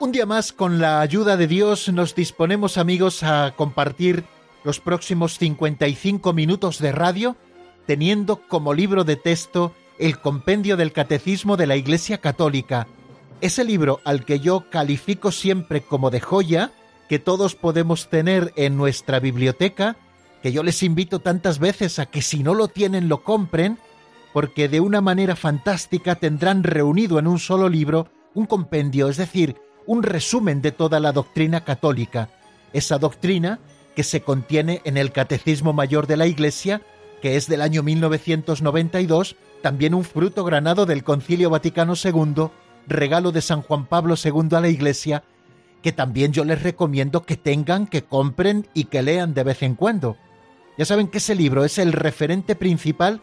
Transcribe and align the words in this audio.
Un 0.00 0.12
día 0.12 0.24
más, 0.24 0.54
con 0.54 0.80
la 0.80 1.02
ayuda 1.02 1.36
de 1.36 1.46
Dios, 1.46 1.90
nos 1.90 2.14
disponemos 2.14 2.78
amigos 2.78 3.22
a 3.22 3.52
compartir 3.54 4.24
los 4.64 4.80
próximos 4.80 5.36
55 5.36 6.32
minutos 6.32 6.78
de 6.78 6.90
radio, 6.90 7.36
teniendo 7.84 8.40
como 8.48 8.72
libro 8.72 9.04
de 9.04 9.16
texto 9.16 9.74
el 9.98 10.18
Compendio 10.18 10.78
del 10.78 10.94
Catecismo 10.94 11.58
de 11.58 11.66
la 11.66 11.76
Iglesia 11.76 12.16
Católica, 12.16 12.88
ese 13.42 13.62
libro 13.62 14.00
al 14.06 14.24
que 14.24 14.40
yo 14.40 14.70
califico 14.70 15.32
siempre 15.32 15.82
como 15.82 16.08
de 16.08 16.20
joya, 16.20 16.72
que 17.06 17.18
todos 17.18 17.54
podemos 17.54 18.08
tener 18.08 18.54
en 18.56 18.78
nuestra 18.78 19.20
biblioteca, 19.20 19.96
que 20.42 20.50
yo 20.50 20.62
les 20.62 20.82
invito 20.82 21.18
tantas 21.18 21.58
veces 21.58 21.98
a 21.98 22.06
que 22.06 22.22
si 22.22 22.42
no 22.42 22.54
lo 22.54 22.68
tienen 22.68 23.10
lo 23.10 23.22
compren, 23.22 23.78
porque 24.32 24.70
de 24.70 24.80
una 24.80 25.02
manera 25.02 25.36
fantástica 25.36 26.14
tendrán 26.14 26.62
reunido 26.64 27.18
en 27.18 27.26
un 27.26 27.38
solo 27.38 27.68
libro 27.68 28.08
un 28.32 28.46
compendio, 28.46 29.10
es 29.10 29.18
decir, 29.18 29.56
un 29.90 30.04
resumen 30.04 30.62
de 30.62 30.70
toda 30.70 31.00
la 31.00 31.10
doctrina 31.10 31.64
católica, 31.64 32.28
esa 32.72 32.96
doctrina 32.98 33.58
que 33.96 34.04
se 34.04 34.20
contiene 34.20 34.82
en 34.84 34.96
el 34.96 35.10
Catecismo 35.10 35.72
Mayor 35.72 36.06
de 36.06 36.16
la 36.16 36.28
Iglesia, 36.28 36.80
que 37.20 37.34
es 37.34 37.48
del 37.48 37.60
año 37.60 37.82
1992, 37.82 39.34
también 39.62 39.92
un 39.92 40.04
fruto 40.04 40.44
granado 40.44 40.86
del 40.86 41.02
Concilio 41.02 41.50
Vaticano 41.50 41.94
II, 41.96 42.50
regalo 42.86 43.32
de 43.32 43.42
San 43.42 43.62
Juan 43.62 43.84
Pablo 43.84 44.14
II 44.14 44.54
a 44.54 44.60
la 44.60 44.68
Iglesia, 44.68 45.24
que 45.82 45.90
también 45.90 46.32
yo 46.32 46.44
les 46.44 46.62
recomiendo 46.62 47.24
que 47.24 47.36
tengan, 47.36 47.88
que 47.88 48.04
compren 48.04 48.68
y 48.72 48.84
que 48.84 49.02
lean 49.02 49.34
de 49.34 49.42
vez 49.42 49.60
en 49.64 49.74
cuando. 49.74 50.16
Ya 50.78 50.84
saben 50.84 51.08
que 51.08 51.18
ese 51.18 51.34
libro 51.34 51.64
es 51.64 51.78
el 51.78 51.92
referente 51.92 52.54
principal 52.54 53.22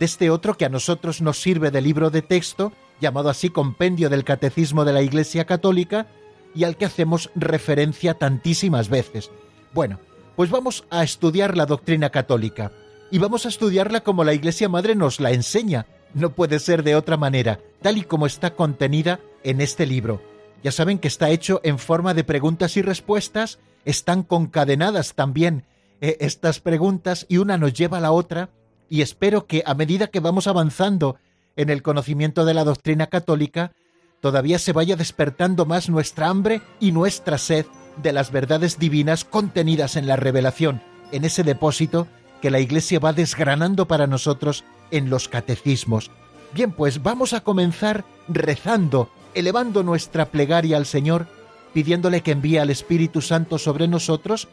de 0.00 0.06
este 0.06 0.30
otro 0.30 0.56
que 0.56 0.64
a 0.64 0.70
nosotros 0.70 1.20
nos 1.20 1.38
sirve 1.38 1.70
de 1.70 1.82
libro 1.82 2.08
de 2.08 2.22
texto 2.22 2.72
llamado 3.00 3.28
así 3.28 3.50
Compendio 3.50 4.08
del 4.10 4.24
Catecismo 4.24 4.84
de 4.84 4.92
la 4.92 5.02
Iglesia 5.02 5.44
Católica, 5.44 6.06
y 6.54 6.64
al 6.64 6.76
que 6.76 6.86
hacemos 6.86 7.30
referencia 7.34 8.14
tantísimas 8.14 8.88
veces. 8.88 9.30
Bueno, 9.74 10.00
pues 10.36 10.50
vamos 10.50 10.84
a 10.90 11.04
estudiar 11.04 11.56
la 11.56 11.66
doctrina 11.66 12.10
católica, 12.10 12.72
y 13.10 13.18
vamos 13.18 13.46
a 13.46 13.48
estudiarla 13.48 14.00
como 14.00 14.24
la 14.24 14.34
Iglesia 14.34 14.68
Madre 14.68 14.94
nos 14.94 15.20
la 15.20 15.32
enseña, 15.32 15.86
no 16.14 16.30
puede 16.30 16.58
ser 16.58 16.82
de 16.82 16.96
otra 16.96 17.16
manera, 17.16 17.60
tal 17.82 17.98
y 17.98 18.02
como 18.02 18.26
está 18.26 18.54
contenida 18.54 19.20
en 19.44 19.60
este 19.60 19.86
libro. 19.86 20.22
Ya 20.62 20.72
saben 20.72 20.98
que 20.98 21.08
está 21.08 21.30
hecho 21.30 21.60
en 21.62 21.78
forma 21.78 22.14
de 22.14 22.24
preguntas 22.24 22.76
y 22.76 22.82
respuestas, 22.82 23.58
están 23.84 24.22
concadenadas 24.22 25.14
también 25.14 25.64
eh, 26.00 26.16
estas 26.20 26.60
preguntas 26.60 27.26
y 27.28 27.36
una 27.36 27.58
nos 27.58 27.74
lleva 27.74 27.98
a 27.98 28.00
la 28.00 28.12
otra, 28.12 28.50
y 28.88 29.02
espero 29.02 29.46
que 29.46 29.62
a 29.66 29.74
medida 29.74 30.08
que 30.08 30.20
vamos 30.20 30.46
avanzando 30.46 31.16
en 31.56 31.70
el 31.70 31.82
conocimiento 31.82 32.44
de 32.44 32.54
la 32.54 32.64
doctrina 32.64 33.06
católica, 33.08 33.72
todavía 34.20 34.58
se 34.58 34.72
vaya 34.72 34.96
despertando 34.96 35.66
más 35.66 35.88
nuestra 35.88 36.28
hambre 36.28 36.62
y 36.80 36.92
nuestra 36.92 37.38
sed 37.38 37.66
de 38.02 38.12
las 38.12 38.30
verdades 38.30 38.78
divinas 38.78 39.24
contenidas 39.24 39.96
en 39.96 40.06
la 40.06 40.16
revelación, 40.16 40.82
en 41.12 41.24
ese 41.24 41.42
depósito 41.42 42.06
que 42.42 42.50
la 42.50 42.60
Iglesia 42.60 42.98
va 42.98 43.12
desgranando 43.12 43.88
para 43.88 44.06
nosotros 44.06 44.64
en 44.90 45.10
los 45.10 45.28
catecismos. 45.28 46.10
Bien, 46.52 46.72
pues 46.72 47.02
vamos 47.02 47.32
a 47.32 47.40
comenzar 47.40 48.04
rezando, 48.28 49.10
elevando 49.34 49.82
nuestra 49.82 50.26
plegaria 50.26 50.76
al 50.76 50.86
Señor, 50.86 51.26
pidiéndole 51.72 52.22
que 52.22 52.32
envíe 52.32 52.58
al 52.58 52.70
Espíritu 52.70 53.20
Santo 53.20 53.58
sobre 53.58 53.88
nosotros 53.88 54.48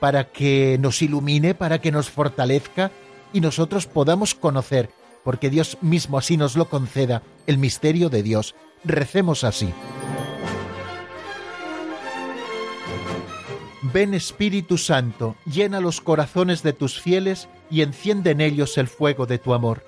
para 0.00 0.24
que 0.24 0.78
nos 0.80 1.00
ilumine, 1.02 1.54
para 1.54 1.80
que 1.80 1.92
nos 1.92 2.10
fortalezca 2.10 2.90
y 3.32 3.40
nosotros 3.40 3.86
podamos 3.86 4.34
conocer 4.34 4.90
porque 5.26 5.50
Dios 5.50 5.78
mismo 5.80 6.18
así 6.18 6.36
nos 6.36 6.54
lo 6.54 6.66
conceda, 6.66 7.20
el 7.48 7.58
misterio 7.58 8.10
de 8.10 8.22
Dios. 8.22 8.54
Recemos 8.84 9.42
así. 9.42 9.74
Ven 13.82 14.14
Espíritu 14.14 14.78
Santo, 14.78 15.34
llena 15.44 15.80
los 15.80 16.00
corazones 16.00 16.62
de 16.62 16.72
tus 16.72 17.00
fieles 17.00 17.48
y 17.72 17.82
enciende 17.82 18.30
en 18.30 18.40
ellos 18.40 18.78
el 18.78 18.86
fuego 18.86 19.26
de 19.26 19.38
tu 19.38 19.52
amor. 19.52 19.84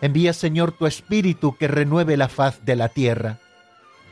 Envía 0.00 0.32
Señor 0.32 0.70
tu 0.70 0.86
Espíritu 0.86 1.56
que 1.56 1.66
renueve 1.66 2.16
la 2.16 2.28
faz 2.28 2.64
de 2.64 2.76
la 2.76 2.88
tierra. 2.88 3.40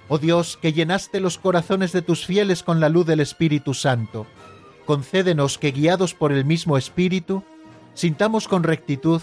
Oh 0.08 0.18
Dios, 0.18 0.58
que 0.60 0.72
llenaste 0.72 1.20
los 1.20 1.38
corazones 1.38 1.92
de 1.92 2.02
tus 2.02 2.26
fieles 2.26 2.64
con 2.64 2.80
la 2.80 2.88
luz 2.88 3.06
del 3.06 3.20
Espíritu 3.20 3.72
Santo, 3.72 4.26
concédenos 4.84 5.58
que 5.58 5.70
guiados 5.70 6.12
por 6.14 6.32
el 6.32 6.44
mismo 6.44 6.76
Espíritu, 6.76 7.44
sintamos 7.94 8.48
con 8.48 8.64
rectitud 8.64 9.22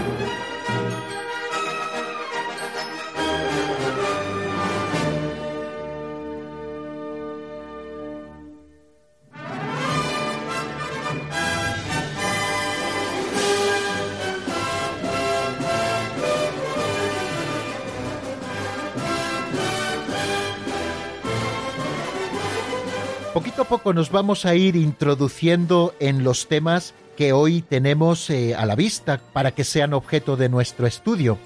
Poquito 23.51 23.63
a 23.63 23.77
poco 23.77 23.91
nos 23.91 24.11
vamos 24.11 24.45
a 24.45 24.55
ir 24.55 24.77
introduciendo 24.77 25.93
en 25.99 26.23
los 26.23 26.47
temas 26.47 26.93
que 27.17 27.33
hoy 27.33 27.61
tenemos 27.61 28.29
eh, 28.29 28.55
a 28.55 28.65
la 28.65 28.75
vista 28.75 29.19
para 29.33 29.51
que 29.51 29.65
sean 29.65 29.93
objeto 29.93 30.37
de 30.37 30.47
nuestro 30.47 30.87
estudio. 30.87 31.37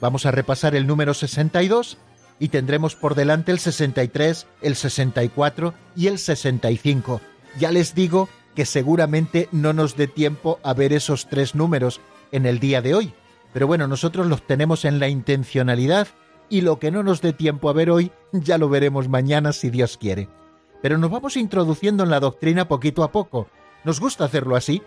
Vamos 0.00 0.26
a 0.26 0.30
repasar 0.30 0.76
el 0.76 0.86
número 0.86 1.12
62 1.12 1.98
y 2.38 2.50
tendremos 2.50 2.94
por 2.94 3.16
delante 3.16 3.50
el 3.50 3.58
63, 3.58 4.46
el 4.62 4.76
64 4.76 5.74
y 5.96 6.06
el 6.06 6.20
65. 6.20 7.20
Ya 7.58 7.72
les 7.72 7.96
digo 7.96 8.28
que 8.54 8.64
seguramente 8.64 9.48
no 9.50 9.72
nos 9.72 9.96
dé 9.96 10.06
tiempo 10.06 10.60
a 10.62 10.72
ver 10.72 10.92
esos 10.92 11.26
tres 11.26 11.56
números 11.56 12.00
en 12.30 12.46
el 12.46 12.60
día 12.60 12.80
de 12.80 12.94
hoy, 12.94 13.12
pero 13.52 13.66
bueno, 13.66 13.88
nosotros 13.88 14.28
los 14.28 14.46
tenemos 14.46 14.84
en 14.84 15.00
la 15.00 15.08
intencionalidad 15.08 16.06
y 16.48 16.60
lo 16.60 16.78
que 16.78 16.92
no 16.92 17.02
nos 17.02 17.20
dé 17.20 17.32
tiempo 17.32 17.68
a 17.68 17.72
ver 17.72 17.90
hoy 17.90 18.12
ya 18.30 18.56
lo 18.56 18.68
veremos 18.68 19.08
mañana 19.08 19.52
si 19.52 19.68
Dios 19.68 19.96
quiere 19.96 20.28
pero 20.82 20.98
nos 20.98 21.10
vamos 21.10 21.36
introduciendo 21.36 22.04
en 22.04 22.10
la 22.10 22.20
doctrina 22.20 22.68
poquito 22.68 23.02
a 23.02 23.12
poco. 23.12 23.48
Nos 23.84 24.00
gusta 24.00 24.24
hacerlo 24.24 24.56
así, 24.56 24.82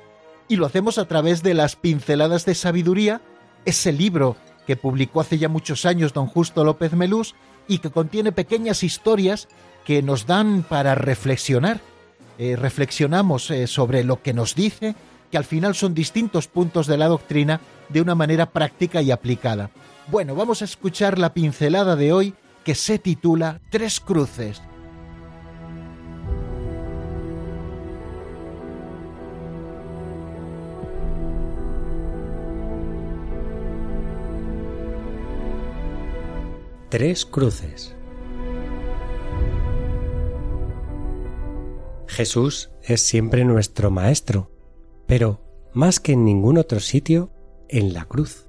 y 0.48 0.56
lo 0.56 0.66
hacemos 0.66 0.98
a 0.98 1.06
través 1.08 1.44
de 1.44 1.54
las 1.54 1.76
pinceladas 1.76 2.46
de 2.46 2.56
sabiduría, 2.56 3.22
ese 3.66 3.92
libro 3.92 4.36
que 4.68 4.76
publicó 4.76 5.22
hace 5.22 5.38
ya 5.38 5.50
muchos 5.50 5.86
años 5.86 6.14
don 6.14 6.28
Justo 6.28 6.64
López 6.64 6.94
Melús 6.94 7.36
y 7.68 7.80
que 7.80 7.92
contiene 7.92 8.32
pequeñas 8.32 8.84
historias 8.84 9.48
que 9.86 10.02
nos 10.02 10.26
dan 10.26 10.64
para 10.64 10.96
reflexionar. 10.96 11.82
Eh, 12.38 12.56
reflexionamos 12.56 13.52
eh, 13.52 13.68
sobre 13.68 14.04
lo 14.04 14.22
que 14.22 14.34
nos 14.34 14.56
dice, 14.56 14.96
que 15.32 15.38
al 15.38 15.46
final 15.46 15.76
son 15.76 15.94
distintos 15.94 16.48
puntos 16.48 16.88
de 16.88 16.98
la 16.98 17.08
doctrina 17.08 17.62
de 17.90 18.02
una 18.02 18.16
manera 18.16 18.52
práctica 18.52 19.02
y 19.02 19.12
aplicada. 19.12 19.70
Bueno, 20.08 20.36
vamos 20.36 20.62
a 20.62 20.66
escuchar 20.66 21.20
la 21.20 21.34
pincelada 21.34 21.96
de 21.96 22.12
hoy 22.12 22.34
que 22.64 22.76
se 22.76 23.00
titula 23.00 23.60
Tres 23.70 24.00
Cruces. 24.00 24.62
Tres 36.94 37.26
cruces. 37.26 37.96
Jesús 42.06 42.70
es 42.84 43.02
siempre 43.02 43.46
nuestro 43.46 43.90
Maestro, 43.90 44.52
pero 45.08 45.42
más 45.74 46.00
que 46.00 46.12
en 46.12 46.24
ningún 46.24 46.60
otro 46.60 46.80
sitio, 46.80 47.32
en 47.68 47.96
la 47.96 48.06
cruz. 48.06 48.46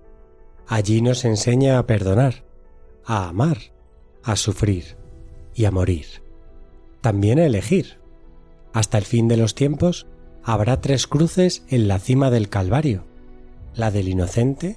Allí 0.67 1.01
nos 1.01 1.25
enseña 1.25 1.79
a 1.79 1.87
perdonar, 1.87 2.45
a 3.07 3.31
amar, 3.31 3.57
a 4.23 4.37
sufrir 4.37 4.99
y 5.55 5.65
a 5.65 5.71
morir. 5.71 6.05
También 7.01 7.39
a 7.39 7.47
elegir. 7.47 7.99
Hasta 8.75 8.99
el 8.99 9.07
fin 9.07 9.27
de 9.27 9.39
los 9.39 9.55
tiempos 9.55 10.07
habrá 10.43 10.83
tres 10.83 11.07
cruces 11.07 11.65
en 11.71 11.89
la 11.89 11.99
cima 11.99 12.31
del 12.31 12.51
Calvario, 12.51 13.07
la 13.75 13.91
del 13.91 14.07
inocente, 14.07 14.77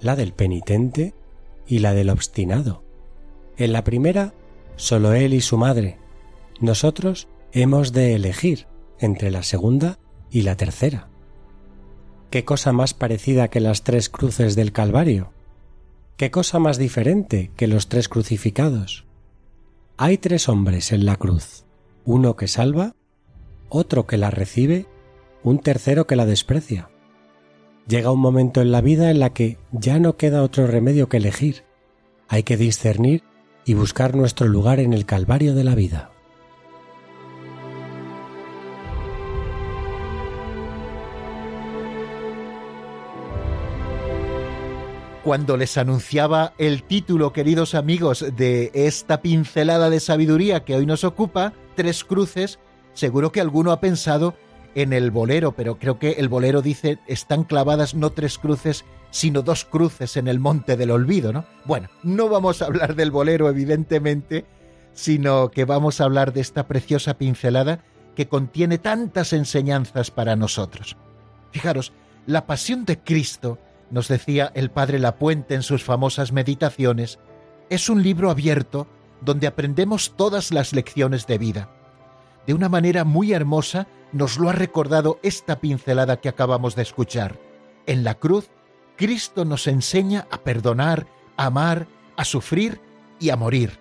la 0.00 0.16
del 0.16 0.34
penitente 0.34 1.14
y 1.66 1.78
la 1.78 1.94
del 1.94 2.10
obstinado. 2.10 2.84
En 3.56 3.72
la 3.72 3.84
primera, 3.84 4.34
solo 4.76 5.12
él 5.12 5.34
y 5.34 5.40
su 5.40 5.56
madre. 5.58 5.98
Nosotros 6.60 7.28
hemos 7.52 7.92
de 7.92 8.14
elegir 8.14 8.66
entre 8.98 9.30
la 9.30 9.42
segunda 9.42 9.98
y 10.30 10.42
la 10.42 10.56
tercera. 10.56 11.08
¿Qué 12.30 12.44
cosa 12.44 12.72
más 12.72 12.94
parecida 12.94 13.48
que 13.48 13.60
las 13.60 13.84
tres 13.84 14.08
cruces 14.08 14.56
del 14.56 14.72
Calvario? 14.72 15.32
¿Qué 16.16 16.30
cosa 16.30 16.58
más 16.58 16.78
diferente 16.78 17.50
que 17.56 17.66
los 17.66 17.88
tres 17.88 18.08
crucificados? 18.08 19.06
Hay 19.96 20.18
tres 20.18 20.48
hombres 20.48 20.90
en 20.90 21.06
la 21.06 21.16
cruz, 21.16 21.64
uno 22.04 22.34
que 22.34 22.48
salva, 22.48 22.96
otro 23.68 24.06
que 24.06 24.16
la 24.16 24.30
recibe, 24.30 24.86
un 25.44 25.58
tercero 25.60 26.06
que 26.06 26.16
la 26.16 26.26
desprecia. 26.26 26.90
Llega 27.86 28.10
un 28.10 28.20
momento 28.20 28.62
en 28.62 28.72
la 28.72 28.80
vida 28.80 29.10
en 29.10 29.20
la 29.20 29.30
que 29.30 29.58
ya 29.72 29.98
no 29.98 30.16
queda 30.16 30.42
otro 30.42 30.66
remedio 30.66 31.08
que 31.08 31.18
elegir. 31.18 31.64
Hay 32.28 32.42
que 32.42 32.56
discernir 32.56 33.22
y 33.66 33.74
buscar 33.74 34.16
nuestro 34.16 34.46
lugar 34.46 34.80
en 34.80 34.92
el 34.92 35.04
Calvario 35.04 35.54
de 35.54 35.64
la 35.64 35.74
vida. 35.74 36.10
cuando 45.24 45.56
les 45.56 45.78
anunciaba 45.78 46.52
el 46.58 46.82
título, 46.82 47.32
queridos 47.32 47.74
amigos, 47.74 48.26
de 48.36 48.70
esta 48.74 49.22
pincelada 49.22 49.88
de 49.88 49.98
sabiduría 49.98 50.64
que 50.64 50.76
hoy 50.76 50.84
nos 50.84 51.02
ocupa, 51.02 51.54
Tres 51.74 52.04
Cruces, 52.04 52.58
seguro 52.92 53.32
que 53.32 53.40
alguno 53.40 53.72
ha 53.72 53.80
pensado 53.80 54.34
en 54.74 54.92
el 54.92 55.10
bolero, 55.10 55.52
pero 55.52 55.78
creo 55.78 55.98
que 55.98 56.12
el 56.12 56.28
bolero 56.28 56.62
dice 56.62 56.98
están 57.06 57.44
clavadas 57.44 57.94
no 57.94 58.10
tres 58.10 58.38
cruces, 58.38 58.84
sino 59.10 59.42
dos 59.42 59.64
cruces 59.64 60.16
en 60.16 60.28
el 60.28 60.40
monte 60.40 60.76
del 60.76 60.90
olvido, 60.90 61.32
¿no? 61.32 61.44
Bueno, 61.64 61.88
no 62.02 62.28
vamos 62.28 62.60
a 62.60 62.66
hablar 62.66 62.94
del 62.94 63.10
bolero, 63.10 63.48
evidentemente, 63.48 64.44
sino 64.92 65.50
que 65.50 65.64
vamos 65.64 66.00
a 66.00 66.04
hablar 66.04 66.32
de 66.32 66.40
esta 66.40 66.66
preciosa 66.66 67.14
pincelada 67.14 67.84
que 68.14 68.28
contiene 68.28 68.78
tantas 68.78 69.32
enseñanzas 69.32 70.10
para 70.10 70.36
nosotros. 70.36 70.96
Fijaros, 71.50 71.92
la 72.26 72.46
pasión 72.46 72.84
de 72.84 72.98
Cristo 72.98 73.58
nos 73.90 74.08
decía 74.08 74.50
el 74.54 74.70
padre 74.70 74.98
Lapuente 74.98 75.54
en 75.54 75.62
sus 75.62 75.84
famosas 75.84 76.32
meditaciones, 76.32 77.18
es 77.70 77.88
un 77.88 78.02
libro 78.02 78.30
abierto 78.30 78.86
donde 79.20 79.46
aprendemos 79.46 80.14
todas 80.16 80.52
las 80.52 80.72
lecciones 80.72 81.26
de 81.26 81.38
vida. 81.38 81.70
De 82.46 82.54
una 82.54 82.68
manera 82.68 83.04
muy 83.04 83.32
hermosa 83.32 83.86
nos 84.12 84.38
lo 84.38 84.48
ha 84.48 84.52
recordado 84.52 85.18
esta 85.22 85.60
pincelada 85.60 86.20
que 86.20 86.28
acabamos 86.28 86.76
de 86.76 86.82
escuchar. 86.82 87.38
En 87.86 88.04
la 88.04 88.14
cruz, 88.14 88.50
Cristo 88.96 89.44
nos 89.44 89.66
enseña 89.66 90.26
a 90.30 90.38
perdonar, 90.38 91.06
a 91.36 91.46
amar, 91.46 91.88
a 92.16 92.24
sufrir 92.24 92.80
y 93.18 93.30
a 93.30 93.36
morir. 93.36 93.78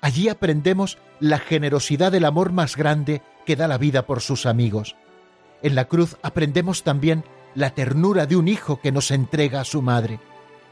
Allí 0.00 0.28
aprendemos 0.28 0.98
la 1.20 1.38
generosidad 1.38 2.12
del 2.12 2.24
amor 2.24 2.52
más 2.52 2.76
grande 2.76 3.22
que 3.46 3.56
da 3.56 3.68
la 3.68 3.78
vida 3.78 4.04
por 4.04 4.20
sus 4.20 4.46
amigos. 4.46 4.96
En 5.62 5.74
la 5.74 5.86
cruz 5.86 6.16
aprendemos 6.22 6.82
también 6.82 7.24
la 7.54 7.70
ternura 7.70 8.26
de 8.26 8.36
un 8.36 8.48
hijo 8.48 8.80
que 8.80 8.92
nos 8.92 9.10
entrega 9.10 9.60
a 9.60 9.64
su 9.64 9.80
madre. 9.80 10.18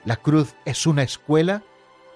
La 0.04 0.16
cruz 0.16 0.54
es 0.64 0.86
una 0.86 1.02
escuela 1.02 1.62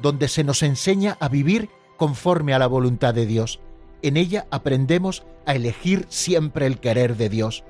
donde 0.00 0.28
se 0.28 0.43
nos 0.43 0.62
enseña 0.62 1.17
a 1.20 1.28
vivir 1.28 1.70
conforme 1.96 2.52
a 2.52 2.58
la 2.58 2.67
voluntad 2.67 3.14
de 3.14 3.26
Dios. 3.26 3.60
En 4.05 4.19
ella 4.19 4.47
aprendemos 4.51 5.25
a 5.47 5.55
elegir 5.55 6.05
siempre 6.11 6.67
el 6.67 6.79
querer 6.79 7.17
de 7.17 7.31
Dios. 7.31 7.65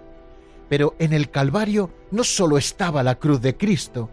Pero 0.68 0.96
en 0.98 1.12
el 1.12 1.30
Calvario 1.30 1.92
no 2.10 2.24
solo 2.24 2.58
estaba 2.58 3.04
la 3.04 3.14
cruz 3.14 3.40
de 3.40 3.56
Cristo, 3.56 4.10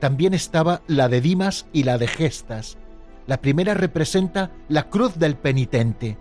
también 0.00 0.34
estaba 0.34 0.82
la 0.88 1.08
de 1.08 1.20
Dimas 1.20 1.66
y 1.72 1.84
la 1.84 1.96
de 1.96 2.08
Gestas. 2.08 2.76
La 3.28 3.40
primera 3.40 3.74
representa 3.74 4.50
la 4.68 4.90
cruz 4.90 5.16
del 5.16 5.36
penitente, 5.36 6.18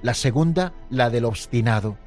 la 0.00 0.14
segunda 0.14 0.72
la 0.88 1.10
del 1.10 1.26
obstinado. 1.26 1.98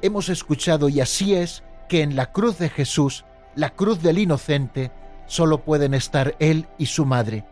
Hemos 0.00 0.30
escuchado, 0.30 0.88
y 0.88 1.00
así 1.00 1.34
es, 1.34 1.64
que 1.86 2.00
en 2.00 2.16
la 2.16 2.32
cruz 2.32 2.56
de 2.56 2.70
Jesús, 2.70 3.26
la 3.54 3.74
cruz 3.74 4.00
del 4.00 4.16
inocente, 4.16 4.90
solo 5.26 5.66
pueden 5.66 5.92
estar 5.92 6.34
Él 6.38 6.66
y 6.78 6.86
su 6.86 7.04
madre. 7.04 7.44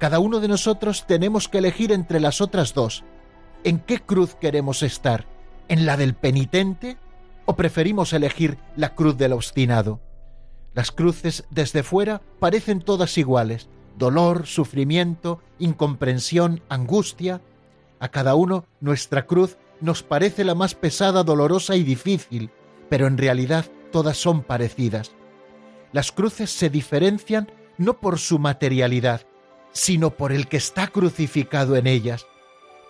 Cada 0.00 0.18
uno 0.18 0.40
de 0.40 0.48
nosotros 0.48 1.06
tenemos 1.06 1.48
que 1.48 1.58
elegir 1.58 1.92
entre 1.92 2.18
las 2.18 2.40
otras 2.40 2.74
dos. 2.74 3.04
¿En 3.64 3.78
qué 3.78 4.00
cruz 4.00 4.34
queremos 4.34 4.82
estar? 4.82 5.26
¿En 5.68 5.86
la 5.86 5.96
del 5.96 6.14
penitente 6.14 6.96
o 7.46 7.54
preferimos 7.54 8.12
elegir 8.12 8.58
la 8.74 8.96
cruz 8.96 9.16
del 9.16 9.32
obstinado? 9.32 10.00
Las 10.74 10.90
cruces 10.90 11.44
desde 11.50 11.84
fuera 11.84 12.22
parecen 12.40 12.80
todas 12.80 13.16
iguales. 13.18 13.68
Dolor, 13.96 14.46
sufrimiento, 14.46 15.40
incomprensión, 15.60 16.60
angustia. 16.68 17.40
A 18.00 18.08
cada 18.08 18.34
uno 18.34 18.64
nuestra 18.80 19.26
cruz 19.26 19.58
nos 19.80 20.02
parece 20.02 20.42
la 20.42 20.56
más 20.56 20.74
pesada, 20.74 21.22
dolorosa 21.22 21.76
y 21.76 21.84
difícil, 21.84 22.50
pero 22.88 23.06
en 23.06 23.16
realidad 23.16 23.66
todas 23.92 24.16
son 24.16 24.42
parecidas. 24.42 25.12
Las 25.92 26.10
cruces 26.10 26.50
se 26.50 26.68
diferencian 26.68 27.52
no 27.78 28.00
por 28.00 28.18
su 28.18 28.40
materialidad, 28.40 29.20
sino 29.70 30.10
por 30.10 30.32
el 30.32 30.48
que 30.48 30.56
está 30.56 30.88
crucificado 30.88 31.76
en 31.76 31.86
ellas. 31.86 32.26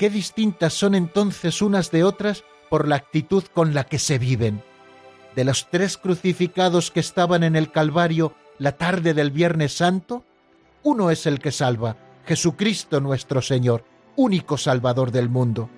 Qué 0.02 0.10
distintas 0.10 0.72
son 0.72 0.96
entonces 0.96 1.62
unas 1.62 1.92
de 1.92 2.02
otras 2.02 2.42
por 2.68 2.88
la 2.88 2.96
actitud 2.96 3.44
con 3.54 3.72
la 3.72 3.84
que 3.84 4.00
se 4.00 4.18
viven. 4.18 4.60
De 5.36 5.44
los 5.44 5.70
tres 5.70 5.96
crucificados 5.96 6.90
que 6.90 6.98
estaban 6.98 7.44
en 7.44 7.54
el 7.54 7.70
Calvario 7.70 8.34
la 8.58 8.72
tarde 8.72 9.14
del 9.14 9.30
Viernes 9.30 9.74
Santo, 9.74 10.24
uno 10.82 11.12
es 11.12 11.24
el 11.26 11.38
que 11.38 11.52
salva, 11.52 11.96
Jesucristo 12.26 13.00
nuestro 13.00 13.42
Señor, 13.42 13.84
único 14.16 14.58
Salvador 14.58 15.12
del 15.12 15.28
mundo. 15.28 15.70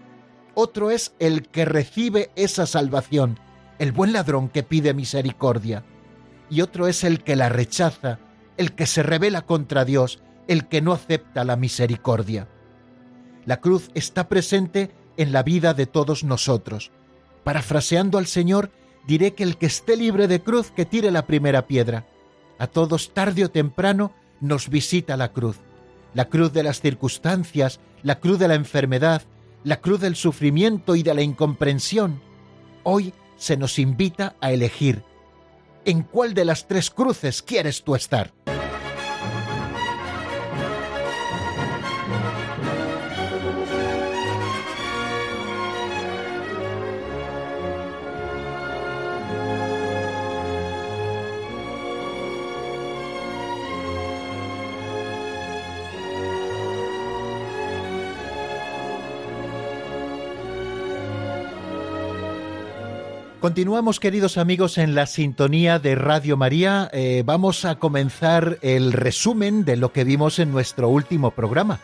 Otro 0.54 0.90
es 0.90 1.14
el 1.19 1.47
que 1.49 1.66
recibe 1.66 2.31
esa 2.35 2.64
salvación, 2.64 3.38
el 3.78 3.93
buen 3.93 4.14
ladrón 4.14 4.49
que 4.49 4.62
pide 4.62 4.95
misericordia, 4.95 5.85
y 6.49 6.62
otro 6.62 6.88
es 6.88 7.04
el 7.04 7.23
que 7.23 7.37
la 7.37 7.50
rechaza, 7.50 8.21
el 8.57 8.73
que 8.73 8.87
se 8.87 9.02
revela 9.02 9.43
contra 9.43 9.85
Dios, 9.85 10.23
el 10.49 10.66
que 10.66 10.81
no 10.81 10.95
acepta 10.95 11.45
la 11.45 11.57
misericordia. 11.57 12.49
La 13.47 13.61
cruz 13.61 13.91
está 13.95 14.29
presente 14.29 14.91
en 15.17 15.33
la 15.33 15.43
vida 15.43 15.75
de 15.75 15.87
todos 15.87 16.25
nosotros. 16.25 16.91
Parafraseando 17.45 18.19
al 18.19 18.27
Señor, 18.27 18.71
diré 19.07 19.35
que 19.35 19.43
el 19.43 19.57
que 19.57 19.67
esté 19.67 19.97
libre 19.97 20.29
de 20.29 20.41
cruz 20.41 20.71
que 20.71 20.87
tire 20.87 21.11
la 21.11 21.27
primera 21.27 21.67
piedra. 21.67 22.07
A 22.59 22.67
todos 22.67 23.13
tarde 23.13 23.45
o 23.45 23.51
temprano 23.51 24.13
nos 24.41 24.69
visita 24.69 25.17
la 25.17 25.33
cruz. 25.33 25.59
La 26.15 26.27
cruz 26.27 26.53
de 26.53 26.63
las 26.63 26.81
circunstancias, 26.81 27.81
la 28.03 28.21
cruz 28.21 28.39
de 28.39 28.49
la 28.49 28.55
enfermedad, 28.55 29.23
la 29.65 29.81
cruz 29.81 30.01
del 30.01 30.17
sufrimiento 30.17 30.97
y 30.97 31.03
de 31.03 31.15
la 31.15 31.23
incomprensión. 31.23 32.21
Hoy 32.83 33.13
se 33.37 33.57
nos 33.57 33.79
invita 33.79 34.37
a 34.41 34.53
elegir 34.53 35.03
en 35.85 36.03
cuál 36.03 36.35
de 36.35 36.45
las 36.45 36.67
tres 36.67 36.91
cruces 36.91 37.43
quieres 37.43 37.83
tú 37.83 37.95
estar. 37.95 38.33
Continuamos, 63.45 64.01
queridos 64.01 64.39
amigos, 64.39 64.79
en 64.79 64.95
la 64.95 65.05
sintonía 65.05 65.79
de 65.79 65.97
Radio 65.97 66.39
María. 66.39 66.89
Eh, 66.95 67.25
vamos 67.27 67.67
a 67.67 67.75
comenzar 67.75 68.59
el 68.63 68.95
resumen 68.95 69.67
de 69.67 69.77
lo 69.77 69.93
que 69.93 70.03
vimos 70.03 70.39
en 70.39 70.51
nuestro 70.51 70.89
último 70.89 71.31
programa. 71.31 71.79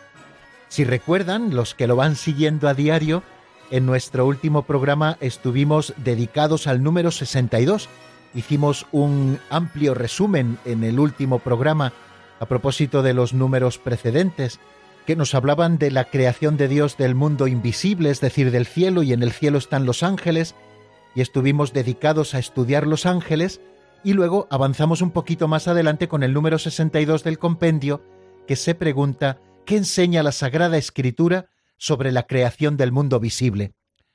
Si 0.69 0.85
recuerdan, 0.85 1.55
los 1.55 1.75
que 1.75 1.87
lo 1.87 1.97
van 1.97 2.17
siguiendo 2.17 2.67
a 2.67 2.73
diario, 2.73 3.23
en 3.71 3.85
nuestro 3.85 4.25
último 4.25 4.63
programa 4.63 5.19
estuvimos 5.21 5.93
dedicados 5.99 6.67
al 6.67 6.83
número 6.83 7.11
62. 7.11 7.91
Hicimos 8.35 8.87
un 8.91 9.39
amplio 9.51 9.93
resumen 9.93 10.57
en 10.65 10.83
el 10.83 10.99
último 10.99 11.41
programa 11.41 11.93
a 12.41 12.47
propósito 12.47 13.03
de 13.03 13.13
los 13.13 13.35
números 13.35 13.77
precedentes. 13.77 14.61
que 15.07 15.17
nos 15.17 15.35
hablaban 15.35 15.77
de 15.77 15.91
la 15.91 16.05
creación 16.05 16.57
de 16.57 16.69
Dios 16.69 16.97
del 16.97 17.15
mundo 17.15 17.49
invisible, 17.49 18.11
es 18.11 18.21
decir, 18.21 18.51
del 18.51 18.67
cielo, 18.67 19.03
y 19.03 19.13
en 19.13 19.23
el 19.23 19.33
cielo 19.33 19.59
están 19.59 19.85
los 19.85 20.03
ángeles, 20.03 20.55
y 21.15 21.21
estuvimos 21.21 21.73
dedicados 21.73 22.35
a 22.35 22.39
estudiar 22.39 22.87
los 22.87 23.07
ángeles, 23.07 23.61
y 24.03 24.15
luego 24.15 24.47
avanzamos 24.51 25.03
un 25.03 25.11
poquito 25.11 25.49
más 25.49 25.69
adelante 25.69 26.09
con 26.09 26.23
el 26.23 26.33
número 26.33 26.59
62 26.59 27.25
del 27.25 27.39
compendio, 27.39 28.03
que 28.47 28.57
se 28.57 28.75
pregunta 28.75 29.39
¿qué 29.67 29.77
enseña 29.77 30.23
la 30.23 30.33
Sagrada 30.33 30.79
Escritura 30.79 31.51
sobre 31.77 32.13
la 32.13 32.25
creación 32.25 32.77
del 32.77 32.93
mundo 32.93 33.21
visible? 33.21 33.75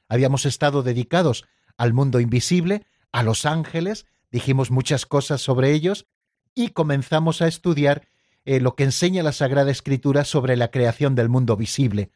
Habíamos 0.10 0.46
estado 0.46 0.84
dedicados 0.84 1.46
al 1.78 1.94
mundo 1.94 2.20
invisible, 2.20 2.86
a 3.12 3.24
los 3.24 3.46
ángeles, 3.46 4.06
dijimos 4.32 4.72
muchas 4.72 5.06
cosas 5.06 5.42
sobre 5.42 5.72
ellos, 5.72 6.06
y 6.54 6.70
comenzamos 6.70 7.42
a 7.42 7.48
estudiar 7.48 8.08
eh, 8.46 8.60
lo 8.60 8.76
que 8.76 8.84
enseña 8.84 9.24
la 9.24 9.32
Sagrada 9.32 9.72
Escritura 9.72 10.24
sobre 10.24 10.56
la 10.56 10.70
creación 10.70 11.16
del 11.16 11.30
mundo 11.30 11.58
visible. 11.58 12.12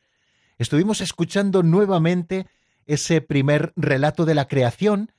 Estuvimos 0.57 1.01
escuchando 1.01 1.63
nuevamente 1.63 2.47
ese 2.89 3.21
primer 3.21 3.71
relato 3.75 4.25
de 4.25 4.35
la 4.35 4.47
creación. 4.47 5.11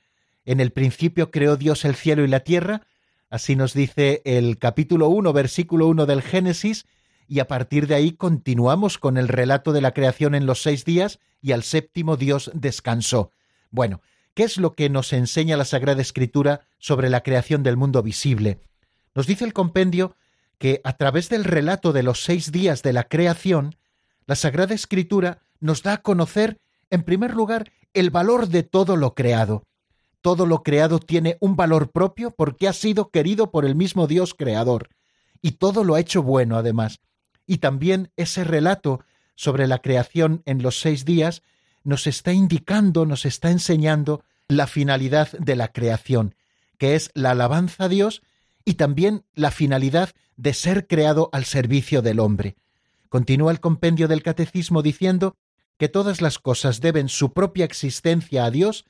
En 0.45 0.59
el 0.59 0.71
principio 0.71 1.31
creó 1.31 1.55
Dios 1.55 1.85
el 1.85 1.95
cielo 1.95 2.23
y 2.23 2.27
la 2.27 2.41
tierra, 2.41 2.81
así 3.29 3.55
nos 3.55 3.73
dice 3.73 4.21
el 4.25 4.57
capítulo 4.57 5.07
1, 5.07 5.31
versículo 5.31 5.87
1 5.87 6.05
del 6.05 6.21
Génesis, 6.21 6.85
y 7.27 7.39
a 7.39 7.47
partir 7.47 7.87
de 7.87 7.95
ahí 7.95 8.11
continuamos 8.11 8.97
con 8.97 9.17
el 9.17 9.29
relato 9.29 9.71
de 9.71 9.79
la 9.79 9.93
creación 9.93 10.35
en 10.35 10.45
los 10.45 10.61
seis 10.61 10.83
días 10.83 11.19
y 11.41 11.53
al 11.53 11.63
séptimo 11.63 12.17
Dios 12.17 12.51
descansó. 12.53 13.31
Bueno, 13.69 14.01
¿qué 14.33 14.43
es 14.43 14.57
lo 14.57 14.73
que 14.73 14.89
nos 14.89 15.13
enseña 15.13 15.55
la 15.55 15.63
Sagrada 15.63 16.01
Escritura 16.01 16.67
sobre 16.77 17.09
la 17.09 17.23
creación 17.23 17.63
del 17.63 17.77
mundo 17.77 18.03
visible? 18.03 18.59
Nos 19.15 19.27
dice 19.27 19.45
el 19.45 19.53
compendio 19.53 20.17
que 20.57 20.81
a 20.83 20.97
través 20.97 21.29
del 21.29 21.45
relato 21.45 21.93
de 21.93 22.03
los 22.03 22.21
seis 22.21 22.51
días 22.51 22.83
de 22.83 22.91
la 22.91 23.05
creación, 23.05 23.77
la 24.25 24.35
Sagrada 24.35 24.73
Escritura 24.73 25.39
nos 25.61 25.83
da 25.83 25.93
a 25.93 26.01
conocer, 26.01 26.59
en 26.91 27.03
primer 27.03 27.33
lugar, 27.33 27.71
el 27.93 28.09
valor 28.09 28.47
de 28.47 28.63
todo 28.63 28.95
lo 28.95 29.15
creado. 29.15 29.63
Todo 30.21 30.45
lo 30.45 30.61
creado 30.61 30.99
tiene 30.99 31.37
un 31.39 31.55
valor 31.55 31.89
propio 31.91 32.31
porque 32.31 32.67
ha 32.67 32.73
sido 32.73 33.09
querido 33.09 33.49
por 33.49 33.65
el 33.65 33.75
mismo 33.75 34.05
Dios 34.05 34.35
creador, 34.35 34.89
y 35.41 35.53
todo 35.53 35.83
lo 35.83 35.95
ha 35.95 35.99
hecho 35.99 36.21
bueno 36.21 36.57
además. 36.57 36.99
Y 37.47 37.57
también 37.57 38.11
ese 38.17 38.43
relato 38.43 39.03
sobre 39.35 39.67
la 39.67 39.79
creación 39.79 40.43
en 40.45 40.61
los 40.61 40.79
seis 40.79 41.05
días 41.05 41.41
nos 41.83 42.05
está 42.05 42.33
indicando, 42.33 43.07
nos 43.07 43.25
está 43.25 43.49
enseñando 43.49 44.23
la 44.47 44.67
finalidad 44.67 45.31
de 45.31 45.55
la 45.55 45.69
creación, 45.69 46.35
que 46.77 46.95
es 46.95 47.09
la 47.15 47.31
alabanza 47.31 47.85
a 47.85 47.89
Dios 47.89 48.21
y 48.65 48.75
también 48.75 49.23
la 49.33 49.49
finalidad 49.49 50.11
de 50.35 50.53
ser 50.53 50.87
creado 50.87 51.29
al 51.31 51.45
servicio 51.45 52.01
del 52.01 52.19
hombre. 52.19 52.55
Continúa 53.09 53.51
el 53.51 53.59
compendio 53.59 54.07
del 54.07 54.23
Catecismo 54.23 54.81
diciendo 54.81 55.35
que 55.81 55.89
todas 55.89 56.21
las 56.21 56.37
cosas 56.37 56.79
deben 56.79 57.09
su 57.09 57.33
propia 57.33 57.65
existencia 57.65 58.45
a 58.45 58.51
Dios, 58.51 58.85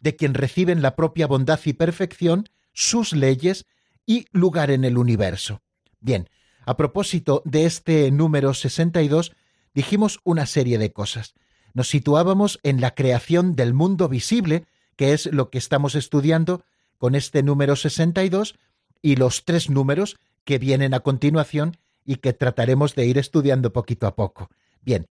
de 0.00 0.16
quien 0.16 0.34
reciben 0.34 0.82
la 0.82 0.96
propia 0.96 1.28
bondad 1.28 1.60
y 1.64 1.72
perfección, 1.72 2.48
sus 2.72 3.12
leyes 3.12 3.64
y 4.06 4.26
lugar 4.32 4.72
en 4.72 4.82
el 4.82 4.98
universo. 4.98 5.62
Bien, 6.00 6.28
a 6.66 6.76
propósito 6.76 7.42
de 7.44 7.64
este 7.64 8.10
número 8.10 8.54
62, 8.54 9.36
dijimos 9.72 10.18
una 10.24 10.46
serie 10.46 10.78
de 10.78 10.92
cosas. 10.92 11.34
Nos 11.74 11.88
situábamos 11.88 12.58
en 12.64 12.80
la 12.80 12.96
creación 12.96 13.54
del 13.54 13.72
mundo 13.72 14.08
visible, 14.08 14.66
que 14.96 15.12
es 15.12 15.26
lo 15.26 15.48
que 15.48 15.58
estamos 15.58 15.94
estudiando 15.94 16.64
con 16.98 17.14
este 17.14 17.44
número 17.44 17.76
62, 17.76 18.56
y 19.00 19.14
los 19.14 19.44
tres 19.44 19.70
números 19.70 20.16
que 20.42 20.58
vienen 20.58 20.92
a 20.92 20.98
continuación 20.98 21.76
y 22.04 22.16
que 22.16 22.32
trataremos 22.32 22.96
de 22.96 23.06
ir 23.06 23.18
estudiando 23.18 23.72
poquito 23.72 24.08
a 24.08 24.16
poco. 24.16 24.50
Bien, 24.80 25.06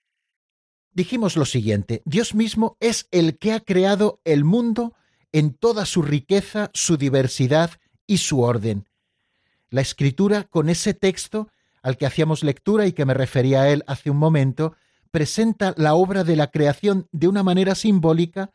dijimos 0.92 1.36
lo 1.36 1.44
siguiente, 1.44 2.02
Dios 2.04 2.34
mismo 2.34 2.76
es 2.80 3.08
el 3.10 3.38
que 3.38 3.52
ha 3.52 3.60
creado 3.60 4.20
el 4.24 4.44
mundo 4.44 4.94
en 5.32 5.54
toda 5.54 5.86
su 5.86 6.02
riqueza, 6.02 6.70
su 6.74 6.96
diversidad 6.96 7.72
y 8.06 8.18
su 8.18 8.40
orden. 8.40 8.88
La 9.70 9.80
escritura, 9.80 10.44
con 10.44 10.68
ese 10.68 10.94
texto 10.94 11.48
al 11.82 11.96
que 11.96 12.06
hacíamos 12.06 12.42
lectura 12.42 12.86
y 12.86 12.92
que 12.92 13.04
me 13.04 13.14
refería 13.14 13.62
a 13.62 13.70
él 13.70 13.84
hace 13.86 14.10
un 14.10 14.16
momento, 14.16 14.74
presenta 15.10 15.74
la 15.76 15.94
obra 15.94 16.24
de 16.24 16.36
la 16.36 16.50
creación 16.50 17.08
de 17.12 17.28
una 17.28 17.42
manera 17.42 17.74
simbólica 17.74 18.50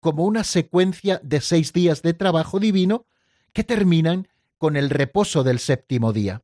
como 0.00 0.24
una 0.24 0.44
secuencia 0.44 1.20
de 1.22 1.40
seis 1.40 1.72
días 1.72 2.02
de 2.02 2.14
trabajo 2.14 2.60
divino 2.60 3.06
que 3.52 3.64
terminan 3.64 4.28
con 4.56 4.76
el 4.76 4.90
reposo 4.90 5.42
del 5.44 5.58
séptimo 5.58 6.12
día. 6.12 6.42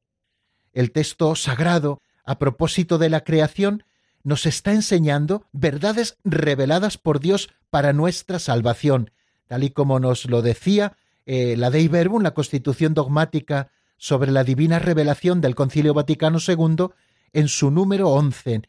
El 0.73 0.91
texto 0.91 1.35
sagrado, 1.37 2.03
a 2.25 2.39
propósito 2.39 2.99
de 2.99 3.11
la 3.11 3.23
creación, 3.23 3.85
nos 4.25 4.47
está 4.47 4.73
enseñando 4.73 5.47
verdades 5.53 6.19
reveladas 6.25 6.99
por 6.99 7.21
Dios 7.21 7.51
para 7.71 7.93
nuestra 7.93 8.39
salvación, 8.39 9.11
tal 9.47 9.63
y 9.63 9.71
como 9.71 10.01
nos 10.01 10.25
lo 10.25 10.43
decía 10.43 10.97
eh, 11.27 11.57
la 11.57 11.71
Dei 11.71 11.89
Verbum, 11.89 12.23
la 12.23 12.35
Constitución 12.35 12.95
dogmática 12.95 13.71
sobre 13.97 14.33
la 14.33 14.43
divina 14.43 14.79
revelación 14.79 15.41
del 15.41 15.55
Concilio 15.55 15.95
Vaticano 15.95 16.39
II, 16.47 16.89
en 17.33 17.49
su 17.49 17.71
número 17.71 18.09
11. 18.11 18.63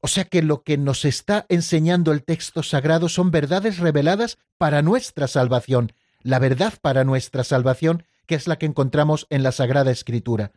O 0.00 0.08
sea 0.08 0.24
que 0.24 0.42
lo 0.42 0.62
que 0.62 0.78
nos 0.78 1.04
está 1.04 1.44
enseñando 1.48 2.12
el 2.12 2.22
texto 2.22 2.62
sagrado 2.62 3.08
son 3.08 3.30
verdades 3.30 3.78
reveladas 3.78 4.38
para 4.56 4.80
nuestra 4.82 5.26
salvación, 5.26 5.92
la 6.22 6.38
verdad 6.38 6.74
para 6.80 7.04
nuestra 7.04 7.44
salvación 7.44 8.04
que 8.26 8.36
es 8.36 8.46
la 8.46 8.58
que 8.58 8.66
encontramos 8.66 9.26
en 9.30 9.42
la 9.42 9.52
Sagrada 9.52 9.90
Escritura. 9.90 10.52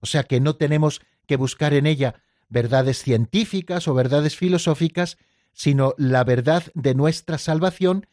O 0.00 0.06
sea 0.06 0.24
que 0.24 0.40
no 0.40 0.56
tenemos 0.56 1.02
que 1.26 1.36
buscar 1.36 1.74
en 1.74 1.86
ella 1.86 2.22
verdades 2.50 3.02
científicas 3.02 3.88
o 3.88 3.94
verdades 3.94 4.36
filosóficas, 4.36 5.16
sino 5.54 5.94
la 5.96 6.24
verdad 6.24 6.64
de 6.74 6.94
nuestra 6.94 7.38
salvación, 7.38 8.06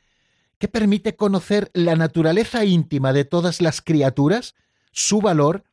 que 0.60 0.68
permite 0.68 1.16
conocer 1.16 1.70
la 1.74 1.96
naturaleza 1.96 2.64
íntima 2.64 3.14
de 3.14 3.26
todas 3.26 3.62
las 3.62 3.82
criaturas, 3.82 4.56
su 4.92 5.22
valor 5.22 5.64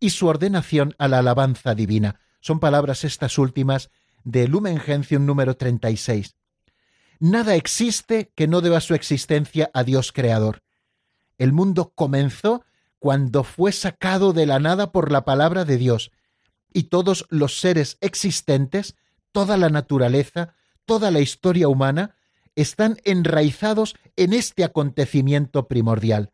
y 0.00 0.10
su 0.10 0.26
ordenación 0.26 0.94
a 0.98 1.08
la 1.08 1.18
alabanza 1.18 1.74
divina. 1.74 2.18
Son 2.40 2.58
palabras 2.58 3.04
estas 3.04 3.38
últimas 3.38 3.90
de 4.24 4.48
Lumen 4.48 4.80
Gentium 4.80 5.26
número 5.26 5.56
36. 5.56 6.34
Nada 7.20 7.54
existe 7.54 8.32
que 8.34 8.48
no 8.48 8.60
deba 8.60 8.80
su 8.80 8.94
existencia 8.94 9.70
a 9.74 9.84
Dios 9.84 10.10
Creador. 10.10 10.62
El 11.38 11.52
mundo 11.52 11.92
comenzó 11.94 12.64
cuando 12.98 13.44
fue 13.44 13.72
sacado 13.72 14.32
de 14.32 14.46
la 14.46 14.58
nada 14.58 14.90
por 14.90 15.12
la 15.12 15.24
palabra 15.24 15.64
de 15.64 15.76
Dios, 15.76 16.10
y 16.74 16.84
todos 16.84 17.26
los 17.30 17.60
seres 17.60 17.98
existentes, 18.00 18.96
toda 19.32 19.56
la 19.56 19.68
naturaleza, 19.68 20.54
toda 20.84 21.10
la 21.10 21.20
historia 21.20 21.68
humana, 21.68 22.16
están 22.56 22.98
enraizados 23.04 23.96
en 24.16 24.32
este 24.32 24.64
acontecimiento 24.64 25.68
primordial. 25.68 26.30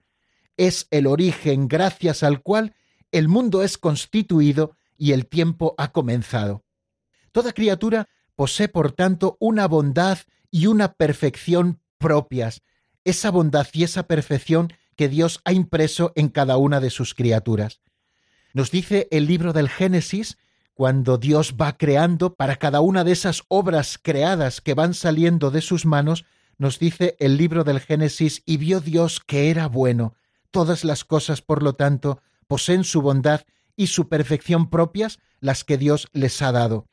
Es 0.57 0.89
el 0.91 1.07
origen 1.07 1.69
gracias 1.69 2.23
al 2.23 2.43
cual 2.43 2.75
el 3.13 3.29
mundo 3.29 3.63
es 3.63 3.79
constituido 3.79 4.77
y 4.97 5.13
el 5.13 5.27
tiempo 5.27 5.75
ha 5.79 5.93
comenzado. 5.93 6.65
Toda 7.33 7.53
criatura 7.53 8.09
posee, 8.35 8.69
por 8.69 8.93
tanto, 8.93 9.37
una 9.41 9.69
bondad 9.69 10.19
y 10.51 10.67
una 10.67 10.95
perfección 10.95 11.81
propias. 11.99 12.63
Esa 13.05 13.31
bondad 13.31 13.67
y 13.73 13.85
esa 13.85 14.05
perfección 14.05 14.73
que 14.97 15.09
Dios 15.09 15.41
ha 15.45 15.53
impreso 15.53 16.13
en 16.17 16.29
cada 16.29 16.57
una 16.57 16.81
de 16.81 16.91
sus 16.91 17.15
criaturas. 17.15 17.81
Nos 18.53 18.71
dice 18.71 19.09
el 19.11 19.27
libro 19.27 19.53
del 19.53 19.69
Génesis, 19.69 20.39
cuando 20.75 21.19
Dios 21.19 21.57
va 21.61 21.77
creando 21.77 22.35
para 22.35 22.57
cada 22.57 22.81
una 22.81 23.05
de 23.05 23.13
esas 23.13 23.43
obras 23.49 23.99
creadas 24.01 24.61
que 24.61 24.75
van 24.75 24.95
saliendo 24.95 25.51
de 25.51 25.61
sus 25.61 25.85
manos, 25.85 26.25
nos 26.57 26.79
dice 26.79 27.17
el 27.21 27.37
libro 27.37 27.65
del 27.65 27.81
Génesis, 27.81 28.43
y 28.47 28.57
vio 28.57 28.81
Dios 28.81 29.21
que 29.21 29.51
era 29.51 29.67
bueno. 29.69 30.15
Todas 30.51 30.85
las 30.85 31.05
cosas, 31.05 31.43
por 31.43 31.63
lo 31.63 31.75
tanto, 31.75 32.21
poseen 32.47 32.85
su 32.85 33.03
bondad 33.03 33.43
y 33.77 33.89
su 33.89 34.09
perfección 34.09 34.71
propias, 34.71 35.19
las 35.41 35.65
que 35.65 35.79
Dios 35.79 36.09
les 36.13 36.41
ha 36.43 36.53
dado. 36.53 36.87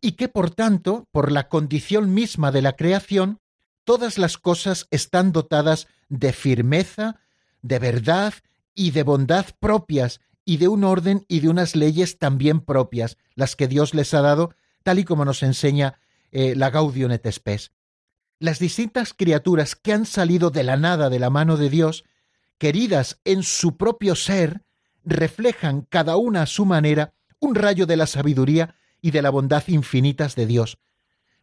Y 0.00 0.12
que, 0.12 0.28
por 0.28 0.50
tanto, 0.50 1.08
por 1.10 1.32
la 1.32 1.48
condición 1.48 2.12
misma 2.12 2.52
de 2.52 2.62
la 2.62 2.76
creación, 2.76 3.38
todas 3.84 4.18
las 4.18 4.38
cosas 4.38 4.86
están 4.90 5.32
dotadas 5.32 5.88
de 6.08 6.32
firmeza, 6.32 7.20
de 7.62 7.78
verdad 7.78 8.34
y 8.74 8.90
de 8.90 9.02
bondad 9.02 9.46
propias 9.58 10.20
y 10.44 10.58
de 10.58 10.68
un 10.68 10.84
orden 10.84 11.24
y 11.28 11.40
de 11.40 11.48
unas 11.48 11.74
leyes 11.74 12.18
también 12.18 12.60
propias, 12.60 13.16
las 13.34 13.56
que 13.56 13.68
Dios 13.68 13.94
les 13.94 14.14
ha 14.14 14.20
dado, 14.20 14.54
tal 14.82 14.98
y 14.98 15.04
como 15.04 15.24
nos 15.24 15.42
enseña 15.42 15.98
eh, 16.32 16.54
la 16.54 16.70
Gaudium. 16.70 17.12
Las 18.38 18.58
distintas 18.58 19.14
criaturas 19.14 19.74
que 19.74 19.92
han 19.92 20.06
salido 20.06 20.50
de 20.50 20.64
la 20.64 20.76
nada 20.76 21.08
de 21.08 21.18
la 21.18 21.30
mano 21.30 21.56
de 21.56 21.70
Dios, 21.70 22.04
queridas 22.58 23.20
en 23.24 23.42
su 23.42 23.76
propio 23.76 24.14
ser, 24.14 24.62
reflejan 25.04 25.82
cada 25.82 26.16
una 26.16 26.42
a 26.42 26.46
su 26.46 26.64
manera 26.64 27.14
un 27.38 27.54
rayo 27.54 27.86
de 27.86 27.96
la 27.96 28.06
sabiduría 28.06 28.74
y 29.00 29.10
de 29.10 29.22
la 29.22 29.30
bondad 29.30 29.64
infinitas 29.68 30.34
de 30.34 30.46
Dios. 30.46 30.78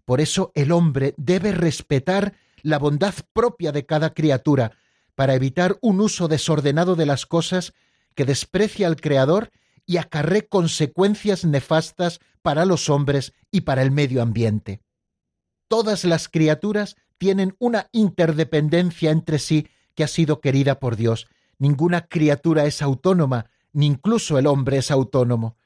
Por 0.05 0.19
eso 0.19 0.51
el 0.55 0.71
hombre 0.71 1.13
debe 1.17 1.51
respetar 1.51 2.33
la 2.63 2.79
bondad 2.79 3.13
propia 3.33 3.71
de 3.71 3.85
cada 3.85 4.13
criatura, 4.13 4.73
para 5.15 5.35
evitar 5.35 5.77
un 5.81 6.01
uso 6.01 6.27
desordenado 6.27 6.95
de 6.95 7.05
las 7.05 7.25
cosas 7.25 7.73
que 8.15 8.25
desprecia 8.25 8.87
al 8.87 8.95
Creador 8.95 9.51
y 9.85 9.97
acarre 9.97 10.47
consecuencias 10.47 11.45
nefastas 11.45 12.19
para 12.41 12.65
los 12.65 12.89
hombres 12.89 13.33
y 13.51 13.61
para 13.61 13.81
el 13.81 13.91
medio 13.91 14.21
ambiente. 14.21 14.81
Todas 15.67 16.03
las 16.03 16.27
criaturas 16.27 16.95
tienen 17.17 17.55
una 17.59 17.87
interdependencia 17.91 19.11
entre 19.11 19.39
sí 19.39 19.67
que 19.95 20.03
ha 20.03 20.07
sido 20.07 20.41
querida 20.41 20.79
por 20.79 20.95
Dios. 20.95 21.27
Ninguna 21.59 22.07
criatura 22.07 22.65
es 22.65 22.81
autónoma, 22.81 23.49
ni 23.73 23.85
incluso 23.85 24.37
el 24.37 24.47
hombre 24.47 24.77
es 24.77 24.91
autónomo. 24.91 25.57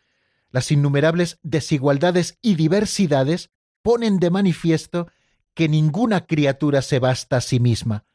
Las 0.51 0.71
innumerables 0.71 1.39
desigualdades 1.43 2.37
y 2.41 2.55
diversidades 2.55 3.51
ponen 3.81 4.19
de 4.19 4.29
manifiesto 4.29 5.07
que 5.53 5.69
ninguna 5.69 6.25
criatura 6.25 6.81
se 6.81 6.99
basta 6.99 7.37
a 7.37 7.41
sí 7.41 7.59
misma. 7.59 8.05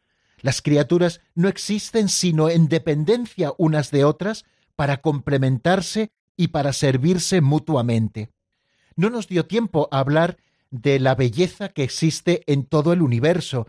Las 0.41 0.63
criaturas 0.63 1.21
no 1.35 1.49
existen 1.49 2.09
sino 2.09 2.49
en 2.49 2.69
dependencia 2.69 3.53
unas 3.59 3.91
de 3.91 4.05
otras 4.05 4.45
para 4.77 5.03
complementarse 5.03 6.13
y 6.37 6.49
para 6.49 6.73
servirse 6.73 7.41
mutuamente. 7.41 8.31
No 8.97 9.11
nos 9.11 9.29
dio 9.29 9.47
tiempo 9.47 9.89
a 9.91 9.99
hablar 9.99 10.39
de 10.71 10.99
la 10.99 11.15
belleza 11.15 11.69
que 11.69 11.83
existe 11.83 12.43
en 12.47 12.65
todo 12.65 12.93
el 12.93 13.03
universo 13.03 13.67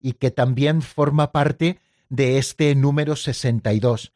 y 0.00 0.14
que 0.14 0.30
también 0.30 0.82
forma 0.82 1.32
parte 1.32 1.80
de 2.08 2.38
este 2.38 2.74
número 2.74 3.16
62. 3.16 4.12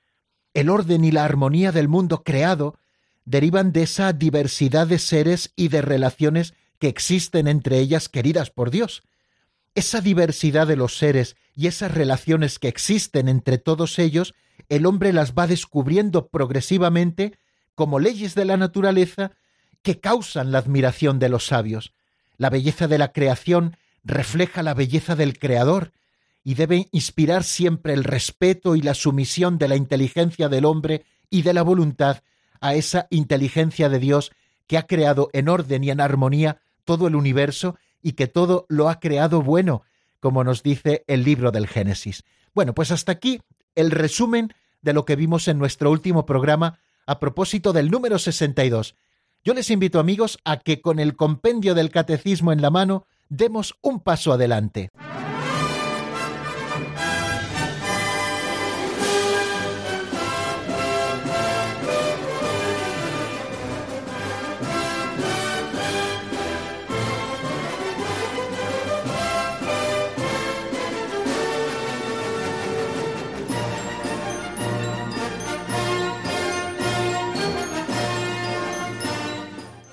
El 0.55 0.69
orden 0.69 1.05
y 1.05 1.11
la 1.11 1.25
armonía 1.25 1.73
del 1.73 1.89
mundo 1.89 2.23
creado 2.23 2.79
derivan 3.25 3.73
de 3.73 3.83
esa 3.83 4.13
diversidad 4.13 4.87
de 4.87 4.99
seres 4.99 5.53
y 5.57 5.69
de 5.69 5.83
relaciones 5.83 6.55
que 6.79 6.89
existen 6.89 7.49
entre 7.49 7.79
ellas 7.79 8.09
queridas 8.09 8.51
por 8.51 8.71
Dios. 8.71 9.03
Esa 9.77 10.01
diversidad 10.01 10.67
de 10.67 10.75
los 10.75 10.97
seres 10.97 11.37
y 11.55 11.67
esas 11.67 11.93
relaciones 11.93 12.59
que 12.59 12.67
existen 12.67 13.29
entre 13.29 13.59
todos 13.59 13.99
ellos, 13.99 14.33
el 14.71 14.87
hombre 14.87 15.13
las 15.13 15.35
va 15.35 15.47
descubriendo 15.47 16.29
progresivamente 16.29 17.39
como 17.75 17.99
leyes 17.99 18.35
de 18.35 18.47
la 18.47 18.57
naturaleza 18.57 19.33
que 19.83 20.01
causan 20.01 20.51
la 20.51 20.59
admiración 20.59 21.19
de 21.19 21.29
los 21.29 21.45
sabios. 21.45 21.93
La 22.39 22.49
belleza 22.49 22.89
de 22.89 22.97
la 22.97 23.13
creación 23.13 23.77
refleja 24.03 24.63
la 24.63 24.73
belleza 24.73 25.15
del 25.15 25.39
Creador 25.39 25.93
y 26.43 26.55
debe 26.55 26.89
inspirar 26.91 27.45
siempre 27.45 27.93
el 27.93 28.03
respeto 28.03 28.77
y 28.77 28.81
la 28.81 28.95
sumisión 28.95 29.59
de 29.59 29.69
la 29.69 29.77
inteligencia 29.77 30.49
del 30.49 30.65
hombre 30.65 31.05
y 31.29 31.43
de 31.43 31.53
la 31.53 31.61
voluntad 31.61 32.23
a 32.63 32.75
esa 32.75 33.09
inteligencia 33.11 33.91
de 33.91 33.99
Dios 33.99 34.33
que 34.69 34.79
ha 34.79 34.87
creado 34.87 35.29
en 35.35 35.51
orden 35.51 35.85
y 35.85 35.91
en 35.91 36.01
armonía 36.01 36.63
todo 36.87 37.09
el 37.09 37.15
universo 37.15 37.77
y 38.07 38.13
que 38.13 38.29
todo 38.29 38.67
lo 38.69 38.89
ha 38.89 39.01
creado 39.01 39.43
bueno, 39.43 39.83
como 40.21 40.45
nos 40.45 40.63
dice 40.63 41.03
el 41.09 41.25
libro 41.25 41.51
del 41.51 41.67
Génesis. 41.67 42.23
Bueno, 42.55 42.73
pues 42.73 42.93
hasta 42.93 43.11
aquí 43.11 43.41
el 43.75 43.91
resumen 43.91 44.55
de 44.81 44.93
lo 44.93 45.05
que 45.05 45.17
vimos 45.17 45.49
en 45.49 45.59
nuestro 45.59 45.91
último 45.91 46.25
programa 46.25 46.79
a 47.05 47.19
propósito 47.19 47.73
del 47.73 47.91
número 47.91 48.21
62. 48.21 48.95
Yo 49.45 49.55
les 49.55 49.71
invito 49.71 49.99
amigos 49.99 50.39
a 50.45 50.59
que 50.59 50.81
con 50.81 51.01
el 51.01 51.17
compendio 51.17 51.75
del 51.75 51.91
catecismo 51.91 52.53
en 52.53 52.63
la 52.63 52.71
mano 52.71 53.09
demos 53.29 53.75
un 53.83 53.99
paso 53.99 54.33
adelante. 54.33 54.91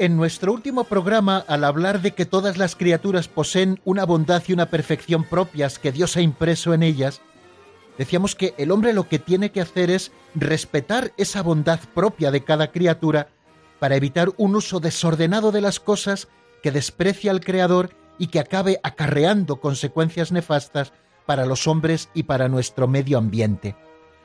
En 0.04 0.18
nuestro 0.18 0.52
último 0.52 0.84
programa, 0.84 1.46
al 1.48 1.64
hablar 1.64 2.02
de 2.02 2.12
que 2.12 2.26
todas 2.26 2.58
las 2.58 2.76
criaturas 2.76 3.30
poseen 3.30 3.80
una 3.86 4.04
bondad 4.06 4.44
y 4.46 4.52
una 4.52 4.66
perfección 4.66 5.24
propias 5.24 5.80
que 5.80 5.94
Dios 5.94 6.18
ha 6.18 6.22
impreso 6.22 6.74
en 6.74 6.84
ellas, 6.84 7.22
decíamos 7.98 8.36
que 8.36 8.54
el 8.58 8.72
hombre 8.72 8.92
lo 8.92 9.08
que 9.08 9.18
tiene 9.18 9.54
que 9.54 9.62
hacer 9.62 9.90
es 9.90 10.12
respetar 10.36 11.14
esa 11.16 11.42
bondad 11.42 11.80
propia 11.94 12.32
de 12.32 12.44
cada 12.44 12.74
criatura 12.74 13.30
para 13.80 13.96
evitar 13.96 14.34
un 14.36 14.58
uso 14.58 14.82
desordenado 14.82 15.54
de 15.54 15.62
las 15.62 15.80
cosas 15.80 16.28
que 16.62 16.72
desprecia 16.72 17.32
al 17.32 17.40
Creador 17.40 17.92
y 18.18 18.28
que 18.28 18.42
acabe 18.42 18.82
acarreando 18.84 19.62
consecuencias 19.62 20.34
nefastas 20.34 20.92
para 21.26 21.46
los 21.46 21.66
hombres 21.66 22.10
y 22.14 22.24
para 22.24 22.50
nuestro 22.50 22.90
medio 22.90 23.18
ambiente. 23.18 23.78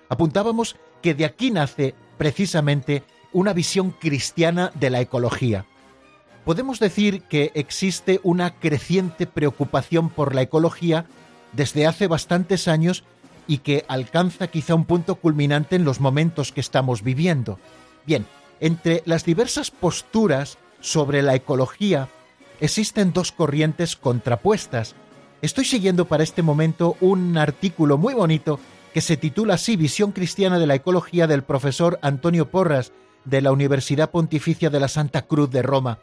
Apuntábamos 0.09 0.74
que 1.03 1.14
de 1.14 1.24
aquí 1.24 1.53
nace 1.53 1.94
precisamente 2.16 3.05
una 3.33 3.53
visión 3.53 3.91
cristiana 3.91 4.71
de 4.75 4.91
la 4.91 5.01
ecología. 5.01 5.67
Podemos 6.45 6.81
decir 6.81 7.23
que 7.23 7.53
existe 7.55 8.21
una 8.23 8.55
creciente 8.55 9.27
preocupación 9.27 10.09
por 10.09 10.35
la 10.35 10.43
ecología 10.43 11.07
desde 11.53 11.87
hace 11.87 12.07
bastantes 12.07 12.69
años 12.69 13.05
y 13.47 13.59
que 13.59 13.85
alcanza 13.88 14.49
quizá 14.49 14.75
un 14.75 14.85
punto 14.85 15.17
culminante 15.17 15.77
en 15.77 15.85
los 15.85 16.01
momentos 16.01 16.53
que 16.53 16.61
estamos 16.61 17.03
viviendo. 17.03 17.59
Bien, 18.07 18.27
entre 18.61 19.03
las 19.07 19.25
diversas 19.25 19.71
posturas 19.71 20.59
sobre 20.81 21.23
la 21.23 21.35
ecología 21.35 22.09
existen 22.61 23.12
dos 23.12 23.33
corrientes 23.33 23.97
contrapuestas. 23.97 24.95
Estoy 25.43 25.64
siguiendo 25.64 26.07
para 26.07 26.23
este 26.23 26.43
momento 26.43 26.97
un 27.01 27.37
artículo 27.38 27.99
muy 27.99 28.14
bonito 28.14 28.59
que 28.93 29.01
se 29.01 29.17
titula 29.17 29.55
así 29.55 29.77
Visión 29.77 30.12
Cristiana 30.12 30.59
de 30.59 30.67
la 30.67 30.75
Ecología 30.75 31.27
del 31.27 31.43
profesor 31.43 31.99
Antonio 32.03 32.51
Porras, 32.51 32.93
de 33.24 33.42
la 33.42 33.52
Universidad 33.52 34.11
Pontificia 34.11 34.70
de 34.70 34.81
la 34.81 34.88
Santa 34.88 35.22
Cruz 35.22 35.50
de 35.50 35.62
Roma. 35.62 36.00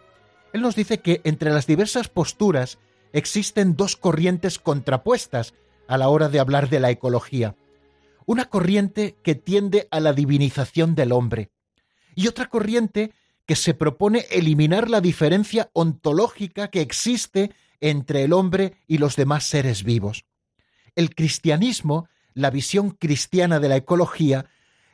Él 0.53 0.61
nos 0.61 0.75
dice 0.75 0.99
que 0.99 1.21
entre 1.23 1.51
las 1.51 1.67
diversas 1.67 2.07
posturas 2.07 2.77
existen 3.13 3.75
dos 3.75 3.95
corrientes 3.95 4.59
contrapuestas 4.59 5.53
a 5.87 5.97
la 5.97 6.09
hora 6.09 6.29
de 6.29 6.39
hablar 6.39 6.69
de 6.69 6.79
la 6.79 6.91
ecología. 6.91 7.55
Una 8.25 8.45
corriente 8.45 9.15
que 9.23 9.35
tiende 9.35 9.87
a 9.91 9.99
la 9.99 10.13
divinización 10.13 10.95
del 10.95 11.11
hombre 11.11 11.51
y 12.15 12.27
otra 12.27 12.47
corriente 12.47 13.11
que 13.45 13.55
se 13.55 13.73
propone 13.73 14.25
eliminar 14.31 14.89
la 14.89 15.01
diferencia 15.01 15.69
ontológica 15.73 16.69
que 16.69 16.81
existe 16.81 17.51
entre 17.79 18.23
el 18.23 18.33
hombre 18.33 18.73
y 18.87 18.97
los 18.97 19.15
demás 19.15 19.43
seres 19.43 19.83
vivos. 19.83 20.25
El 20.95 21.13
cristianismo, 21.13 22.07
la 22.33 22.49
visión 22.49 22.91
cristiana 22.91 23.59
de 23.59 23.69
la 23.69 23.75
ecología, 23.75 24.45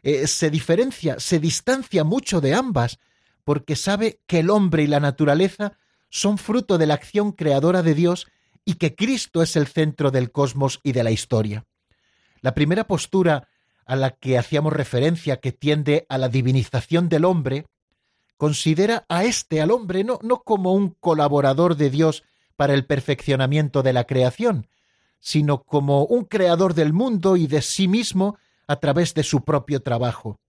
eh, 0.03 0.27
se 0.27 0.49
diferencia, 0.49 1.19
se 1.19 1.39
distancia 1.39 2.03
mucho 2.03 2.41
de 2.41 2.53
ambas, 2.53 2.99
porque 3.43 3.75
sabe 3.75 4.19
que 4.27 4.39
el 4.39 4.49
hombre 4.49 4.83
y 4.83 4.87
la 4.87 4.99
naturaleza 4.99 5.77
son 6.09 6.37
fruto 6.37 6.77
de 6.77 6.87
la 6.87 6.95
acción 6.95 7.31
creadora 7.31 7.83
de 7.83 7.93
Dios 7.93 8.27
y 8.65 8.75
que 8.75 8.95
Cristo 8.95 9.41
es 9.41 9.55
el 9.55 9.67
centro 9.67 10.11
del 10.11 10.31
cosmos 10.31 10.79
y 10.83 10.91
de 10.91 11.03
la 11.03 11.11
historia. 11.11 11.65
La 12.41 12.53
primera 12.53 12.85
postura 12.85 13.47
a 13.85 13.95
la 13.95 14.11
que 14.11 14.37
hacíamos 14.37 14.73
referencia, 14.73 15.37
que 15.37 15.51
tiende 15.51 16.05
a 16.09 16.17
la 16.17 16.29
divinización 16.29 17.09
del 17.09 17.25
hombre, 17.25 17.65
considera 18.37 19.05
a 19.09 19.23
éste, 19.23 19.61
al 19.61 19.71
hombre, 19.71 20.03
no, 20.03 20.19
no 20.23 20.43
como 20.43 20.73
un 20.73 20.95
colaborador 20.99 21.75
de 21.75 21.89
Dios 21.89 22.23
para 22.55 22.73
el 22.73 22.85
perfeccionamiento 22.85 23.83
de 23.83 23.93
la 23.93 24.05
creación, 24.05 24.67
sino 25.19 25.63
como 25.63 26.05
un 26.05 26.25
creador 26.25 26.73
del 26.73 26.93
mundo 26.93 27.37
y 27.37 27.47
de 27.47 27.61
sí 27.61 27.87
mismo 27.87 28.37
a 28.71 28.79
través 28.79 29.13
de 29.13 29.23
su 29.23 29.43
propio 29.43 29.81
trabajo. 29.81 30.39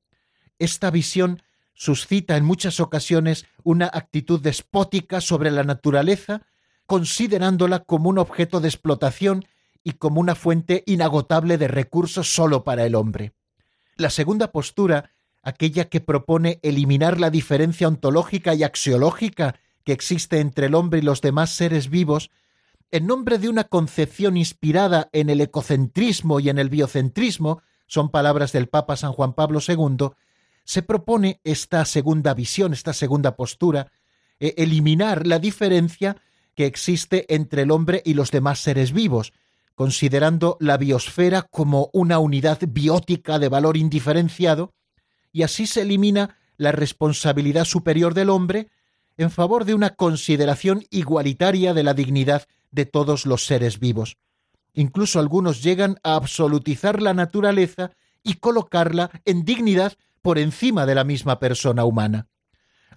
Esta 0.61 0.93
visión 0.93 1.43
suscita 1.75 2.37
en 2.37 2.45
muchas 2.45 2.79
ocasiones 2.79 3.47
una 3.65 3.91
actitud 3.93 4.41
despótica 4.41 5.21
sobre 5.21 5.51
la 5.51 5.65
naturaleza, 5.65 6.43
considerándola 6.87 7.81
como 7.81 8.11
un 8.11 8.19
objeto 8.19 8.61
de 8.61 8.69
explotación 8.69 9.45
y 9.83 9.95
como 9.95 10.21
una 10.21 10.37
fuente 10.37 10.85
inagotable 10.87 11.59
de 11.59 11.67
recursos 11.67 12.33
solo 12.33 12.63
para 12.63 12.87
el 12.87 12.95
hombre. 12.95 13.33
La 13.97 14.09
segunda 14.09 14.53
postura, 14.53 15.11
aquella 15.43 15.89
que 15.89 16.01
propone 16.01 16.61
eliminar 16.63 17.19
la 17.19 17.31
diferencia 17.31 17.89
ontológica 17.89 18.55
y 18.55 18.63
axiológica 18.63 19.57
que 19.83 19.93
existe 19.93 20.39
entre 20.39 20.67
el 20.67 20.77
hombre 20.77 21.01
y 21.01 21.03
los 21.03 21.23
demás 21.23 21.51
seres 21.51 21.91
vivos, 21.91 22.31
en 22.93 23.09
nombre 23.09 23.39
de 23.39 23.49
una 23.49 23.65
concepción 23.65 24.37
inspirada 24.37 25.09
en 25.11 25.29
el 25.29 25.41
ecocentrismo 25.41 26.39
y 26.39 26.51
en 26.51 26.61
el 26.61 26.69
biocentrismo, 26.69 27.63
son 27.93 28.09
palabras 28.09 28.53
del 28.53 28.71
Papa 28.71 28.97
San 28.97 29.13
Juan 29.13 29.35
Pablo 29.35 29.61
II, 29.61 30.13
se 30.65 30.83
propone 30.83 31.43
esta 31.45 31.85
segunda 31.85 32.33
visión, 32.33 32.73
esta 32.73 32.95
segunda 32.95 33.37
postura, 33.37 33.93
e 34.41 34.55
eliminar 34.57 35.27
la 35.27 35.39
diferencia 35.39 36.17
que 36.55 36.65
existe 36.65 37.27
entre 37.29 37.63
el 37.63 37.71
hombre 37.71 38.01
y 38.03 38.15
los 38.15 38.31
demás 38.31 38.61
seres 38.61 38.93
vivos, 38.95 39.35
considerando 39.75 40.57
la 40.59 40.79
biosfera 40.79 41.43
como 41.43 41.91
una 41.93 42.19
unidad 42.19 42.61
biótica 42.67 43.39
de 43.39 43.51
valor 43.51 43.77
indiferenciado, 43.77 44.73
y 45.31 45.43
así 45.43 45.67
se 45.67 45.83
elimina 45.83 46.39
la 46.57 46.73
responsabilidad 46.73 47.67
superior 47.67 48.15
del 48.15 48.31
hombre 48.31 48.71
en 49.19 49.31
favor 49.31 49.67
de 49.67 49.75
una 49.75 49.91
consideración 49.91 50.87
igualitaria 50.89 51.75
de 51.75 51.83
la 51.83 51.93
dignidad 51.93 52.49
de 52.71 52.87
todos 52.87 53.27
los 53.27 53.45
seres 53.45 53.79
vivos. 53.79 54.17
Incluso 54.75 55.19
algunos 55.19 55.63
llegan 55.63 55.99
a 56.03 56.15
absolutizar 56.15 57.03
la 57.03 57.15
naturaleza 57.15 57.93
y 58.23 58.35
colocarla 58.35 59.11
en 59.25 59.45
dignidad 59.45 59.95
por 60.23 60.39
encima 60.39 60.87
de 60.87 60.95
la 60.95 61.05
misma 61.05 61.39
persona 61.39 61.85
humana. 61.85 62.29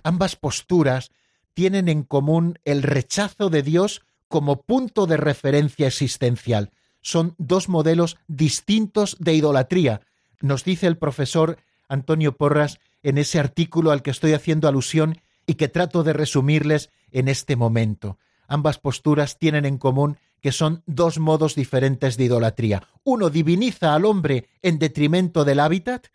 Ambas 0.04 0.36
posturas 0.36 1.12
tienen 1.54 1.90
en 1.90 2.04
común 2.04 2.60
el 2.64 2.84
rechazo 2.84 3.50
de 3.50 3.64
Dios 3.64 4.04
como 4.28 4.62
punto 4.62 5.08
de 5.08 5.18
referencia 5.18 5.88
existencial. 5.88 6.72
Son 7.02 7.36
dos 7.38 7.70
modelos 7.70 8.18
distintos 8.28 9.18
de 9.20 9.34
idolatría. 9.34 10.02
Nos 10.42 10.64
dice 10.64 10.88
el 10.88 10.98
profesor 10.98 11.58
Antonio 11.88 12.36
Porras 12.36 12.80
en 13.04 13.18
ese 13.18 13.40
artículo 13.40 13.92
al 13.92 14.02
que 14.02 14.12
estoy 14.12 14.34
haciendo 14.34 14.68
alusión 14.68 15.22
y 15.48 15.56
que 15.56 15.68
trato 15.68 16.04
de 16.04 16.14
resumirles 16.14 16.90
en 17.12 17.28
este 17.28 17.56
momento. 17.56 18.18
Ambas 18.48 18.78
posturas 18.78 19.38
tienen 19.38 19.66
en 19.66 19.78
común 19.78 20.18
que 20.46 20.52
son 20.52 20.84
dos 20.86 21.18
modos 21.18 21.56
diferentes 21.56 22.18
de 22.18 22.26
idolatría. 22.26 22.88
Uno 23.04 23.32
diviniza 23.32 23.96
al 23.96 24.06
hombre 24.06 24.48
en 24.62 24.78
detrimento 24.78 25.44
del 25.44 25.60
hábitat 25.60 26.10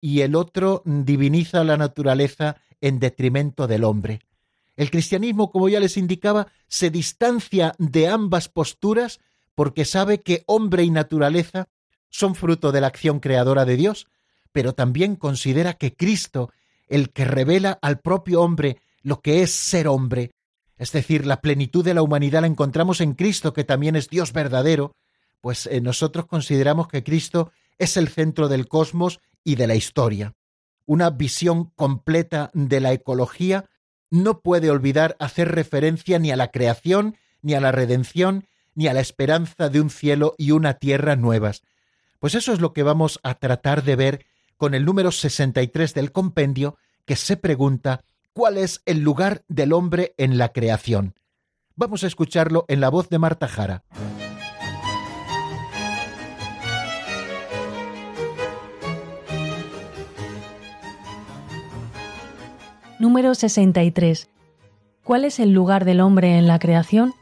y 0.00 0.20
el 0.20 0.36
otro 0.36 0.82
diviniza 0.84 1.64
la 1.64 1.76
naturaleza 1.76 2.58
en 2.80 3.00
detrimento 3.00 3.66
del 3.66 3.82
hombre. 3.82 4.20
El 4.76 4.88
cristianismo, 4.92 5.50
como 5.50 5.68
ya 5.68 5.80
les 5.80 5.96
indicaba, 5.96 6.46
se 6.68 6.90
distancia 6.90 7.74
de 7.78 8.06
ambas 8.06 8.48
posturas 8.48 9.18
porque 9.56 9.84
sabe 9.84 10.22
que 10.22 10.44
hombre 10.46 10.84
y 10.84 10.90
naturaleza 10.92 11.68
son 12.08 12.36
fruto 12.36 12.70
de 12.70 12.80
la 12.80 12.86
acción 12.86 13.18
creadora 13.18 13.64
de 13.64 13.76
Dios, 13.76 14.06
pero 14.52 14.74
también 14.74 15.16
considera 15.16 15.72
que 15.72 15.96
Cristo, 15.96 16.52
el 16.86 17.10
que 17.10 17.24
revela 17.24 17.80
al 17.82 17.98
propio 17.98 18.42
hombre 18.42 18.76
lo 19.02 19.22
que 19.22 19.42
es 19.42 19.50
ser 19.50 19.88
hombre, 19.88 20.30
es 20.78 20.92
decir, 20.92 21.26
la 21.26 21.40
plenitud 21.40 21.84
de 21.84 21.94
la 21.94 22.02
humanidad 22.02 22.42
la 22.42 22.46
encontramos 22.46 23.00
en 23.00 23.14
Cristo, 23.14 23.52
que 23.52 23.64
también 23.64 23.96
es 23.96 24.08
Dios 24.08 24.32
verdadero, 24.32 24.94
pues 25.40 25.66
eh, 25.66 25.80
nosotros 25.80 26.26
consideramos 26.26 26.88
que 26.88 27.02
Cristo 27.02 27.52
es 27.78 27.96
el 27.96 28.08
centro 28.08 28.48
del 28.48 28.68
cosmos 28.68 29.20
y 29.44 29.54
de 29.54 29.66
la 29.66 29.74
historia. 29.74 30.34
Una 30.84 31.10
visión 31.10 31.70
completa 31.76 32.50
de 32.52 32.80
la 32.80 32.92
ecología 32.92 33.66
no 34.10 34.40
puede 34.40 34.70
olvidar 34.70 35.16
hacer 35.18 35.52
referencia 35.52 36.18
ni 36.18 36.30
a 36.30 36.36
la 36.36 36.50
creación, 36.50 37.16
ni 37.42 37.54
a 37.54 37.60
la 37.60 37.72
redención, 37.72 38.46
ni 38.74 38.86
a 38.88 38.92
la 38.92 39.00
esperanza 39.00 39.68
de 39.68 39.80
un 39.80 39.90
cielo 39.90 40.34
y 40.36 40.50
una 40.50 40.74
tierra 40.74 41.16
nuevas. 41.16 41.62
Pues 42.18 42.34
eso 42.34 42.52
es 42.52 42.60
lo 42.60 42.72
que 42.72 42.82
vamos 42.82 43.18
a 43.22 43.34
tratar 43.34 43.82
de 43.82 43.96
ver 43.96 44.26
con 44.56 44.74
el 44.74 44.84
número 44.84 45.10
63 45.10 45.94
del 45.94 46.12
compendio, 46.12 46.76
que 47.04 47.16
se 47.16 47.36
pregunta 47.36 48.04
cuál 48.36 48.58
es 48.58 48.82
el 48.84 49.00
lugar 49.00 49.44
del 49.48 49.72
hombre 49.72 50.14
en 50.18 50.36
la 50.36 50.50
creación. 50.50 51.14
Vamos 51.74 52.04
a 52.04 52.06
escucharlo 52.06 52.66
en 52.68 52.82
la 52.82 52.90
voz 52.90 53.08
de 53.08 53.18
Marta 53.18 53.48
Jara. 53.48 53.82
Número 62.98 63.34
63. 63.34 64.28
¿Cuál 65.02 65.24
es 65.24 65.40
el 65.40 65.52
lugar 65.52 65.86
del 65.86 66.02
hombre 66.02 66.36
en 66.36 66.46
la 66.46 66.58
creación? 66.58 67.14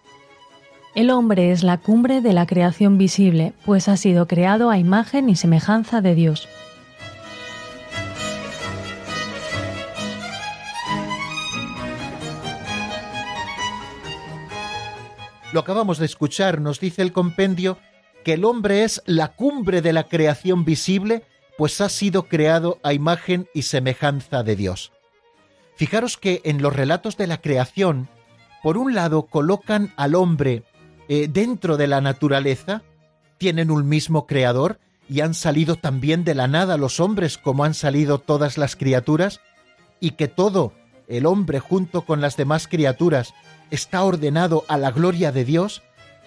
El 0.96 1.11
hombre 1.11 1.53
es 1.53 1.62
la 1.62 1.79
cumbre 1.79 2.22
de 2.22 2.33
la 2.33 2.46
creación 2.46 2.98
visible, 2.98 3.53
pues 3.64 3.87
ha 3.87 3.96
sido 3.96 4.27
creado 4.27 4.68
a 4.68 4.79
imagen 4.79 5.29
y 5.29 5.37
semejanza 5.37 6.00
de 6.00 6.16
Dios. 6.16 6.48
Lo 15.54 15.60
acabamos 15.60 15.98
de 15.98 16.06
escuchar, 16.06 16.60
nos 16.60 16.80
dice 16.80 17.00
el 17.00 17.12
compendio 17.12 17.78
que 18.24 18.32
el 18.32 18.44
hombre 18.44 18.82
es 18.82 19.00
la 19.06 19.36
cumbre 19.36 19.82
de 19.82 19.92
la 19.92 20.02
creación 20.08 20.64
visible, 20.64 21.22
pues 21.56 21.80
ha 21.80 21.88
sido 21.88 22.24
creado 22.24 22.80
a 22.82 22.92
imagen 22.92 23.46
y 23.54 23.62
semejanza 23.62 24.42
de 24.42 24.56
Dios. 24.56 24.90
Fijaros 25.76 26.16
que 26.16 26.40
en 26.42 26.60
los 26.60 26.74
relatos 26.74 27.16
de 27.16 27.28
la 27.28 27.40
creación, 27.40 28.08
por 28.64 28.76
un 28.76 28.96
lado 28.96 29.26
colocan 29.26 29.92
al 29.96 30.16
hombre 30.16 30.64
eh, 31.06 31.28
dentro 31.30 31.76
de 31.76 31.86
la 31.86 32.00
naturaleza, 32.00 32.82
tienen 33.38 33.70
un 33.70 33.88
mismo 33.88 34.26
creador 34.26 34.80
y 35.08 35.20
han 35.20 35.34
salido 35.34 35.76
también 35.76 36.24
de 36.24 36.34
la 36.34 36.48
nada 36.48 36.78
los 36.78 36.98
hombres 36.98 37.38
como 37.38 37.62
han 37.62 37.74
salido 37.74 38.18
todas 38.18 38.58
las 38.58 38.74
criaturas, 38.74 39.40
y 40.00 40.10
que 40.16 40.26
todo 40.26 40.72
el 41.06 41.26
hombre 41.26 41.60
junto 41.60 42.02
con 42.02 42.20
las 42.20 42.36
demás 42.36 42.66
criaturas 42.66 43.34
está 43.74 44.02
ordenado 44.02 44.64
a 44.68 44.76
la 44.78 44.90
gloria 44.90 45.32
de 45.32 45.44
Dios, 45.44 45.82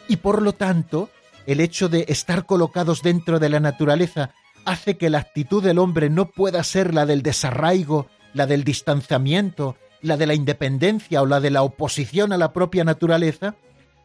y 0.08 0.18
por 0.18 0.42
lo 0.42 0.54
tanto 0.54 1.10
el 1.46 1.60
hecho 1.60 1.90
de 1.90 2.06
estar 2.08 2.46
colocados 2.46 3.02
dentro 3.02 3.40
de 3.40 3.50
la 3.50 3.60
naturaleza 3.60 4.32
hace 4.66 4.98
que 4.98 5.10
la 5.10 5.20
actitud 5.20 5.64
del 5.64 5.80
hombre 5.80 6.10
no 6.10 6.30
pueda 6.30 6.64
ser 6.64 6.94
la 6.94 7.06
del 7.06 7.24
desarraigo 7.24 8.08
la 8.38 8.46
del 8.46 8.64
distanciamiento, 8.64 9.76
la 10.02 10.16
de 10.16 10.28
la 10.28 10.36
independencia 10.36 11.22
o 11.22 11.26
la 11.26 11.40
de 11.40 11.50
la 11.50 11.64
oposición 11.64 12.32
a 12.32 12.38
la 12.38 12.54
propia 12.54 12.84
naturaleza, 12.84 13.56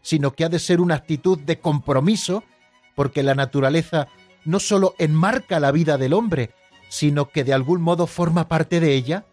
sino 0.00 0.32
que 0.32 0.44
ha 0.44 0.48
de 0.48 0.58
ser 0.58 0.80
una 0.80 0.96
actitud 0.96 1.38
de 1.38 1.60
compromiso, 1.60 2.42
porque 2.96 3.22
la 3.22 3.34
naturaleza 3.34 4.08
no 4.44 4.58
sólo 4.58 4.94
enmarca 4.98 5.60
la 5.60 5.70
vida 5.70 5.98
del 5.98 6.14
hombre, 6.14 6.50
sino 6.88 7.28
que 7.28 7.44
de 7.44 7.52
algún 7.52 7.80
modo 7.80 8.06
forma 8.06 8.48
parte 8.48 8.80
de 8.80 8.94
ella, 8.94 9.26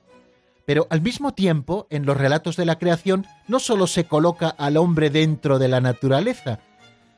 pero 0.70 0.86
al 0.92 1.02
mismo 1.02 1.34
tiempo, 1.34 1.88
en 1.90 2.06
los 2.06 2.16
relatos 2.16 2.56
de 2.56 2.64
la 2.64 2.78
creación, 2.78 3.26
no 3.48 3.58
sólo 3.58 3.88
se 3.88 4.04
coloca 4.04 4.50
al 4.50 4.78
hombre 4.78 5.10
dentro 5.10 5.58
de 5.58 5.68
la 5.68 5.82
naturaleza, 5.82 6.60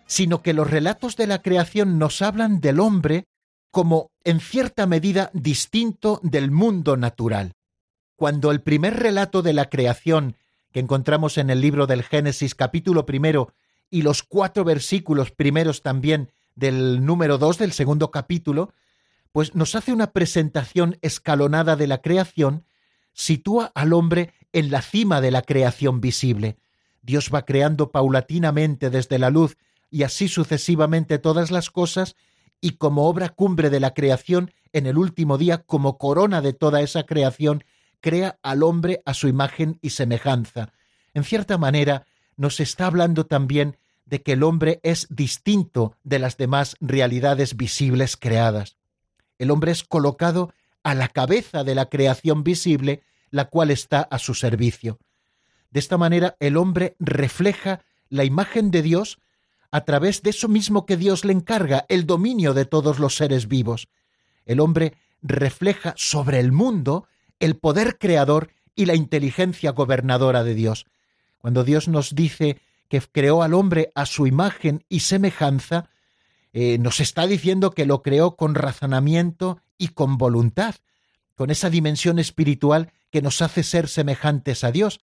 sino 0.06 0.42
que 0.42 0.54
los 0.54 0.72
relatos 0.72 1.18
de 1.18 1.28
la 1.28 1.42
creación 1.42 2.00
nos 2.00 2.22
hablan 2.22 2.62
del 2.62 2.80
hombre 2.80 3.26
como, 3.70 4.10
en 4.24 4.40
cierta 4.40 4.88
medida, 4.88 5.32
distinto 5.34 6.22
del 6.24 6.50
mundo 6.50 6.96
natural. 6.96 7.52
Cuando 8.16 8.52
el 8.52 8.62
primer 8.62 8.96
relato 8.96 9.42
de 9.42 9.52
la 9.52 9.70
creación 9.70 10.38
que 10.72 10.80
encontramos 10.80 11.38
en 11.38 11.50
el 11.50 11.60
libro 11.60 11.88
del 11.88 12.04
Génesis 12.04 12.56
capítulo 12.56 13.06
primero 13.06 13.52
y 13.90 14.04
los 14.04 14.24
cuatro 14.24 14.64
versículos 14.64 15.32
primeros 15.32 15.82
también 15.82 16.32
del 16.56 17.06
número 17.06 17.38
dos 17.38 17.58
del 17.58 17.74
segundo 17.74 18.12
capítulo, 18.12 18.74
pues 19.34 19.56
nos 19.56 19.76
hace 19.76 19.92
una 19.92 20.14
presentación 20.14 20.98
escalonada 21.02 21.76
de 21.76 21.88
la 21.88 21.98
creación, 21.98 22.64
sitúa 23.14 23.72
al 23.76 23.94
hombre 23.94 24.34
en 24.54 24.72
la 24.72 24.82
cima 24.82 25.22
de 25.22 25.32
la 25.32 25.42
creación 25.42 26.02
visible. 26.02 26.58
Dios 27.02 27.30
va 27.34 27.46
creando 27.46 27.92
paulatinamente 27.92 28.90
desde 28.90 29.20
la 29.20 29.30
luz 29.30 29.58
y 29.90 30.04
así 30.04 30.28
sucesivamente 30.28 31.20
todas 31.20 31.52
las 31.52 31.70
cosas, 31.70 32.16
y 32.62 32.72
como 32.72 33.08
obra 33.08 33.30
cumbre 33.30 33.70
de 33.70 33.80
la 33.80 33.94
creación, 33.94 34.52
en 34.72 34.86
el 34.86 34.98
último 34.98 35.38
día, 35.38 35.60
como 35.60 35.98
corona 35.98 36.42
de 36.42 36.54
toda 36.54 36.82
esa 36.82 37.04
creación, 37.04 37.64
crea 38.00 38.40
al 38.42 38.64
hombre 38.64 39.02
a 39.06 39.14
su 39.14 39.28
imagen 39.28 39.80
y 39.82 39.90
semejanza. 39.90 40.72
En 41.14 41.24
cierta 41.24 41.58
manera, 41.58 42.06
nos 42.38 42.60
está 42.60 42.86
hablando 42.86 43.26
también 43.26 43.78
de 44.06 44.22
que 44.22 44.34
el 44.34 44.44
hombre 44.44 44.80
es 44.84 45.08
distinto 45.10 45.98
de 46.04 46.20
las 46.20 46.38
demás 46.38 46.76
realidades 46.80 47.56
visibles 47.58 48.16
creadas. 48.16 48.78
El 49.40 49.52
hombre 49.52 49.72
es 49.72 49.84
colocado 49.84 50.54
a 50.84 50.96
la 50.96 51.08
cabeza 51.08 51.64
de 51.64 51.76
la 51.76 51.88
creación 51.88 52.44
visible, 52.44 53.04
la 53.30 53.46
cual 53.46 53.72
está 53.72 54.02
a 54.02 54.20
su 54.20 54.34
servicio. 54.34 55.00
De 55.70 55.80
esta 55.80 55.98
manera, 55.98 56.36
el 56.40 56.58
hombre 56.58 56.96
refleja 57.00 57.82
la 58.10 58.26
imagen 58.26 58.72
de 58.72 58.82
Dios 58.82 59.20
a 59.72 59.86
través 59.86 60.22
de 60.22 60.32
eso 60.32 60.50
mismo 60.50 60.86
que 60.86 60.98
Dios 60.98 61.24
le 61.24 61.32
encarga, 61.32 61.86
el 61.88 62.06
dominio 62.06 62.54
de 62.54 62.66
todos 62.66 63.00
los 63.00 63.16
seres 63.16 63.48
vivos. 63.48 63.88
El 64.46 64.60
hombre 64.60 64.94
refleja 65.22 65.94
sobre 65.96 66.40
el 66.40 66.52
mundo 66.52 67.08
el 67.40 67.56
poder 67.56 67.98
creador 67.98 68.50
y 68.76 68.86
la 68.86 68.96
inteligencia 68.96 69.72
gobernadora 69.72 70.44
de 70.44 70.56
Dios. 70.56 70.86
Cuando 71.38 71.64
Dios 71.64 71.88
nos 71.88 72.14
dice 72.16 72.60
que 72.90 73.02
creó 73.02 73.44
al 73.44 73.54
hombre 73.54 73.92
a 73.96 74.06
su 74.06 74.28
imagen 74.28 74.84
y 74.90 75.00
semejanza, 75.02 75.90
eh, 76.54 76.78
nos 76.78 77.00
está 77.00 77.26
diciendo 77.26 77.72
que 77.72 77.86
lo 77.86 78.02
creó 78.02 78.36
con 78.36 78.56
razonamiento 78.56 79.62
y 79.82 79.88
con 79.88 80.20
voluntad, 80.20 80.76
con 81.34 81.50
esa 81.50 81.72
dimensión 81.72 82.20
espiritual 82.20 82.94
que 83.10 83.24
nos 83.24 83.42
hace 83.42 83.64
ser 83.64 83.88
semejantes 83.88 84.64
a 84.64 84.72
Dios. 84.72 85.02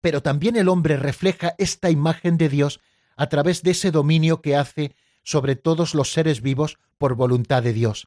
Pero 0.00 0.22
también 0.22 0.54
el 0.54 0.68
hombre 0.68 0.96
refleja 0.96 1.56
esta 1.58 1.90
imagen 1.90 2.38
de 2.38 2.48
Dios 2.48 2.80
a 3.16 3.28
través 3.28 3.64
de 3.64 3.72
ese 3.72 3.90
dominio 3.90 4.40
que 4.40 4.54
hace 4.54 4.94
sobre 5.24 5.56
todos 5.56 5.96
los 5.96 6.12
seres 6.12 6.40
vivos 6.40 6.78
por 6.98 7.16
voluntad 7.16 7.64
de 7.64 7.72
Dios. 7.72 8.06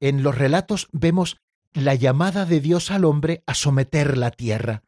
En 0.00 0.22
los 0.22 0.36
relatos 0.36 0.88
vemos 0.92 1.36
la 1.74 1.94
llamada 1.94 2.46
de 2.46 2.60
Dios 2.60 2.90
al 2.90 3.04
hombre 3.04 3.42
a 3.44 3.54
someter 3.54 4.16
la 4.16 4.30
tierra. 4.30 4.82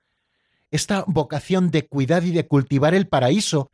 Esta 0.71 1.05
vocación 1.07 1.71
de 1.71 1.87
cuidar 1.87 2.25
y 2.25 2.31
de 2.31 2.47
cultivar 2.47 2.95
el 2.95 3.09
paraíso, 3.09 3.71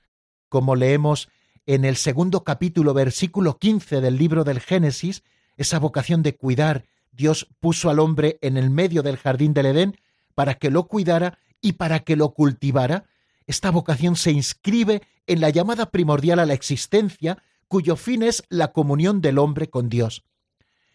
como 0.49 0.75
leemos 0.75 1.29
en 1.65 1.85
el 1.85 1.95
segundo 1.95 2.43
capítulo, 2.43 2.93
versículo 2.93 3.57
15 3.57 4.01
del 4.01 4.17
libro 4.17 4.43
del 4.43 4.59
Génesis, 4.59 5.23
esa 5.57 5.79
vocación 5.79 6.23
de 6.23 6.37
cuidar, 6.37 6.85
Dios 7.13 7.49
puso 7.61 7.89
al 7.91 7.99
hombre 7.99 8.39
en 8.43 8.57
el 8.57 8.71
medio 8.71 9.03
del 9.03 9.17
jardín 9.17 9.55
del 9.55 9.67
Edén 9.67 9.97
para 10.35 10.55
que 10.55 10.71
lo 10.71 10.87
cuidara 10.87 11.39
y 11.61 11.73
para 11.73 12.01
que 12.01 12.17
lo 12.17 12.31
cultivara. 12.31 13.07
Esta 13.47 13.71
vocación 13.71 14.17
se 14.17 14.33
inscribe 14.33 15.03
en 15.27 15.41
la 15.41 15.51
llamada 15.51 15.91
primordial 15.91 16.39
a 16.39 16.47
la 16.47 16.55
existencia, 16.55 17.43
cuyo 17.69 17.97
fin 17.97 18.23
es 18.23 18.45
la 18.49 18.73
comunión 18.73 19.21
del 19.21 19.39
hombre 19.39 19.71
con 19.71 19.89
Dios. 19.89 20.25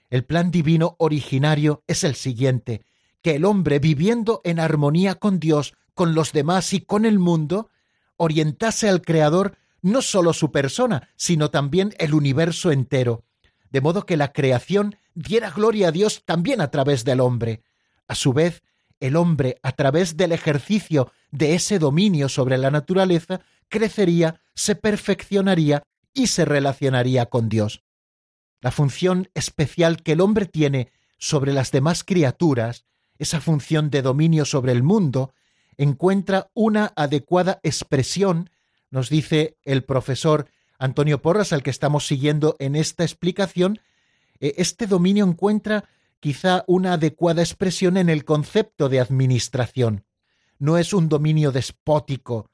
El 0.10 0.26
plan 0.26 0.52
divino 0.52 0.95
originario 1.00 1.84
es 1.88 2.04
el 2.04 2.15
siguiente, 2.15 2.84
que 3.21 3.36
el 3.36 3.45
hombre 3.45 3.80
viviendo 3.80 4.41
en 4.43 4.60
armonía 4.60 5.15
con 5.15 5.39
Dios, 5.39 5.74
con 5.93 6.13
los 6.13 6.34
demás 6.34 6.74
y 6.74 6.82
con 6.82 7.06
el 7.06 7.19
mundo, 7.19 7.69
orientase 8.17 8.89
al 8.89 9.02
Creador 9.02 9.58
no 9.82 10.02
sólo 10.02 10.34
su 10.34 10.52
persona, 10.52 11.10
sino 11.15 11.50
también 11.50 11.93
el 11.97 12.13
universo 12.13 12.71
entero, 12.71 13.24
de 13.72 13.82
modo 13.82 14.06
que 14.06 14.18
la 14.18 14.32
creación 14.32 14.98
diera 15.14 15.50
gloria 15.50 15.90
a 15.90 15.92
Dios 15.92 16.24
también 16.26 16.62
a 16.62 16.70
través 16.70 17.04
del 17.04 17.20
hombre. 17.20 17.64
A 18.08 18.16
su 18.16 18.34
vez, 18.34 18.64
el 19.00 19.16
hombre, 19.16 19.58
a 19.64 19.72
través 19.72 20.18
del 20.18 20.32
ejercicio 20.32 21.12
de 21.32 21.56
ese 21.56 21.80
dominio 21.80 22.30
sobre 22.30 22.58
la 22.58 22.70
naturaleza, 22.70 23.42
crecería, 23.70 24.42
se 24.54 24.76
perfeccionaría 24.76 25.84
y 26.14 26.28
se 26.28 26.46
relacionaría 26.46 27.28
con 27.28 27.50
Dios. 27.50 27.84
La 28.60 28.72
función 28.72 29.30
especial 29.34 30.04
que 30.04 30.12
el 30.12 30.22
hombre 30.22 30.46
tiene 30.46 30.92
sobre 31.18 31.54
las 31.54 31.72
demás 31.72 32.04
criaturas, 32.04 32.86
esa 33.18 33.40
función 33.40 33.90
de 33.90 34.02
dominio 34.02 34.46
sobre 34.46 34.72
el 34.72 34.84
mundo, 34.84 35.34
encuentra 35.78 36.50
una 36.54 36.92
adecuada 36.96 37.60
expresión, 37.64 38.50
nos 38.90 39.10
dice 39.10 39.58
el 39.64 39.84
profesor 39.84 40.48
Antonio 40.82 41.22
Porras, 41.22 41.54
al 41.54 41.62
que 41.62 41.70
estamos 41.70 42.08
siguiendo 42.08 42.56
en 42.58 42.76
esta 42.76 43.04
explicación, 43.04 43.80
eh, 44.39 44.56
este 44.58 44.88
dominio 44.88 45.26
encuentra 45.26 45.86
quizá 46.20 46.63
una 46.65 46.94
adecuada 46.94 47.44
expresión 47.44 47.98
en 47.98 48.10
el 48.10 48.26
concepto 48.26 48.89
de 48.89 49.00
administración. 49.00 50.06
No 50.58 50.80
es 50.80 50.91
un 50.94 51.08
dominio 51.08 51.52
despótico 51.52 52.50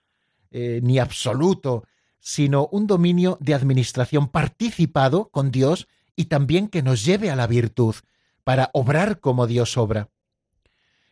eh, 0.51 0.81
ni 0.83 0.99
absoluto, 0.99 1.85
sino 2.19 2.67
un 2.69 2.85
dominio 2.85 3.37
de 3.39 3.53
administración 3.53 4.27
participado 4.27 5.29
con 5.29 5.49
Dios 5.49 5.87
y 6.13 6.25
también 6.25 6.67
que 6.67 6.83
nos 6.83 7.05
lleve 7.05 7.31
a 7.31 7.35
la 7.37 7.47
virtud, 7.47 7.95
para 8.43 8.71
obrar 8.73 9.21
como 9.21 9.47
Dios 9.47 9.77
obra. 9.77 10.09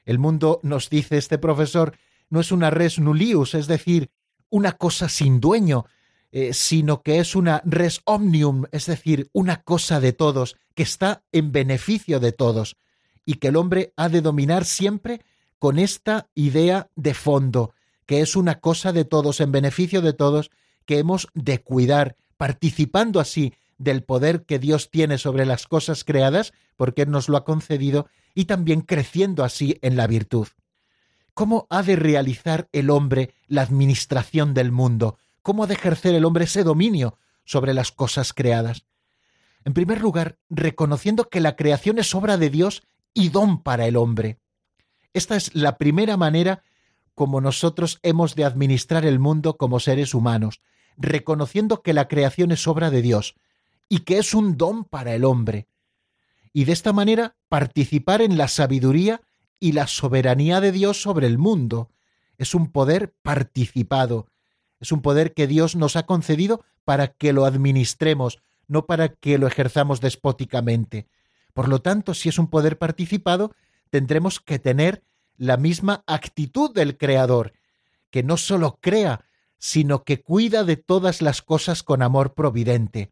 El 0.04 0.20
mundo, 0.20 0.60
nos 0.64 0.90
dice 0.90 1.18
este 1.18 1.38
profesor, 1.38 1.98
no 2.30 2.42
es 2.42 2.52
una 2.52 2.72
res 2.72 3.00
nullius, 3.00 3.54
es 3.54 3.68
decir, 3.68 4.10
una 4.50 4.74
cosa 4.74 5.08
sin 5.08 5.40
dueño, 5.40 5.86
eh, 6.38 6.52
sino 6.52 7.02
que 7.02 7.20
es 7.20 7.34
una 7.34 7.62
res 7.64 8.02
omnium, 8.04 8.66
es 8.74 8.88
decir, 8.88 9.30
una 9.32 9.64
cosa 9.64 10.02
de 10.02 10.12
todos, 10.12 10.58
que 10.74 10.84
está 10.84 11.24
en 11.32 11.54
beneficio 11.54 12.20
de 12.20 12.34
todos, 12.34 12.76
y 13.24 13.36
que 13.36 13.48
el 13.48 13.56
hombre 13.56 13.94
ha 13.96 14.10
de 14.10 14.20
dominar 14.20 14.66
siempre 14.66 15.22
con 15.60 15.80
esta 15.80 16.28
idea 16.36 16.90
de 16.98 17.14
fondo, 17.14 17.74
que 18.06 18.20
es 18.20 18.36
una 18.36 18.60
cosa 18.60 18.92
de 18.92 19.06
todos, 19.06 19.40
en 19.40 19.54
beneficio 19.54 20.02
de 20.02 20.12
todos, 20.12 20.52
que 20.86 21.00
hemos 21.00 21.30
de 21.36 21.62
cuidar, 21.62 22.18
participando 22.36 23.22
así 23.22 23.54
del 23.78 24.04
poder 24.04 24.44
que 24.44 24.60
Dios 24.60 24.92
tiene 24.92 25.18
sobre 25.18 25.46
las 25.46 25.68
cosas 25.68 26.04
creadas, 26.04 26.52
porque 26.76 27.04
Él 27.04 27.12
nos 27.12 27.30
lo 27.30 27.38
ha 27.38 27.46
concedido, 27.46 28.10
y 28.34 28.44
también 28.44 28.82
creciendo 28.82 29.46
así 29.46 29.80
en 29.82 29.96
la 29.96 30.06
virtud. 30.06 30.50
¿Cómo 31.34 31.66
ha 31.70 31.82
de 31.82 31.96
realizar 31.96 32.68
el 32.74 32.90
hombre 32.90 33.34
la 33.48 33.62
administración 33.62 34.54
del 34.54 34.74
mundo? 34.74 35.18
¿Cómo 35.46 35.64
ha 35.64 35.68
de 35.68 35.76
ejercer 35.76 36.16
el 36.16 36.26
hombre 36.26 36.46
ese 36.46 36.64
dominio 36.64 37.20
sobre 37.44 37.76
las 37.76 37.92
cosas 37.92 38.34
creadas? 38.34 38.88
En 39.64 39.76
primer 39.76 40.02
lugar, 40.02 40.40
reconociendo 40.50 41.30
que 41.30 41.40
la 41.40 41.56
creación 41.56 42.00
es 42.00 42.16
obra 42.16 42.38
de 42.38 42.50
Dios 42.50 42.82
y 43.14 43.30
don 43.30 43.62
para 43.62 43.86
el 43.86 43.96
hombre. 43.96 44.40
Esta 45.14 45.36
es 45.36 45.54
la 45.54 45.78
primera 45.78 46.18
manera 46.18 46.64
como 47.14 47.42
nosotros 47.42 48.00
hemos 48.02 48.34
de 48.34 48.44
administrar 48.44 49.06
el 49.06 49.20
mundo 49.20 49.56
como 49.56 49.80
seres 49.80 50.16
humanos, 50.16 50.62
reconociendo 50.98 51.84
que 51.84 51.94
la 51.94 52.08
creación 52.08 52.52
es 52.52 52.68
obra 52.68 52.90
de 52.90 53.04
Dios 53.04 53.36
y 53.88 54.00
que 54.00 54.18
es 54.18 54.34
un 54.34 54.58
don 54.58 54.84
para 54.84 55.14
el 55.14 55.24
hombre. 55.24 55.68
Y 56.54 56.64
de 56.64 56.74
esta 56.74 56.92
manera 56.92 57.36
participar 57.50 58.24
en 58.24 58.40
la 58.40 58.48
sabiduría 58.48 59.22
y 59.60 59.74
la 59.74 59.86
soberanía 59.86 60.60
de 60.60 60.72
Dios 60.72 61.04
sobre 61.04 61.28
el 61.28 61.38
mundo. 61.38 61.92
Es 62.40 62.56
un 62.56 62.72
poder 62.72 63.14
participado, 63.22 64.26
es 64.86 64.92
un 64.92 65.02
poder 65.02 65.34
que 65.34 65.48
Dios 65.48 65.76
nos 65.76 65.96
ha 65.96 66.06
concedido 66.06 66.64
para 66.84 67.08
que 67.10 67.34
lo 67.34 67.46
administremos, 67.46 68.40
no 68.68 68.86
para 68.86 69.10
que 69.10 69.38
lo 69.38 69.48
ejerzamos 69.48 70.00
despóticamente. 70.00 71.08
Por 71.54 71.68
lo 71.68 71.82
tanto, 71.82 72.14
si 72.14 72.30
es 72.30 72.38
un 72.38 72.48
poder 72.48 72.78
participado, 72.78 73.54
tendremos 73.90 74.40
que 74.40 74.60
tener 74.60 75.04
la 75.38 75.58
misma 75.58 76.04
actitud 76.06 76.74
del 76.74 76.98
Creador, 76.98 77.54
que 78.12 78.24
no 78.24 78.38
sólo 78.38 78.78
crea, 78.80 79.26
sino 79.58 80.04
que 80.04 80.22
cuida 80.22 80.64
de 80.64 80.78
todas 80.78 81.22
las 81.22 81.42
cosas 81.42 81.82
con 81.82 82.02
amor 82.02 82.34
providente. 82.34 83.12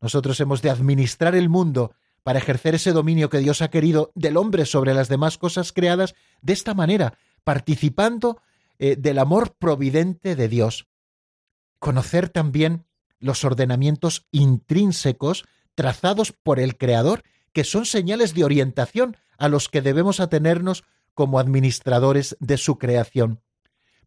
Nosotros 0.00 0.38
hemos 0.40 0.60
de 0.62 0.70
administrar 0.70 1.34
el 1.34 1.48
mundo 1.48 1.94
para 2.22 2.38
ejercer 2.38 2.74
ese 2.74 2.92
dominio 2.92 3.30
que 3.30 3.38
Dios 3.38 3.62
ha 3.62 3.70
querido 3.70 4.12
del 4.14 4.36
hombre 4.36 4.66
sobre 4.66 4.92
las 4.92 5.08
demás 5.08 5.38
cosas 5.38 5.72
creadas 5.72 6.14
de 6.42 6.52
esta 6.52 6.74
manera, 6.74 7.14
participando 7.44 8.42
eh, 8.78 8.96
del 8.96 9.18
amor 9.18 9.54
providente 9.58 10.36
de 10.36 10.48
Dios. 10.48 10.89
Conocer 11.80 12.28
también 12.28 12.86
los 13.18 13.44
ordenamientos 13.44 14.28
intrínsecos 14.30 15.44
trazados 15.74 16.32
por 16.32 16.60
el 16.60 16.76
Creador, 16.76 17.24
que 17.52 17.64
son 17.64 17.86
señales 17.86 18.34
de 18.34 18.44
orientación 18.44 19.16
a 19.38 19.48
los 19.48 19.68
que 19.68 19.82
debemos 19.82 20.20
atenernos 20.20 20.84
como 21.14 21.40
administradores 21.40 22.36
de 22.38 22.58
su 22.58 22.78
creación. 22.78 23.40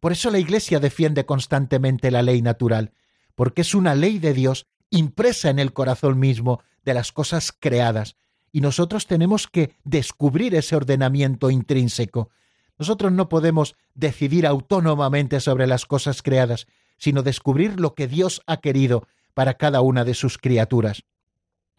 Por 0.00 0.12
eso 0.12 0.30
la 0.30 0.38
Iglesia 0.38 0.80
defiende 0.80 1.26
constantemente 1.26 2.10
la 2.10 2.22
ley 2.22 2.42
natural, 2.42 2.92
porque 3.34 3.62
es 3.62 3.74
una 3.74 3.94
ley 3.94 4.18
de 4.18 4.34
Dios 4.34 4.66
impresa 4.90 5.50
en 5.50 5.58
el 5.58 5.72
corazón 5.72 6.18
mismo 6.18 6.62
de 6.84 6.94
las 6.94 7.10
cosas 7.10 7.52
creadas, 7.52 8.16
y 8.52 8.60
nosotros 8.60 9.06
tenemos 9.08 9.48
que 9.48 9.74
descubrir 9.82 10.54
ese 10.54 10.76
ordenamiento 10.76 11.50
intrínseco. 11.50 12.30
Nosotros 12.78 13.10
no 13.10 13.28
podemos 13.28 13.74
decidir 13.94 14.46
autónomamente 14.46 15.40
sobre 15.40 15.66
las 15.66 15.86
cosas 15.86 16.22
creadas, 16.22 16.66
sino 16.96 17.22
descubrir 17.22 17.80
lo 17.80 17.94
que 17.94 18.06
Dios 18.08 18.42
ha 18.46 18.58
querido 18.58 19.06
para 19.34 19.54
cada 19.54 19.80
una 19.80 20.04
de 20.04 20.14
sus 20.14 20.38
criaturas. 20.38 21.02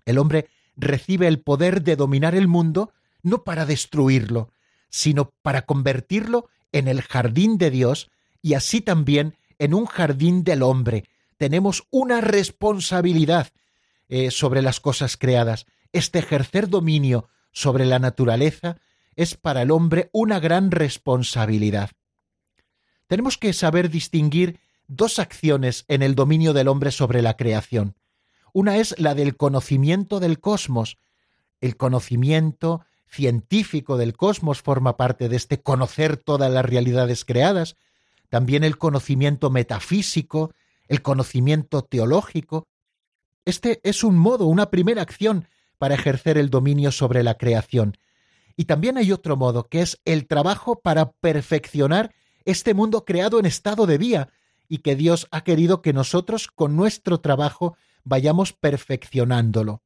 El 0.05 0.17
hombre 0.17 0.49
recibe 0.75 1.27
el 1.27 1.39
poder 1.39 1.81
de 1.83 1.95
dominar 1.95 2.35
el 2.35 2.47
mundo 2.47 2.91
no 3.23 3.43
para 3.43 3.65
destruirlo, 3.65 4.51
sino 4.89 5.31
para 5.41 5.63
convertirlo 5.63 6.49
en 6.71 6.87
el 6.87 7.01
jardín 7.01 7.57
de 7.57 7.71
Dios 7.71 8.11
y 8.41 8.53
así 8.53 8.81
también 8.81 9.35
en 9.57 9.73
un 9.73 9.85
jardín 9.85 10.43
del 10.43 10.61
hombre. 10.61 11.05
Tenemos 11.37 11.83
una 11.89 12.21
responsabilidad 12.21 13.49
eh, 14.07 14.29
sobre 14.29 14.61
las 14.61 14.79
cosas 14.79 15.17
creadas. 15.17 15.65
Este 15.91 16.19
ejercer 16.19 16.69
dominio 16.69 17.27
sobre 17.51 17.85
la 17.85 17.99
naturaleza 17.99 18.77
es 19.15 19.35
para 19.35 19.63
el 19.63 19.71
hombre 19.71 20.09
una 20.11 20.39
gran 20.39 20.71
responsabilidad. 20.71 21.91
Tenemos 23.07 23.37
que 23.37 23.53
saber 23.53 23.89
distinguir 23.89 24.59
dos 24.87 25.19
acciones 25.19 25.85
en 25.87 26.01
el 26.01 26.15
dominio 26.15 26.53
del 26.53 26.67
hombre 26.67 26.91
sobre 26.91 27.21
la 27.21 27.37
creación. 27.37 27.95
Una 28.53 28.77
es 28.77 28.95
la 28.99 29.15
del 29.15 29.35
conocimiento 29.35 30.19
del 30.19 30.39
cosmos. 30.39 30.97
El 31.61 31.77
conocimiento 31.77 32.85
científico 33.07 33.97
del 33.97 34.15
cosmos 34.15 34.61
forma 34.61 34.97
parte 34.97 35.29
de 35.29 35.35
este 35.35 35.61
conocer 35.61 36.17
todas 36.17 36.51
las 36.51 36.65
realidades 36.65 37.25
creadas, 37.25 37.75
también 38.29 38.63
el 38.63 38.77
conocimiento 38.77 39.49
metafísico, 39.49 40.53
el 40.87 41.01
conocimiento 41.01 41.83
teológico. 41.83 42.67
Este 43.45 43.79
es 43.83 44.03
un 44.03 44.17
modo, 44.17 44.45
una 44.47 44.69
primera 44.69 45.01
acción 45.01 45.47
para 45.77 45.95
ejercer 45.95 46.37
el 46.37 46.49
dominio 46.49 46.91
sobre 46.91 47.23
la 47.23 47.37
creación. 47.37 47.97
Y 48.57 48.65
también 48.65 48.97
hay 48.97 49.11
otro 49.11 49.35
modo, 49.35 49.65
que 49.65 49.81
es 49.81 49.99
el 50.05 50.27
trabajo 50.27 50.79
para 50.79 51.11
perfeccionar 51.11 52.13
este 52.45 52.73
mundo 52.73 53.05
creado 53.05 53.39
en 53.39 53.45
estado 53.45 53.85
de 53.85 53.97
vía 53.97 54.29
y 54.67 54.79
que 54.79 54.95
Dios 54.95 55.27
ha 55.31 55.43
querido 55.43 55.81
que 55.81 55.93
nosotros 55.93 56.47
con 56.47 56.75
nuestro 56.75 57.19
trabajo 57.19 57.77
vayamos 58.03 58.53
perfeccionándolo. 58.53 59.83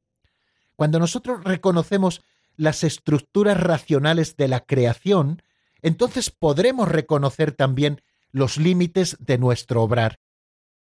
Cuando 0.75 0.99
nosotros 0.99 1.43
reconocemos 1.43 2.21
las 2.55 2.83
estructuras 2.83 3.59
racionales 3.59 4.35
de 4.35 4.47
la 4.47 4.61
creación, 4.61 5.41
entonces 5.81 6.29
podremos 6.29 6.89
reconocer 6.89 7.51
también 7.53 8.01
los 8.31 8.57
límites 8.57 9.17
de 9.19 9.37
nuestro 9.37 9.81
obrar. 9.81 10.19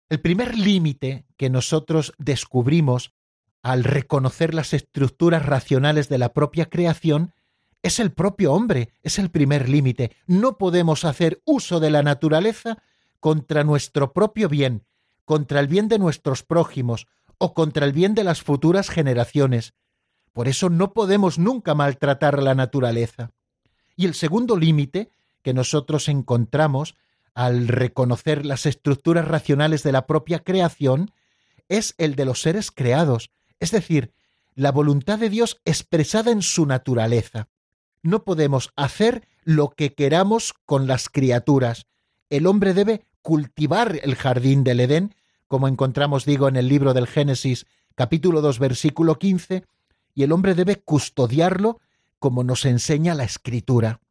El 0.10 0.20
primer 0.22 0.58
límite 0.58 1.26
que 1.38 1.50
nosotros 1.50 2.14
descubrimos 2.18 3.12
al 3.64 3.84
reconocer 3.84 4.54
las 4.54 4.74
estructuras 4.74 5.46
racionales 5.46 6.10
de 6.10 6.18
la 6.18 6.34
propia 6.34 6.70
creación 6.70 7.34
es 7.82 8.00
el 8.00 8.12
propio 8.12 8.54
hombre, 8.54 8.94
es 9.02 9.20
el 9.20 9.30
primer 9.30 9.68
límite. 9.70 10.16
No 10.26 10.58
podemos 10.58 11.06
hacer 11.06 11.42
uso 11.46 11.80
de 11.80 11.90
la 11.92 12.04
naturaleza 12.04 12.82
contra 13.24 13.64
nuestro 13.64 14.12
propio 14.12 14.50
bien, 14.50 14.84
contra 15.24 15.62
el 15.62 15.70
bien 15.70 15.88
de 15.88 15.98
nuestros 15.98 16.44
prójimos 16.44 17.08
o 17.38 17.54
contra 17.54 17.86
el 17.86 17.94
bien 17.94 18.16
de 18.16 18.26
las 18.26 18.42
futuras 18.42 18.90
generaciones. 18.90 19.76
Por 20.34 20.50
eso 20.50 20.70
no 20.70 20.92
podemos 20.92 21.40
nunca 21.40 21.74
maltratar 21.74 22.44
la 22.44 22.54
naturaleza. 22.54 23.32
Y 23.96 24.08
el 24.08 24.14
segundo 24.14 24.58
límite 24.58 25.10
que 25.42 25.54
nosotros 25.54 26.10
encontramos 26.10 26.96
al 27.34 27.70
reconocer 27.70 28.46
las 28.46 28.66
estructuras 28.66 29.26
racionales 29.26 29.84
de 29.84 29.94
la 29.94 30.06
propia 30.06 30.40
creación 30.40 31.14
es 31.70 31.96
el 32.00 32.16
de 32.16 32.26
los 32.26 32.42
seres 32.42 32.72
creados, 32.72 33.32
es 33.62 33.72
decir, 33.72 34.12
la 34.54 34.74
voluntad 34.74 35.18
de 35.18 35.30
Dios 35.30 35.62
expresada 35.64 36.30
en 36.32 36.42
su 36.42 36.66
naturaleza. 36.66 37.48
No 38.02 38.26
podemos 38.26 38.74
hacer 38.76 39.26
lo 39.46 39.70
que 39.70 39.94
queramos 39.94 40.54
con 40.66 40.88
las 40.88 41.08
criaturas. 41.08 41.88
El 42.30 42.48
hombre 42.48 42.74
debe 42.74 43.06
cultivar 43.24 44.00
el 44.04 44.16
jardín 44.16 44.64
del 44.64 44.82
Edén, 44.82 45.16
como 45.48 45.68
encontramos, 45.68 46.26
digo, 46.26 46.48
en 46.48 46.58
el 46.58 46.68
libro 46.68 46.94
del 46.94 47.08
Génesis, 47.08 47.66
capítulo 47.96 48.42
2, 48.42 48.60
versículo 48.60 49.18
15, 49.18 49.66
y 50.14 50.24
el 50.24 50.32
hombre 50.32 50.54
debe 50.54 50.76
custodiarlo, 50.76 51.80
como 52.20 52.44
nos 52.44 52.66
enseña 52.66 53.16
la 53.16 53.24
Escritura. 53.24 54.02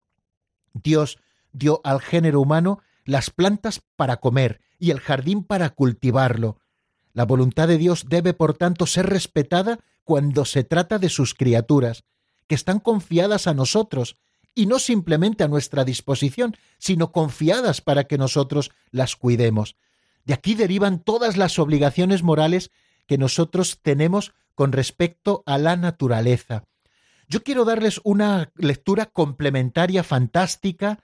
Dios 0.73 1.19
dio 1.53 1.81
al 1.85 2.01
género 2.01 2.41
humano 2.41 2.81
las 3.05 3.31
plantas 3.31 3.83
para 3.97 4.17
comer 4.17 4.61
y 4.79 4.91
el 4.91 5.01
jardín 5.01 5.45
para 5.45 5.71
cultivarlo. 5.71 6.59
La 7.13 7.25
voluntad 7.25 7.69
de 7.69 7.79
Dios 7.79 8.07
debe, 8.09 8.33
por 8.33 8.55
tanto, 8.55 8.87
ser 8.87 9.07
respetada 9.07 9.79
cuando 10.05 10.45
se 10.45 10.65
trata 10.65 10.99
de 10.99 11.11
sus 11.11 11.35
criaturas, 11.35 12.05
que 12.47 12.55
están 12.55 12.81
confiadas 12.81 13.47
a 13.47 13.55
nosotros, 13.55 14.17
y 14.55 14.67
no 14.67 14.79
simplemente 14.79 15.45
a 15.45 15.49
nuestra 15.49 15.85
disposición, 15.85 16.57
sino 16.79 17.13
confiadas 17.13 17.81
para 17.81 18.05
que 18.05 18.19
nosotros 18.19 18.71
las 18.91 19.17
cuidemos. 19.17 19.77
De 20.25 20.35
aquí 20.35 20.55
derivan 20.55 21.01
todas 21.01 21.37
las 21.37 21.59
obligaciones 21.59 22.23
morales 22.23 22.71
que 23.07 23.19
nosotros 23.19 23.81
tenemos 23.83 24.33
con 24.55 24.73
respecto 24.73 25.43
a 25.47 25.59
la 25.59 25.77
naturaleza. 25.77 26.65
Yo 27.29 27.43
quiero 27.43 27.65
darles 27.65 28.01
una 28.05 28.53
lectura 28.57 29.07
complementaria 29.07 30.05
fantástica 30.05 31.01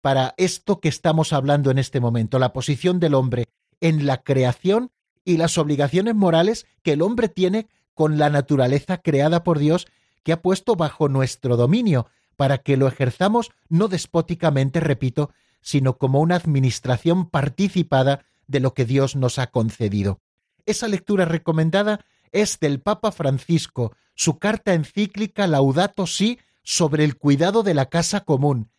para 0.00 0.34
esto 0.36 0.80
que 0.80 0.88
estamos 0.88 1.32
hablando 1.32 1.70
en 1.70 1.78
este 1.78 2.00
momento, 2.00 2.38
la 2.38 2.52
posición 2.52 3.00
del 3.00 3.14
hombre 3.14 3.46
en 3.80 4.06
la 4.06 4.22
creación 4.22 4.90
y 5.24 5.36
las 5.36 5.58
obligaciones 5.58 6.14
morales 6.14 6.66
que 6.82 6.92
el 6.92 7.02
hombre 7.02 7.28
tiene 7.28 7.68
con 7.94 8.18
la 8.18 8.30
naturaleza 8.30 8.98
creada 8.98 9.44
por 9.44 9.58
Dios 9.58 9.86
que 10.22 10.32
ha 10.32 10.42
puesto 10.42 10.76
bajo 10.76 11.08
nuestro 11.08 11.56
dominio, 11.56 12.06
para 12.36 12.58
que 12.58 12.76
lo 12.76 12.88
ejerzamos 12.88 13.50
no 13.68 13.88
despóticamente, 13.88 14.80
repito, 14.80 15.30
sino 15.60 15.98
como 15.98 16.20
una 16.20 16.36
administración 16.36 17.28
participada 17.28 18.24
de 18.46 18.60
lo 18.60 18.74
que 18.74 18.84
Dios 18.84 19.16
nos 19.16 19.38
ha 19.38 19.48
concedido. 19.48 20.20
Esa 20.66 20.88
lectura 20.88 21.24
recomendada 21.24 22.04
es 22.32 22.58
del 22.60 22.80
Papa 22.80 23.12
Francisco, 23.12 23.94
su 24.14 24.38
carta 24.38 24.74
encíclica 24.74 25.46
Laudato 25.46 26.06
Si 26.06 26.38
sobre 26.62 27.04
el 27.04 27.16
cuidado 27.16 27.62
de 27.62 27.74
la 27.74 27.86
casa 27.86 28.20
común. 28.20 28.70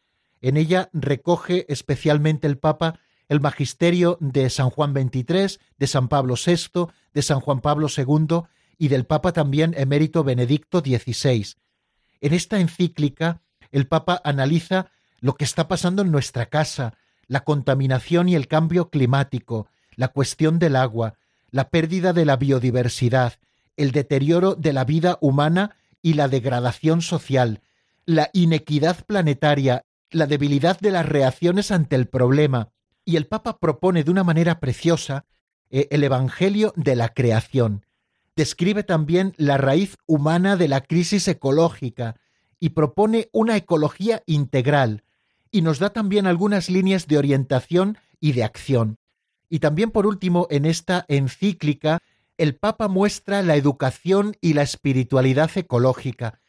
En 0.42 0.58
ella 0.58 0.90
recoge 0.94 1.66
especialmente 1.70 2.48
el 2.48 2.58
Papa 2.58 3.00
el 3.30 3.40
magisterio 3.40 4.18
de 4.20 4.50
San 4.50 4.70
Juan 4.70 4.94
XXIII, 4.94 5.60
de 5.78 5.88
San 5.88 6.08
Pablo 6.08 6.36
VI, 6.36 6.88
de 7.14 7.22
San 7.22 7.40
Juan 7.40 7.62
Pablo 7.62 7.88
II 7.96 8.42
y 8.78 8.88
del 8.90 9.06
Papa 9.06 9.32
también 9.32 9.74
emérito 9.78 10.24
Benedicto 10.24 10.80
XVI. 10.82 11.56
En 12.22 12.34
esta 12.34 12.60
encíclica, 12.60 13.42
el 13.74 13.88
Papa 13.88 14.22
analiza 14.24 14.88
lo 15.20 15.34
que 15.36 15.44
está 15.44 15.68
pasando 15.68 16.04
en 16.04 16.12
nuestra 16.12 16.46
casa, 16.46 16.94
la 17.28 17.44
contaminación 17.44 18.30
y 18.30 18.36
el 18.36 18.48
cambio 18.48 18.90
climático, 18.90 19.68
la 19.96 20.10
cuestión 20.10 20.60
del 20.60 20.76
agua, 20.76 21.16
la 21.50 21.70
pérdida 21.70 22.14
de 22.14 22.26
la 22.26 22.38
biodiversidad, 22.38 23.34
el 23.76 23.92
deterioro 23.92 24.56
de 24.56 24.74
la 24.74 24.86
vida 24.86 25.18
humana 25.22 25.76
y 26.02 26.14
la 26.14 26.28
degradación 26.28 27.02
social, 27.02 27.62
la 28.06 28.30
inequidad 28.34 29.06
planetaria, 29.06 29.86
la 30.12 30.28
debilidad 30.28 30.80
de 30.80 30.92
las 30.92 31.08
reacciones 31.08 31.72
ante 31.72 31.96
el 31.96 32.08
problema, 32.08 32.70
y 33.06 33.16
el 33.16 33.26
Papa 33.26 33.58
propone 33.58 34.04
de 34.04 34.12
una 34.12 34.24
manera 34.24 34.60
preciosa 34.60 35.26
eh, 35.72 35.88
el 35.90 36.04
Evangelio 36.04 36.74
de 36.76 36.96
la 36.96 37.10
creación. 37.10 37.86
Describe 38.36 38.84
también 38.84 39.34
la 39.38 39.58
raíz 39.58 39.98
humana 40.06 40.58
de 40.58 40.68
la 40.68 40.82
crisis 40.82 41.28
ecológica 41.28 42.18
y 42.64 42.70
propone 42.70 43.28
una 43.34 43.58
ecología 43.58 44.24
integral, 44.26 45.04
y 45.52 45.64
nos 45.64 45.80
da 45.80 45.90
también 45.90 46.28
algunas 46.28 46.70
líneas 46.70 47.08
de 47.08 47.18
orientación 47.18 47.98
y 48.22 48.32
de 48.32 48.46
acción. 48.46 49.00
Y 49.50 49.60
también, 49.60 49.92
por 49.92 50.08
último, 50.08 50.48
en 50.50 50.64
esta 50.64 51.04
encíclica, 51.10 52.00
el 52.38 52.56
Papa 52.56 52.88
muestra 52.88 53.42
la 53.42 53.58
educación 53.58 54.38
y 54.40 54.54
la 54.54 54.62
espiritualidad 54.62 55.52
ecológica. 55.56 56.40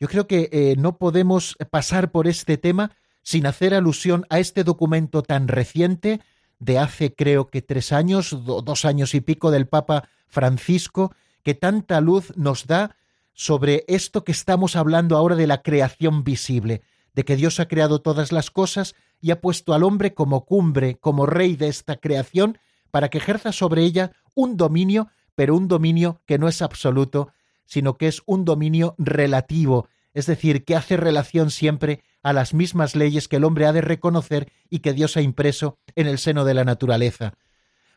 Yo 0.00 0.08
creo 0.08 0.26
que 0.26 0.48
eh, 0.50 0.74
no 0.78 0.98
podemos 0.98 1.56
pasar 1.70 2.10
por 2.10 2.26
este 2.26 2.58
tema 2.58 2.96
sin 3.22 3.46
hacer 3.46 3.72
alusión 3.72 4.26
a 4.30 4.40
este 4.40 4.64
documento 4.64 5.22
tan 5.22 5.46
reciente 5.46 6.22
de 6.58 6.80
hace 6.80 7.14
creo 7.14 7.50
que 7.50 7.62
tres 7.62 7.92
años, 7.92 8.36
dos 8.44 8.84
años 8.84 9.14
y 9.14 9.20
pico 9.20 9.52
del 9.52 9.68
Papa 9.68 10.08
Francisco, 10.26 11.14
que 11.44 11.54
tanta 11.54 12.00
luz 12.00 12.36
nos 12.36 12.66
da 12.66 12.96
sobre 13.34 13.84
esto 13.88 14.24
que 14.24 14.32
estamos 14.32 14.76
hablando 14.76 15.16
ahora 15.16 15.36
de 15.36 15.46
la 15.46 15.62
creación 15.62 16.24
visible, 16.24 16.82
de 17.14 17.24
que 17.24 17.36
Dios 17.36 17.60
ha 17.60 17.68
creado 17.68 18.00
todas 18.00 18.32
las 18.32 18.50
cosas 18.50 18.94
y 19.20 19.30
ha 19.30 19.40
puesto 19.40 19.74
al 19.74 19.82
hombre 19.82 20.14
como 20.14 20.44
cumbre, 20.44 20.96
como 20.96 21.26
rey 21.26 21.56
de 21.56 21.68
esta 21.68 21.96
creación, 21.96 22.58
para 22.90 23.08
que 23.08 23.18
ejerza 23.18 23.52
sobre 23.52 23.82
ella 23.82 24.12
un 24.34 24.56
dominio, 24.56 25.08
pero 25.34 25.56
un 25.56 25.68
dominio 25.68 26.20
que 26.26 26.38
no 26.38 26.48
es 26.48 26.62
absoluto, 26.62 27.32
sino 27.64 27.96
que 27.96 28.08
es 28.08 28.22
un 28.26 28.44
dominio 28.44 28.94
relativo, 28.98 29.88
es 30.14 30.26
decir, 30.26 30.64
que 30.64 30.76
hace 30.76 30.96
relación 30.96 31.50
siempre 31.50 32.02
a 32.22 32.32
las 32.32 32.54
mismas 32.54 32.94
leyes 32.94 33.28
que 33.28 33.36
el 33.36 33.44
hombre 33.44 33.66
ha 33.66 33.72
de 33.72 33.80
reconocer 33.80 34.52
y 34.68 34.80
que 34.80 34.92
Dios 34.92 35.16
ha 35.16 35.22
impreso 35.22 35.78
en 35.96 36.06
el 36.06 36.18
seno 36.18 36.44
de 36.44 36.54
la 36.54 36.64
naturaleza. 36.64 37.34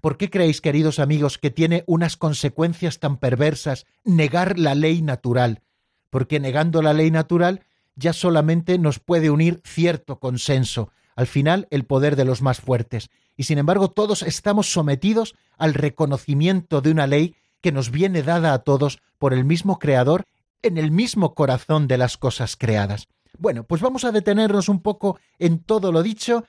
¿Por 0.06 0.18
qué 0.18 0.30
creéis, 0.30 0.62
queridos 0.62 1.00
amigos, 1.00 1.40
que 1.40 1.50
tiene 1.50 1.84
unas 1.88 2.16
consecuencias 2.16 3.00
tan 3.00 3.18
perversas 3.18 3.88
negar 4.04 4.60
la 4.60 4.76
ley 4.76 5.02
natural? 5.02 5.64
Porque 6.12 6.40
negando 6.40 6.84
la 6.84 6.94
ley 6.94 7.10
natural 7.10 7.66
ya 7.96 8.14
solamente 8.14 8.78
nos 8.78 9.00
puede 9.00 9.32
unir 9.32 9.62
cierto 9.66 10.20
consenso, 10.20 10.92
al 11.16 11.26
final 11.26 11.68
el 11.72 11.86
poder 11.86 12.16
de 12.16 12.24
los 12.24 12.44
más 12.44 12.62
fuertes. 12.62 13.10
Y 13.36 13.46
sin 13.46 13.58
embargo 13.58 13.90
todos 13.90 14.22
estamos 14.22 14.72
sometidos 14.72 15.34
al 15.58 15.74
reconocimiento 15.74 16.82
de 16.82 16.92
una 16.92 17.08
ley 17.08 17.36
que 17.62 17.72
nos 17.72 17.90
viene 17.90 18.22
dada 18.22 18.54
a 18.54 18.60
todos 18.60 19.00
por 19.18 19.34
el 19.34 19.44
mismo 19.44 19.80
Creador 19.80 20.26
en 20.62 20.78
el 20.78 20.92
mismo 20.92 21.34
corazón 21.34 21.88
de 21.88 21.98
las 21.98 22.18
cosas 22.18 22.58
creadas. 22.58 23.08
Bueno, 23.40 23.64
pues 23.64 23.82
vamos 23.82 24.06
a 24.06 24.12
detenernos 24.12 24.70
un 24.70 24.82
poco 24.82 25.20
en 25.40 25.58
todo 25.58 25.92
lo 25.92 26.04
dicho 26.04 26.46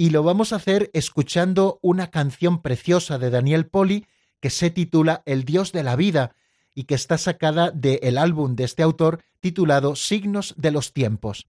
y 0.00 0.08
lo 0.08 0.22
vamos 0.22 0.54
a 0.54 0.56
hacer 0.56 0.88
escuchando 0.94 1.78
una 1.82 2.10
canción 2.10 2.62
preciosa 2.62 3.18
de 3.18 3.28
Daniel 3.28 3.66
Poli 3.66 4.06
que 4.40 4.48
se 4.48 4.70
titula 4.70 5.22
El 5.26 5.44
Dios 5.44 5.72
de 5.72 5.82
la 5.82 5.94
Vida 5.94 6.34
y 6.74 6.84
que 6.84 6.94
está 6.94 7.18
sacada 7.18 7.70
del 7.70 8.16
álbum 8.16 8.56
de 8.56 8.64
este 8.64 8.82
autor 8.82 9.22
titulado 9.40 9.96
Signos 9.96 10.54
de 10.56 10.70
los 10.70 10.94
Tiempos. 10.94 11.48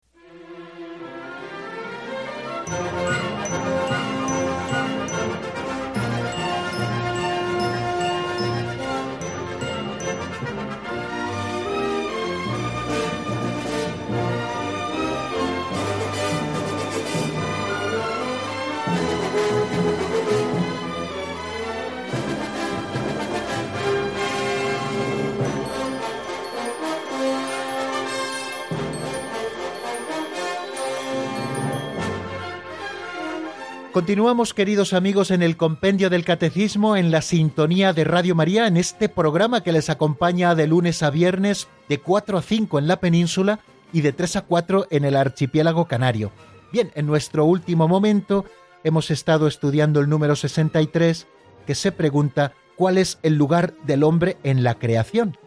Continuamos, 33.91 34.53
queridos 34.53 34.93
amigos, 34.93 35.31
en 35.31 35.43
el 35.43 35.57
compendio 35.57 36.09
del 36.09 36.23
Catecismo, 36.23 36.95
en 36.95 37.11
la 37.11 37.21
sintonía 37.21 37.91
de 37.91 38.05
Radio 38.05 38.35
María, 38.35 38.65
en 38.65 38.77
este 38.77 39.09
programa 39.09 39.63
que 39.63 39.73
les 39.73 39.89
acompaña 39.89 40.55
de 40.55 40.65
lunes 40.65 41.03
a 41.03 41.09
viernes, 41.09 41.67
de 41.89 41.99
4 41.99 42.37
a 42.37 42.41
5 42.41 42.79
en 42.79 42.87
la 42.87 43.01
península 43.01 43.59
y 43.91 43.99
de 43.99 44.13
3 44.13 44.37
a 44.37 44.41
4 44.43 44.87
en 44.91 45.03
el 45.03 45.17
archipiélago 45.17 45.89
canario. 45.89 46.31
Bien, 46.71 46.93
en 46.95 47.05
nuestro 47.05 47.43
último 47.43 47.89
momento 47.89 48.45
hemos 48.85 49.11
estado 49.11 49.45
estudiando 49.45 49.99
el 49.99 50.07
número 50.07 50.37
63, 50.37 51.27
que 51.67 51.75
se 51.75 51.91
pregunta 51.91 52.53
cuál 52.77 52.97
es 52.97 53.19
el 53.23 53.35
lugar 53.35 53.73
del 53.83 54.03
hombre 54.03 54.37
en 54.43 54.63
la 54.63 54.75
creación. 54.75 55.37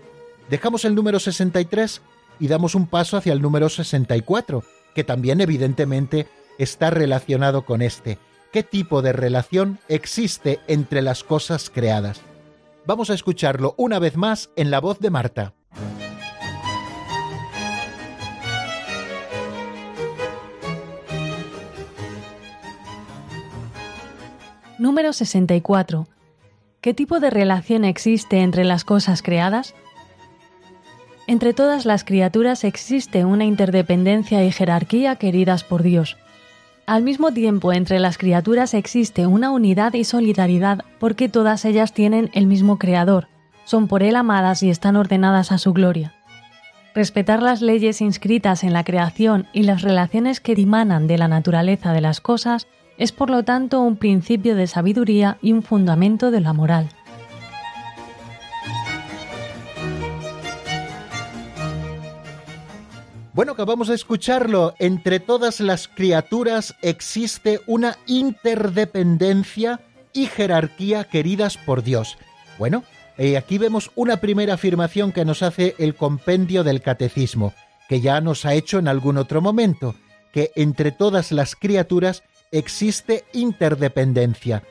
Dejamos 0.51 0.85
el 0.85 0.95
número 0.95 1.19
63 1.19 2.03
y 2.41 2.49
damos 2.49 2.75
un 2.75 2.89
paso 2.89 3.17
hacia 3.17 3.33
el 3.33 3.41
número 3.41 3.71
64, 3.71 4.65
que 4.95 5.03
también 5.03 5.41
evidentemente 5.41 6.27
está 6.59 6.91
relacionado 6.91 7.65
con 7.65 7.81
este. 7.81 8.19
¿Qué 8.55 8.63
tipo 8.63 9.03
de 9.03 9.13
relación 9.13 9.81
existe 9.89 10.61
entre 10.69 11.03
las 11.03 11.25
cosas 11.25 11.71
creadas? 11.71 12.21
Vamos 12.87 13.11
a 13.11 13.15
escucharlo 13.15 13.75
una 13.77 13.99
vez 13.99 14.17
más 14.17 14.51
en 14.55 14.71
la 14.71 14.81
voz 14.81 15.01
de 15.01 15.11
Marta. 15.11 15.55
Número 24.79 25.13
64. 25.13 26.07
¿Qué 26.81 26.95
tipo 26.95 27.19
de 27.19 27.31
relación 27.31 27.85
existe 27.85 28.39
entre 28.39 28.63
las 28.63 28.85
cosas 28.85 29.23
creadas? 29.23 29.75
Entre 31.27 31.55
todas 31.55 31.87
las 31.87 32.05
criaturas 32.05 32.63
existe 32.63 33.25
una 33.25 33.47
interdependencia 33.47 34.45
y 34.45 34.53
jerarquía 34.53 35.17
queridas 35.17 35.65
por 35.65 35.83
Dios. 35.83 36.17
Al 36.87 37.03
mismo 37.03 37.33
tiempo, 37.33 37.73
entre 37.73 37.99
las 37.99 38.19
criaturas 38.19 38.75
existe 38.75 39.27
una 39.27 39.51
unidad 39.51 39.95
y 39.95 40.05
solidaridad 40.05 40.85
porque 41.01 41.31
todas 41.31 41.65
ellas 41.65 41.95
tienen 41.95 42.31
el 42.35 42.47
mismo 42.47 42.79
Creador, 42.79 43.29
son 43.65 43.89
por 43.89 44.03
Él 44.03 44.17
amadas 44.17 44.63
y 44.63 44.69
están 44.69 44.97
ordenadas 44.97 45.51
a 45.51 45.57
su 45.57 45.73
gloria. 45.73 46.13
Respetar 46.95 47.43
las 47.43 47.63
leyes 47.63 48.03
inscritas 48.03 48.65
en 48.65 48.75
la 48.75 48.85
creación 48.85 49.49
y 49.55 49.63
las 49.63 49.81
relaciones 49.81 50.41
que 50.41 50.55
dimanan 50.55 51.07
de 51.07 51.17
la 51.17 51.27
naturaleza 51.27 51.95
de 51.95 52.03
las 52.03 52.21
cosas 52.21 52.67
es 52.99 53.13
por 53.13 53.31
lo 53.31 53.45
tanto 53.45 53.81
un 53.81 53.97
principio 53.97 54.55
de 54.55 54.67
sabiduría 54.67 55.39
y 55.41 55.53
un 55.53 55.63
fundamento 55.63 56.31
de 56.31 56.41
la 56.43 56.53
moral. 56.53 56.91
Bueno, 63.35 63.51
acabamos 63.51 63.89
de 63.89 63.97
escucharlo. 63.97 64.75
Entre 64.79 65.19
todas 65.19 65.59
las 65.59 65.89
criaturas 65.89 66.77
existe 66.83 67.61
una 67.67 67.99
interdependencia 68.07 69.81
y 70.13 70.27
jerarquía 70.27 71.03
queridas 71.03 71.59
por 71.59 71.83
Dios. 71.83 72.17
Bueno, 72.61 72.85
eh, 73.19 73.37
aquí 73.37 73.59
vemos 73.59 73.91
una 73.97 74.19
primera 74.19 74.55
afirmación 74.55 75.11
que 75.11 75.25
nos 75.25 75.43
hace 75.43 75.75
el 75.81 75.97
compendio 75.97 76.63
del 76.63 76.81
catecismo, 76.81 77.55
que 77.89 78.01
ya 78.01 78.21
nos 78.21 78.47
ha 78.47 78.55
hecho 78.55 78.79
en 78.79 78.87
algún 78.87 79.17
otro 79.19 79.41
momento, 79.43 79.97
que 80.33 80.53
entre 80.55 80.93
todas 80.93 81.33
las 81.33 81.57
criaturas 81.57 82.23
existe 82.53 83.25
interdependencia. 83.33 84.63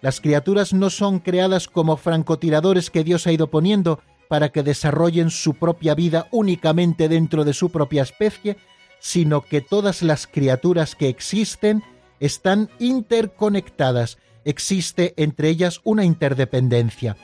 Las 0.00 0.22
criaturas 0.22 0.72
no 0.72 0.88
son 0.88 1.18
creadas 1.18 1.68
como 1.68 1.98
francotiradores 1.98 2.88
que 2.88 3.04
Dios 3.04 3.26
ha 3.26 3.32
ido 3.32 3.50
poniendo 3.50 4.00
para 4.28 4.50
que 4.50 4.62
desarrollen 4.62 5.30
su 5.30 5.54
propia 5.54 5.94
vida 5.94 6.28
únicamente 6.30 7.08
dentro 7.08 7.44
de 7.44 7.52
su 7.52 7.70
propia 7.70 8.02
especie, 8.02 8.56
sino 8.98 9.42
que 9.42 9.60
todas 9.60 10.02
las 10.02 10.26
criaturas 10.26 10.94
que 10.94 11.08
existen 11.08 11.82
están 12.20 12.70
interconectadas, 12.78 14.18
existe 14.44 15.14
entre 15.16 15.48
ellas 15.48 15.80
una 15.84 16.04
interdependencia, 16.04 17.16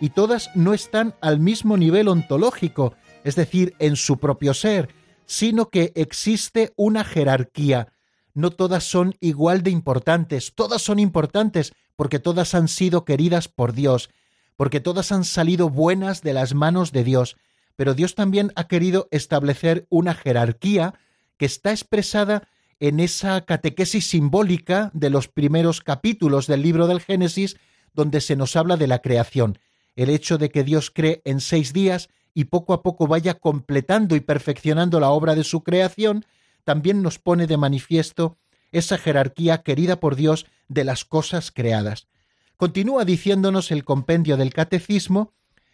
y 0.00 0.10
todas 0.10 0.50
no 0.54 0.74
están 0.74 1.14
al 1.20 1.40
mismo 1.40 1.76
nivel 1.76 2.08
ontológico, 2.08 2.94
es 3.24 3.34
decir, 3.34 3.74
en 3.78 3.96
su 3.96 4.18
propio 4.18 4.54
ser, 4.54 4.88
sino 5.24 5.70
que 5.70 5.92
existe 5.94 6.72
una 6.76 7.02
jerarquía. 7.04 7.92
No 8.34 8.50
todas 8.50 8.84
son 8.84 9.16
igual 9.20 9.62
de 9.62 9.70
importantes, 9.70 10.52
todas 10.54 10.82
son 10.82 10.98
importantes 10.98 11.72
porque 11.96 12.18
todas 12.18 12.54
han 12.54 12.68
sido 12.68 13.04
queridas 13.04 13.48
por 13.48 13.72
Dios, 13.72 14.10
porque 14.56 14.80
todas 14.80 15.12
han 15.12 15.24
salido 15.24 15.68
buenas 15.68 16.22
de 16.22 16.32
las 16.32 16.54
manos 16.54 16.92
de 16.92 17.04
Dios, 17.04 17.36
pero 17.76 17.94
Dios 17.94 18.14
también 18.14 18.52
ha 18.56 18.68
querido 18.68 19.08
establecer 19.10 19.86
una 19.90 20.14
jerarquía 20.14 20.94
que 21.36 21.46
está 21.46 21.70
expresada 21.70 22.48
en 22.80 23.00
esa 23.00 23.42
catequesis 23.42 24.08
simbólica 24.08 24.90
de 24.94 25.10
los 25.10 25.28
primeros 25.28 25.80
capítulos 25.80 26.46
del 26.46 26.62
libro 26.62 26.86
del 26.86 27.00
Génesis, 27.00 27.56
donde 27.94 28.20
se 28.20 28.36
nos 28.36 28.56
habla 28.56 28.76
de 28.76 28.86
la 28.86 29.00
creación, 29.00 29.58
el 29.94 30.10
hecho 30.10 30.38
de 30.38 30.50
que 30.50 30.64
Dios 30.64 30.90
cree 30.90 31.22
en 31.24 31.40
seis 31.40 31.72
días 31.72 32.08
y 32.34 32.44
poco 32.44 32.74
a 32.74 32.82
poco 32.82 33.06
vaya 33.06 33.34
completando 33.34 34.14
y 34.14 34.20
perfeccionando 34.20 35.00
la 35.00 35.10
obra 35.10 35.34
de 35.34 35.44
su 35.44 35.62
creación, 35.62 36.26
también 36.64 37.00
nos 37.00 37.18
pone 37.18 37.46
de 37.46 37.56
manifiesto 37.56 38.36
esa 38.72 38.98
jerarquía 38.98 39.62
querida 39.62 40.00
por 40.00 40.16
Dios 40.16 40.46
de 40.68 40.84
las 40.84 41.04
cosas 41.04 41.50
creadas. 41.50 42.08
Continúa 42.56 43.04
diciéndonos 43.04 43.70
el 43.70 43.84
compendio 43.84 44.36
del 44.36 44.52
Catecismo 44.52 45.32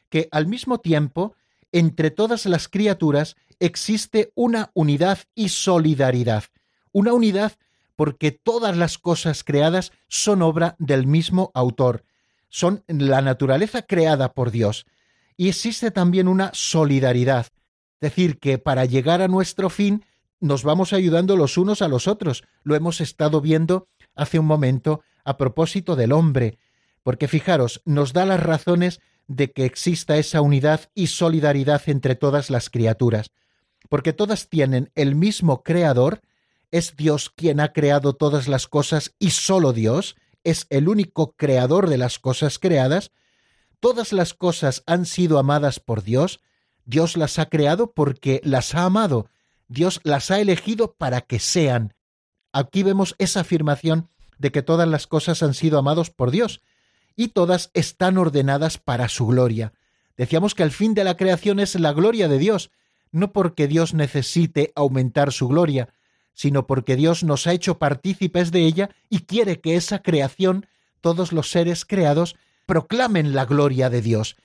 que 0.08 0.28
al 0.32 0.46
mismo 0.46 0.78
tiempo, 0.78 1.34
entre 1.70 2.10
todas 2.10 2.46
las 2.46 2.68
criaturas 2.68 3.36
existe 3.60 4.32
una 4.34 4.70
unidad 4.74 5.18
y 5.34 5.50
solidaridad, 5.50 6.44
una 6.90 7.12
unidad 7.12 7.52
porque 7.94 8.32
todas 8.32 8.76
las 8.76 8.98
cosas 8.98 9.44
creadas 9.44 9.92
son 10.08 10.42
obra 10.42 10.74
del 10.78 11.06
mismo 11.06 11.52
autor, 11.54 12.04
son 12.48 12.82
la 12.88 13.20
naturaleza 13.20 13.82
creada 13.82 14.32
por 14.32 14.50
Dios, 14.50 14.86
y 15.36 15.48
existe 15.48 15.90
también 15.90 16.28
una 16.28 16.50
solidaridad, 16.52 17.46
es 17.46 18.10
decir, 18.10 18.38
que 18.38 18.58
para 18.58 18.84
llegar 18.84 19.22
a 19.22 19.28
nuestro 19.28 19.70
fin 19.70 20.04
nos 20.40 20.64
vamos 20.64 20.92
ayudando 20.92 21.36
los 21.36 21.56
unos 21.56 21.82
a 21.82 21.88
los 21.88 22.08
otros. 22.08 22.42
Lo 22.64 22.74
hemos 22.74 23.00
estado 23.00 23.40
viendo 23.40 23.86
hace 24.16 24.40
un 24.40 24.46
momento 24.46 25.02
a 25.24 25.36
propósito 25.36 25.94
del 25.94 26.10
hombre, 26.10 26.58
porque 27.02 27.28
fijaros, 27.28 27.82
nos 27.84 28.12
da 28.12 28.24
las 28.26 28.40
razones 28.40 29.00
de 29.26 29.52
que 29.52 29.64
exista 29.64 30.16
esa 30.16 30.40
unidad 30.40 30.90
y 30.94 31.08
solidaridad 31.08 31.82
entre 31.86 32.14
todas 32.14 32.50
las 32.50 32.70
criaturas, 32.70 33.30
porque 33.88 34.12
todas 34.12 34.48
tienen 34.48 34.90
el 34.94 35.14
mismo 35.14 35.62
creador, 35.62 36.20
es 36.70 36.96
Dios 36.96 37.30
quien 37.30 37.60
ha 37.60 37.72
creado 37.72 38.14
todas 38.14 38.48
las 38.48 38.66
cosas 38.66 39.14
y 39.18 39.30
solo 39.30 39.72
Dios 39.72 40.16
es 40.44 40.66
el 40.70 40.88
único 40.88 41.32
creador 41.32 41.88
de 41.88 41.98
las 41.98 42.18
cosas 42.18 42.58
creadas, 42.58 43.12
todas 43.80 44.12
las 44.12 44.34
cosas 44.34 44.82
han 44.86 45.06
sido 45.06 45.38
amadas 45.38 45.80
por 45.80 46.02
Dios, 46.02 46.40
Dios 46.84 47.16
las 47.16 47.38
ha 47.38 47.46
creado 47.46 47.92
porque 47.92 48.40
las 48.44 48.74
ha 48.74 48.84
amado, 48.84 49.28
Dios 49.68 50.00
las 50.02 50.30
ha 50.30 50.40
elegido 50.40 50.94
para 50.94 51.20
que 51.20 51.38
sean. 51.38 51.94
Aquí 52.52 52.82
vemos 52.82 53.14
esa 53.18 53.40
afirmación 53.40 54.08
de 54.38 54.50
que 54.50 54.62
todas 54.62 54.88
las 54.88 55.06
cosas 55.06 55.42
han 55.42 55.54
sido 55.54 55.78
amados 55.78 56.10
por 56.10 56.30
Dios 56.30 56.60
y 57.16 57.28
todas 57.28 57.70
están 57.74 58.18
ordenadas 58.18 58.78
para 58.78 59.08
su 59.08 59.26
gloria. 59.26 59.72
Decíamos 60.16 60.54
que 60.54 60.62
el 60.62 60.70
fin 60.70 60.94
de 60.94 61.04
la 61.04 61.16
creación 61.16 61.58
es 61.60 61.74
la 61.74 61.92
gloria 61.92 62.28
de 62.28 62.38
Dios, 62.38 62.70
no 63.10 63.32
porque 63.32 63.68
Dios 63.68 63.94
necesite 63.94 64.72
aumentar 64.74 65.32
su 65.32 65.48
gloria, 65.48 65.88
sino 66.34 66.66
porque 66.66 66.96
Dios 66.96 67.24
nos 67.24 67.46
ha 67.46 67.52
hecho 67.52 67.78
partícipes 67.78 68.50
de 68.52 68.60
ella 68.60 68.90
y 69.08 69.20
quiere 69.20 69.60
que 69.60 69.76
esa 69.76 70.02
creación, 70.02 70.66
todos 71.00 71.32
los 71.32 71.50
seres 71.50 71.84
creados, 71.84 72.36
proclamen 72.66 73.34
la 73.34 73.44
gloria 73.44 73.90
de 73.90 74.00
Dios, 74.00 74.36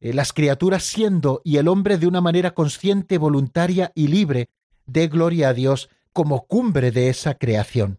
eh, 0.00 0.12
las 0.12 0.32
criaturas 0.32 0.84
siendo 0.84 1.42
y 1.44 1.58
el 1.58 1.68
hombre 1.68 1.98
de 1.98 2.06
una 2.06 2.20
manera 2.20 2.54
consciente, 2.54 3.18
voluntaria 3.18 3.92
y 3.94 4.08
libre, 4.08 4.48
de 4.86 5.08
gloria 5.08 5.48
a 5.48 5.54
Dios 5.54 5.90
como 6.12 6.46
cumbre 6.46 6.90
de 6.90 7.08
esa 7.08 7.34
creación. 7.34 7.98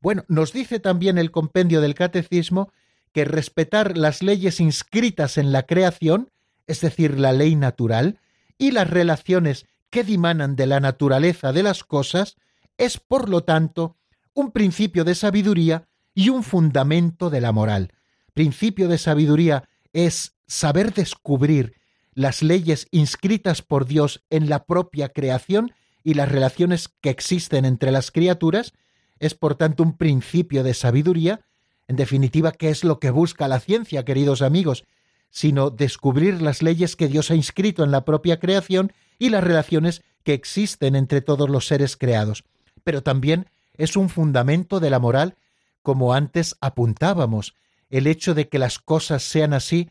Bueno, 0.00 0.24
nos 0.28 0.52
dice 0.52 0.78
también 0.78 1.18
el 1.18 1.30
compendio 1.30 1.80
del 1.80 1.94
Catecismo 1.94 2.70
que 3.16 3.24
respetar 3.24 3.96
las 3.96 4.22
leyes 4.22 4.60
inscritas 4.60 5.38
en 5.38 5.50
la 5.50 5.62
creación, 5.62 6.30
es 6.66 6.82
decir, 6.82 7.18
la 7.18 7.32
ley 7.32 7.56
natural, 7.56 8.20
y 8.58 8.72
las 8.72 8.90
relaciones 8.90 9.64
que 9.88 10.04
dimanan 10.04 10.54
de 10.54 10.66
la 10.66 10.80
naturaleza 10.80 11.54
de 11.54 11.62
las 11.62 11.82
cosas, 11.82 12.36
es, 12.76 12.98
por 12.98 13.30
lo 13.30 13.42
tanto, 13.42 13.96
un 14.34 14.50
principio 14.50 15.02
de 15.02 15.14
sabiduría 15.14 15.88
y 16.14 16.28
un 16.28 16.42
fundamento 16.42 17.30
de 17.30 17.40
la 17.40 17.52
moral. 17.52 17.94
Principio 18.34 18.86
de 18.86 18.98
sabiduría 18.98 19.66
es 19.94 20.36
saber 20.46 20.92
descubrir 20.92 21.80
las 22.12 22.42
leyes 22.42 22.86
inscritas 22.90 23.62
por 23.62 23.86
Dios 23.86 24.26
en 24.28 24.50
la 24.50 24.66
propia 24.66 25.08
creación 25.08 25.72
y 26.04 26.12
las 26.12 26.30
relaciones 26.30 26.90
que 27.00 27.08
existen 27.08 27.64
entre 27.64 27.92
las 27.92 28.10
criaturas, 28.10 28.74
es 29.20 29.32
por 29.32 29.54
tanto 29.54 29.82
un 29.82 29.96
principio 29.96 30.62
de 30.62 30.74
sabiduría, 30.74 31.46
en 31.88 31.96
definitiva, 31.96 32.52
¿qué 32.52 32.70
es 32.70 32.84
lo 32.84 32.98
que 32.98 33.10
busca 33.10 33.48
la 33.48 33.60
ciencia, 33.60 34.04
queridos 34.04 34.42
amigos? 34.42 34.84
Sino 35.30 35.70
descubrir 35.70 36.42
las 36.42 36.62
leyes 36.62 36.96
que 36.96 37.08
Dios 37.08 37.30
ha 37.30 37.34
inscrito 37.34 37.84
en 37.84 37.90
la 37.90 38.04
propia 38.04 38.38
creación 38.38 38.92
y 39.18 39.30
las 39.30 39.44
relaciones 39.44 40.02
que 40.22 40.34
existen 40.34 40.96
entre 40.96 41.20
todos 41.20 41.48
los 41.48 41.66
seres 41.66 41.96
creados. 41.96 42.44
Pero 42.84 43.02
también 43.02 43.46
es 43.76 43.96
un 43.96 44.08
fundamento 44.08 44.80
de 44.80 44.90
la 44.90 44.98
moral, 44.98 45.36
como 45.82 46.14
antes 46.14 46.56
apuntábamos, 46.60 47.54
el 47.90 48.06
hecho 48.06 48.34
de 48.34 48.48
que 48.48 48.58
las 48.58 48.78
cosas 48.78 49.22
sean 49.22 49.52
así 49.52 49.88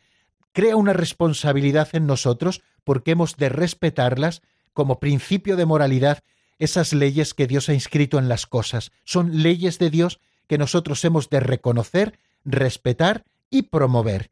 crea 0.52 0.76
una 0.76 0.92
responsabilidad 0.92 1.88
en 1.92 2.06
nosotros 2.06 2.62
porque 2.84 3.12
hemos 3.12 3.36
de 3.36 3.48
respetarlas 3.48 4.42
como 4.72 5.00
principio 5.00 5.56
de 5.56 5.66
moralidad 5.66 6.22
esas 6.58 6.92
leyes 6.92 7.34
que 7.34 7.46
Dios 7.46 7.68
ha 7.68 7.74
inscrito 7.74 8.18
en 8.18 8.28
las 8.28 8.46
cosas. 8.46 8.92
Son 9.04 9.42
leyes 9.42 9.78
de 9.78 9.90
Dios 9.90 10.20
que 10.46 10.58
nosotros 10.58 11.04
hemos 11.04 11.30
de 11.30 11.40
reconocer, 11.40 12.18
respetar 12.44 13.24
y 13.50 13.62
promover. 13.62 14.30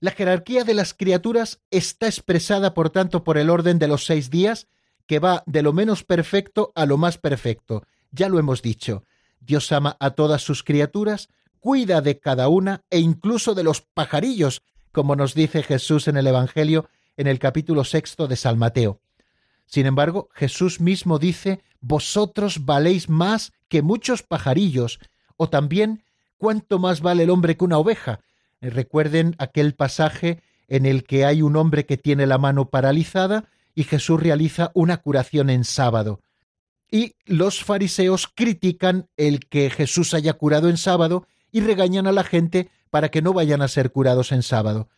La 0.00 0.10
jerarquía 0.10 0.64
de 0.64 0.74
las 0.74 0.92
criaturas 0.94 1.60
está 1.70 2.06
expresada, 2.06 2.74
por 2.74 2.90
tanto, 2.90 3.24
por 3.24 3.38
el 3.38 3.50
orden 3.50 3.78
de 3.78 3.88
los 3.88 4.04
seis 4.04 4.30
días, 4.30 4.68
que 5.06 5.18
va 5.18 5.42
de 5.46 5.62
lo 5.62 5.72
menos 5.72 6.04
perfecto 6.04 6.72
a 6.74 6.86
lo 6.86 6.96
más 6.96 7.18
perfecto. 7.18 7.86
Ya 8.10 8.28
lo 8.28 8.38
hemos 8.38 8.62
dicho. 8.62 9.04
Dios 9.40 9.70
ama 9.72 9.96
a 10.00 10.10
todas 10.10 10.42
sus 10.42 10.62
criaturas, 10.62 11.28
cuida 11.60 12.00
de 12.00 12.18
cada 12.18 12.48
una 12.48 12.82
e 12.90 12.98
incluso 12.98 13.54
de 13.54 13.64
los 13.64 13.80
pajarillos, 13.80 14.62
como 14.92 15.16
nos 15.16 15.34
dice 15.34 15.62
Jesús 15.62 16.08
en 16.08 16.16
el 16.16 16.26
Evangelio 16.26 16.88
en 17.16 17.26
el 17.26 17.38
capítulo 17.38 17.84
sexto 17.84 18.26
de 18.26 18.36
San 18.36 18.58
Mateo. 18.58 19.00
Sin 19.66 19.86
embargo, 19.86 20.28
Jesús 20.34 20.80
mismo 20.80 21.18
dice, 21.18 21.62
Vosotros 21.80 22.64
valéis 22.64 23.08
más 23.08 23.52
que 23.68 23.82
muchos 23.82 24.22
pajarillos, 24.22 25.00
o 25.36 25.48
también, 25.48 26.02
¿cuánto 26.38 26.78
más 26.78 27.00
vale 27.00 27.24
el 27.24 27.30
hombre 27.30 27.56
que 27.56 27.64
una 27.64 27.78
oveja? 27.78 28.20
Eh, 28.60 28.70
recuerden 28.70 29.34
aquel 29.38 29.74
pasaje 29.74 30.42
en 30.68 30.86
el 30.86 31.04
que 31.04 31.24
hay 31.24 31.42
un 31.42 31.56
hombre 31.56 31.86
que 31.86 31.96
tiene 31.96 32.26
la 32.26 32.38
mano 32.38 32.70
paralizada 32.70 33.44
y 33.74 33.84
Jesús 33.84 34.20
realiza 34.20 34.70
una 34.74 34.98
curación 34.98 35.50
en 35.50 35.64
sábado. 35.64 36.20
Y 36.90 37.16
los 37.24 37.64
fariseos 37.64 38.28
critican 38.28 39.08
el 39.16 39.40
que 39.40 39.70
Jesús 39.70 40.14
haya 40.14 40.34
curado 40.34 40.68
en 40.68 40.76
sábado 40.76 41.26
y 41.50 41.60
regañan 41.60 42.06
a 42.06 42.12
la 42.12 42.24
gente 42.24 42.70
para 42.90 43.10
que 43.10 43.22
no 43.22 43.32
vayan 43.32 43.62
a 43.62 43.68
ser 43.68 43.90
curados 43.90 44.32
en 44.32 44.42
sábado. 44.42 44.88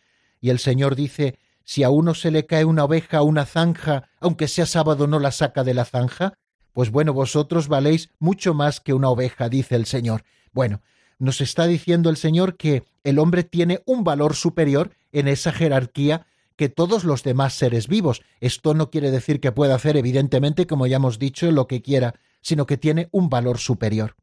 Y 0.40 0.50
el 0.50 0.58
Señor 0.58 0.94
dice, 0.94 1.38
si 1.64 1.82
a 1.82 1.90
uno 1.90 2.14
se 2.14 2.30
le 2.30 2.46
cae 2.46 2.64
una 2.64 2.84
oveja 2.84 3.22
o 3.22 3.24
una 3.24 3.46
zanja, 3.46 4.08
aunque 4.20 4.48
sea 4.48 4.66
sábado 4.66 5.06
no 5.06 5.18
la 5.18 5.32
saca 5.32 5.64
de 5.64 5.74
la 5.74 5.84
zanja, 5.84 6.34
pues 6.76 6.90
bueno, 6.90 7.14
vosotros 7.14 7.68
valéis 7.68 8.10
mucho 8.18 8.52
más 8.52 8.80
que 8.80 8.92
una 8.92 9.08
oveja, 9.08 9.48
dice 9.48 9.76
el 9.76 9.86
Señor. 9.86 10.24
Bueno, 10.52 10.82
nos 11.18 11.40
está 11.40 11.66
diciendo 11.66 12.10
el 12.10 12.18
Señor 12.18 12.58
que 12.58 12.84
el 13.02 13.18
hombre 13.18 13.44
tiene 13.44 13.80
un 13.86 14.04
valor 14.04 14.34
superior 14.34 14.90
en 15.10 15.26
esa 15.26 15.52
jerarquía 15.52 16.26
que 16.54 16.68
todos 16.68 17.04
los 17.04 17.22
demás 17.22 17.54
seres 17.54 17.88
vivos. 17.88 18.20
Esto 18.42 18.74
no 18.74 18.90
quiere 18.90 19.10
decir 19.10 19.40
que 19.40 19.52
pueda 19.52 19.74
hacer, 19.74 19.96
evidentemente, 19.96 20.66
como 20.66 20.86
ya 20.86 20.96
hemos 20.96 21.18
dicho, 21.18 21.50
lo 21.50 21.66
que 21.66 21.80
quiera, 21.80 22.16
sino 22.42 22.66
que 22.66 22.76
tiene 22.76 23.08
un 23.10 23.30
valor 23.30 23.56
superior. 23.56 24.14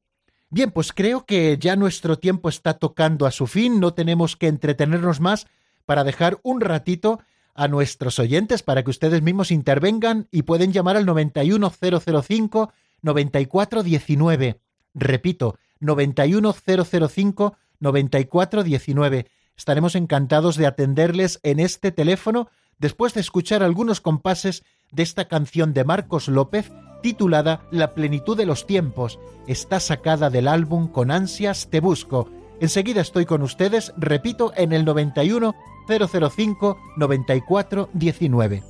Bien, 0.52 0.70
pues 0.70 0.94
creo 0.94 1.26
que 1.26 1.58
ya 1.60 1.76
nuestro 1.76 2.20
tiempo 2.20 2.50
está 2.50 2.76
tocando 2.76 3.26
a 3.26 3.32
su 3.32 3.48
fin, 3.48 3.80
no 3.80 3.96
tenemos 3.96 4.38
que 4.38 4.48
entretenernos 4.48 5.20
más 5.22 5.48
para 5.88 6.04
dejar 6.04 6.40
un 6.44 6.62
ratito 6.62 7.20
a 7.56 7.68
nuestros 7.68 8.20
oyentes 8.20 8.64
para 8.64 8.84
que 8.84 8.90
ustedes 8.90 9.22
mismos 9.22 9.52
intervengan 9.52 10.28
y 10.32 10.44
pueden 10.44 10.72
llamar 10.72 10.98
al 10.98 11.06
91005 11.06 12.74
9419. 13.02 14.60
Repito, 14.94 15.58
91005 15.80 17.58
9419. 17.80 19.28
Estaremos 19.56 19.96
encantados 19.96 20.56
de 20.56 20.66
atenderles 20.66 21.40
en 21.44 21.60
este 21.60 21.92
teléfono 21.92 22.50
después 22.80 23.14
de 23.14 23.22
escuchar 23.22 23.62
algunos 23.62 24.02
compases 24.02 24.64
de 24.92 25.04
esta 25.04 25.28
canción 25.28 25.74
de 25.74 25.84
Marcos 25.84 26.28
López 26.28 26.72
titulada 27.02 27.68
La 27.70 27.94
plenitud 27.94 28.36
de 28.36 28.46
los 28.46 28.66
tiempos. 28.66 29.20
Está 29.46 29.80
sacada 29.80 30.30
del 30.30 30.48
álbum 30.48 30.88
Con 30.88 31.12
ansias 31.12 31.70
te 31.70 31.82
busco. 31.82 32.30
Enseguida 32.60 33.02
estoy 33.02 33.26
con 33.26 33.42
ustedes, 33.42 33.94
repito, 33.98 34.54
en 34.56 34.72
el 34.72 34.86
91 34.86 35.54
005 35.88 36.78
94 36.98 37.90
19. 37.94 38.64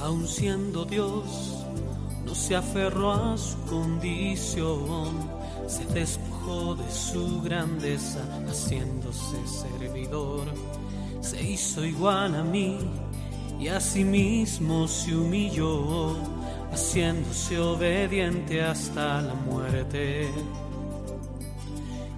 Aun 0.00 0.26
siendo 0.26 0.84
Dios, 0.84 1.64
no 2.24 2.34
se 2.34 2.56
aferró 2.56 3.12
a 3.12 3.38
su 3.38 3.56
condición, 3.66 5.30
se 5.66 5.84
despojó 5.86 6.74
de 6.74 6.90
su 6.90 7.42
grandeza, 7.42 8.20
haciéndose 8.48 9.36
servidor. 9.46 10.46
Se 11.20 11.42
hizo 11.42 11.84
igual 11.84 12.34
a 12.34 12.42
mí 12.42 12.78
y 13.60 13.68
a 13.68 13.78
sí 13.78 14.02
mismo 14.02 14.88
se 14.88 15.14
humilló, 15.14 16.16
haciéndose 16.72 17.58
obediente 17.58 18.62
hasta 18.62 19.22
la 19.22 19.34
muerte 19.34 20.28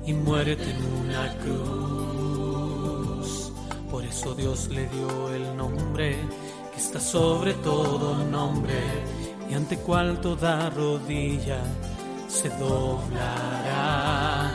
y 0.06 0.12
muerte 0.14 0.64
en 0.70 1.06
una 1.06 1.34
cruz. 1.38 2.53
Por 3.94 4.04
eso 4.04 4.34
Dios 4.34 4.68
le 4.70 4.88
dio 4.88 5.32
el 5.32 5.56
nombre 5.56 6.16
que 6.72 6.80
está 6.80 6.98
sobre 6.98 7.54
todo 7.54 8.24
nombre 8.24 8.74
y 9.48 9.54
ante 9.54 9.78
cual 9.78 10.20
toda 10.20 10.68
rodilla 10.68 11.60
se 12.26 12.48
doblará 12.58 14.50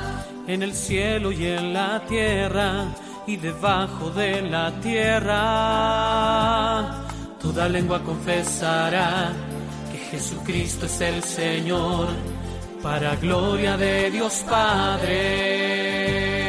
en 0.45 0.61
el 0.61 0.73
cielo 0.73 1.31
y 1.31 1.45
en 1.45 1.73
la 1.73 2.05
tierra 2.05 2.87
y 3.27 3.37
debajo 3.37 4.09
de 4.09 4.41
la 4.41 4.73
tierra. 4.81 5.37
Toda 7.41 7.69
lengua 7.69 8.03
confesará 8.03 9.31
que 9.89 9.99
Jesucristo 9.99 10.85
es 10.85 10.99
el 10.99 11.23
Señor, 11.23 12.09
para 12.83 13.15
gloria 13.15 13.77
de 13.77 14.11
Dios 14.11 14.43
Padre. 14.49 16.48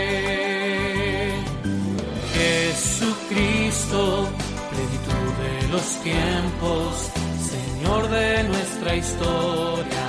Jesucristo, 2.41 4.28
plenitud 4.70 5.28
de 5.45 5.68
los 5.68 5.86
tiempos, 6.03 7.11
Señor 7.55 8.09
de 8.09 8.45
nuestra 8.45 8.97
historia, 8.97 10.07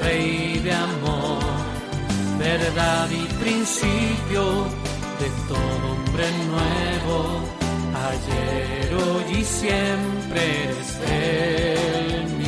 Rey 0.00 0.60
de 0.60 0.72
amor, 0.72 1.42
verdad 2.38 3.08
y 3.10 3.24
principio 3.42 4.44
de 5.20 5.28
todo 5.48 5.84
hombre 5.94 6.26
nuevo, 6.52 7.18
ayer, 8.10 8.94
hoy 8.94 9.40
y 9.40 9.44
siempre 9.44 10.40
eres 10.64 10.90
el 11.10 12.41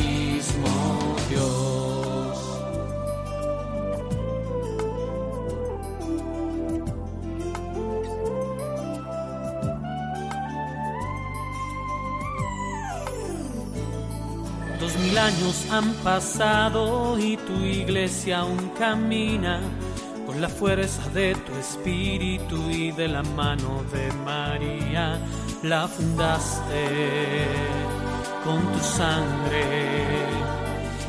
Dos 14.79 14.97
mil 14.97 15.17
años 15.17 15.65
han 15.71 15.93
pasado 16.03 17.17
y 17.17 17.37
tu 17.37 17.53
iglesia 17.63 18.39
aún 18.39 18.71
camina 18.77 19.61
con 20.25 20.41
la 20.41 20.49
fuerza 20.49 21.07
de 21.09 21.33
tu 21.33 21.53
espíritu 21.55 22.69
y 22.69 22.91
de 22.91 23.07
la 23.07 23.23
mano 23.23 23.83
de 23.93 24.11
María 24.25 25.19
la 25.63 25.87
fundaste 25.87 26.87
con 28.43 28.59
tu 28.73 28.79
sangre 28.79 29.63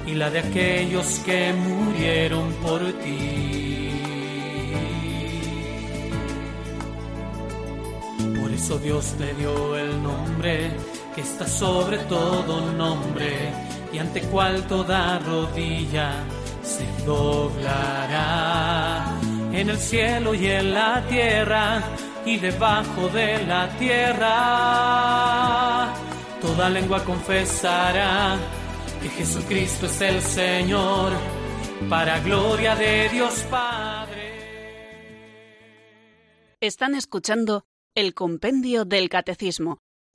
y 0.07 0.15
la 0.15 0.31
de 0.31 0.39
aquellos 0.39 1.19
que 1.25 1.53
murieron 1.53 2.53
por 2.63 2.81
ti. 3.03 3.91
Por 8.41 8.53
eso 8.53 8.79
Dios 8.79 9.15
te 9.19 9.35
dio 9.35 9.77
el 9.77 10.03
nombre 10.03 10.71
que 11.17 11.23
está 11.23 11.49
sobre 11.49 11.99
todo 12.01 12.71
nombre 12.73 13.51
y 13.91 13.99
ante 13.99 14.21
cual 14.21 14.67
toda 14.67 15.19
rodilla 15.19 16.13
se 16.63 16.87
doblará 17.07 18.67
en 19.51 19.71
el 19.71 19.79
cielo 19.79 20.35
y 20.35 20.47
en 20.47 20.75
la 20.75 21.03
tierra 21.09 21.83
y 22.27 22.37
debajo 22.37 23.09
de 23.09 23.43
la 23.47 23.71
tierra. 23.79 24.35
Toda 26.43 26.69
lengua 26.69 27.03
confesará 27.03 28.37
que 29.01 29.09
Jesucristo 29.09 29.87
es 29.87 29.99
el 30.03 30.21
Señor, 30.21 31.13
para 31.89 32.21
gloria 32.21 32.77
de 32.77 33.09
Dios 33.09 33.43
Padre. 33.51 34.37
Están 36.61 36.95
escuchando 36.95 37.65
el 37.95 38.13
Compendio 38.13 38.85
del 38.85 39.09
Catecismo 39.09 39.81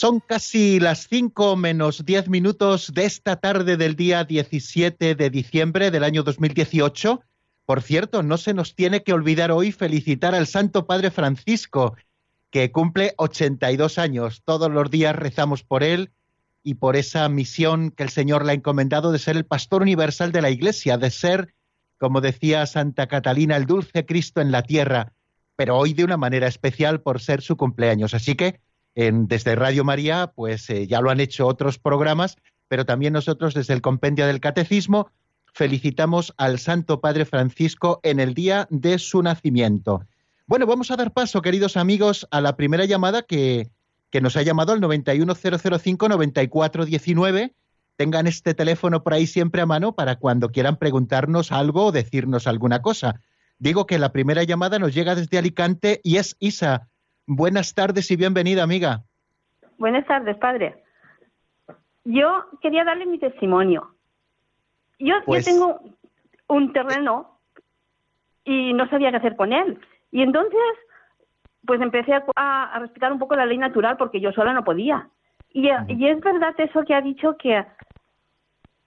Son 0.00 0.20
casi 0.20 0.80
las 0.80 1.08
5 1.08 1.56
menos 1.56 2.06
10 2.06 2.30
minutos 2.30 2.90
de 2.94 3.04
esta 3.04 3.36
tarde 3.36 3.76
del 3.76 3.96
día 3.96 4.24
17 4.24 5.14
de 5.14 5.28
diciembre 5.28 5.90
del 5.90 6.04
año 6.04 6.22
2018. 6.22 7.20
Por 7.66 7.82
cierto, 7.82 8.22
no 8.22 8.38
se 8.38 8.54
nos 8.54 8.74
tiene 8.74 9.02
que 9.02 9.12
olvidar 9.12 9.52
hoy 9.52 9.72
felicitar 9.72 10.34
al 10.34 10.46
Santo 10.46 10.86
Padre 10.86 11.10
Francisco, 11.10 11.96
que 12.50 12.72
cumple 12.72 13.12
82 13.18 13.98
años. 13.98 14.40
Todos 14.46 14.70
los 14.70 14.90
días 14.90 15.14
rezamos 15.14 15.64
por 15.64 15.82
él 15.82 16.12
y 16.62 16.76
por 16.76 16.96
esa 16.96 17.28
misión 17.28 17.90
que 17.90 18.04
el 18.04 18.08
Señor 18.08 18.46
le 18.46 18.52
ha 18.52 18.54
encomendado 18.54 19.12
de 19.12 19.18
ser 19.18 19.36
el 19.36 19.44
pastor 19.44 19.82
universal 19.82 20.32
de 20.32 20.40
la 20.40 20.48
Iglesia, 20.48 20.96
de 20.96 21.10
ser, 21.10 21.52
como 21.98 22.22
decía 22.22 22.64
Santa 22.64 23.06
Catalina, 23.06 23.54
el 23.54 23.66
dulce 23.66 24.06
Cristo 24.06 24.40
en 24.40 24.50
la 24.50 24.62
tierra, 24.62 25.12
pero 25.56 25.76
hoy 25.76 25.92
de 25.92 26.04
una 26.04 26.16
manera 26.16 26.46
especial 26.46 27.02
por 27.02 27.20
ser 27.20 27.42
su 27.42 27.58
cumpleaños. 27.58 28.14
Así 28.14 28.34
que 28.34 28.60
en, 28.94 29.28
desde 29.28 29.54
Radio 29.54 29.84
María, 29.84 30.32
pues 30.34 30.68
eh, 30.70 30.86
ya 30.86 31.00
lo 31.00 31.10
han 31.10 31.20
hecho 31.20 31.46
otros 31.46 31.78
programas, 31.78 32.36
pero 32.68 32.84
también 32.84 33.12
nosotros 33.12 33.54
desde 33.54 33.74
el 33.74 33.82
Compendio 33.82 34.26
del 34.26 34.40
Catecismo 34.40 35.10
felicitamos 35.52 36.32
al 36.36 36.58
Santo 36.58 37.00
Padre 37.00 37.24
Francisco 37.24 38.00
en 38.02 38.20
el 38.20 38.34
día 38.34 38.66
de 38.70 38.98
su 38.98 39.22
nacimiento. 39.22 40.04
Bueno, 40.46 40.66
vamos 40.66 40.90
a 40.90 40.96
dar 40.96 41.12
paso, 41.12 41.42
queridos 41.42 41.76
amigos, 41.76 42.26
a 42.30 42.40
la 42.40 42.56
primera 42.56 42.84
llamada 42.84 43.22
que, 43.22 43.70
que 44.10 44.20
nos 44.20 44.36
ha 44.36 44.42
llamado 44.42 44.72
al 44.72 44.80
91005-9419. 44.80 47.54
Tengan 47.96 48.26
este 48.26 48.54
teléfono 48.54 49.02
por 49.02 49.14
ahí 49.14 49.26
siempre 49.26 49.62
a 49.62 49.66
mano 49.66 49.94
para 49.94 50.16
cuando 50.16 50.50
quieran 50.50 50.76
preguntarnos 50.76 51.52
algo 51.52 51.86
o 51.86 51.92
decirnos 51.92 52.46
alguna 52.46 52.82
cosa. 52.82 53.20
Digo 53.58 53.86
que 53.86 53.98
la 53.98 54.12
primera 54.12 54.42
llamada 54.42 54.78
nos 54.78 54.94
llega 54.94 55.14
desde 55.14 55.38
Alicante 55.38 56.00
y 56.02 56.16
es 56.16 56.36
Isa. 56.40 56.89
Buenas 57.26 57.74
tardes 57.74 58.10
y 58.10 58.16
bienvenida, 58.16 58.62
amiga. 58.62 59.02
Buenas 59.78 60.06
tardes, 60.06 60.36
padre. 60.38 60.82
Yo 62.04 62.46
quería 62.60 62.84
darle 62.84 63.06
mi 63.06 63.18
testimonio. 63.18 63.94
Yo, 64.98 65.14
Pues- 65.24 65.46
yo 65.46 65.52
tengo 65.52 65.80
un 66.48 66.72
terreno 66.72 67.38
y 68.44 68.72
no 68.72 68.88
sabía 68.88 69.10
qué 69.10 69.16
hacer 69.18 69.36
con 69.36 69.52
él. 69.52 69.78
Y 70.10 70.22
entonces, 70.22 70.58
pues 71.66 71.80
empecé 71.80 72.14
a, 72.14 72.24
a- 72.36 72.64
a 72.74 72.78
respetar 72.80 73.12
un 73.12 73.18
poco 73.18 73.36
la 73.36 73.46
ley 73.46 73.58
natural 73.58 73.96
porque 73.96 74.20
yo 74.20 74.32
sola 74.32 74.52
no 74.52 74.64
podía. 74.64 75.08
Y, 75.52 75.68
y 75.88 76.08
es 76.08 76.20
verdad 76.20 76.54
eso 76.58 76.84
que 76.84 76.94
ha 76.94 77.00
dicho 77.00 77.36
que, 77.36 77.64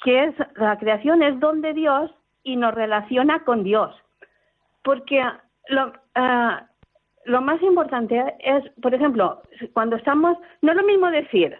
que 0.03 0.25
es 0.25 0.35
la 0.55 0.77
creación 0.77 1.23
es 1.23 1.39
don 1.39 1.61
de 1.61 1.73
Dios 1.73 2.11
y 2.43 2.55
nos 2.57 2.73
relaciona 2.73 3.43
con 3.43 3.63
Dios. 3.63 3.95
Porque 4.83 5.23
lo, 5.69 5.93
ah, 6.15 6.67
lo 7.25 7.41
más 7.41 7.61
importante 7.61 8.35
es, 8.39 8.63
por 8.81 8.93
ejemplo, 8.93 9.41
cuando 9.73 9.95
estamos, 9.95 10.37
no 10.61 10.71
es 10.71 10.77
lo 10.77 10.83
mismo 10.83 11.09
decir, 11.09 11.57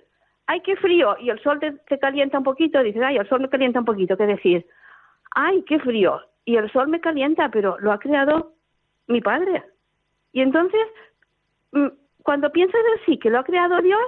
ay, 0.48 0.62
qué 0.62 0.76
frío, 0.76 1.16
y 1.20 1.30
el 1.30 1.42
sol 1.42 1.60
te, 1.60 2.00
calienta 2.00 2.38
un 2.38 2.44
poquito, 2.44 2.82
dices, 2.84 3.02
ay, 3.02 3.18
el 3.18 3.28
sol 3.30 3.42
me 3.42 3.50
calienta 3.50 3.80
un 3.80 3.86
poquito, 3.86 4.18
que 4.18 4.26
decir, 4.26 4.66
ay, 5.32 5.64
qué 5.64 5.80
frío, 5.80 6.20
y 6.46 6.58
el 6.58 6.72
sol 6.72 6.88
me 6.90 7.00
calienta, 7.00 7.50
pero 7.50 7.78
lo 7.80 7.92
ha 7.92 8.00
creado 8.00 8.54
mi 9.08 9.22
padre. 9.22 9.64
Y 10.32 10.42
entonces, 10.42 10.82
mm, 11.72 11.88
cuando 12.24 12.52
piensas 12.52 12.82
así, 13.02 13.18
que 13.18 13.30
lo 13.30 13.40
ha 13.40 13.44
creado 13.44 13.82
Dios 13.82 14.02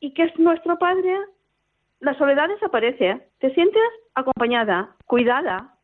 y 0.00 0.14
que 0.14 0.24
es 0.24 0.38
nuestro 0.38 0.78
padre, 0.78 1.18
la 2.00 2.16
soledad 2.16 2.48
desaparece, 2.48 3.28
te 3.38 3.52
sientes 3.54 3.82
acompañada, 4.14 4.96
cuidada. 5.06 5.74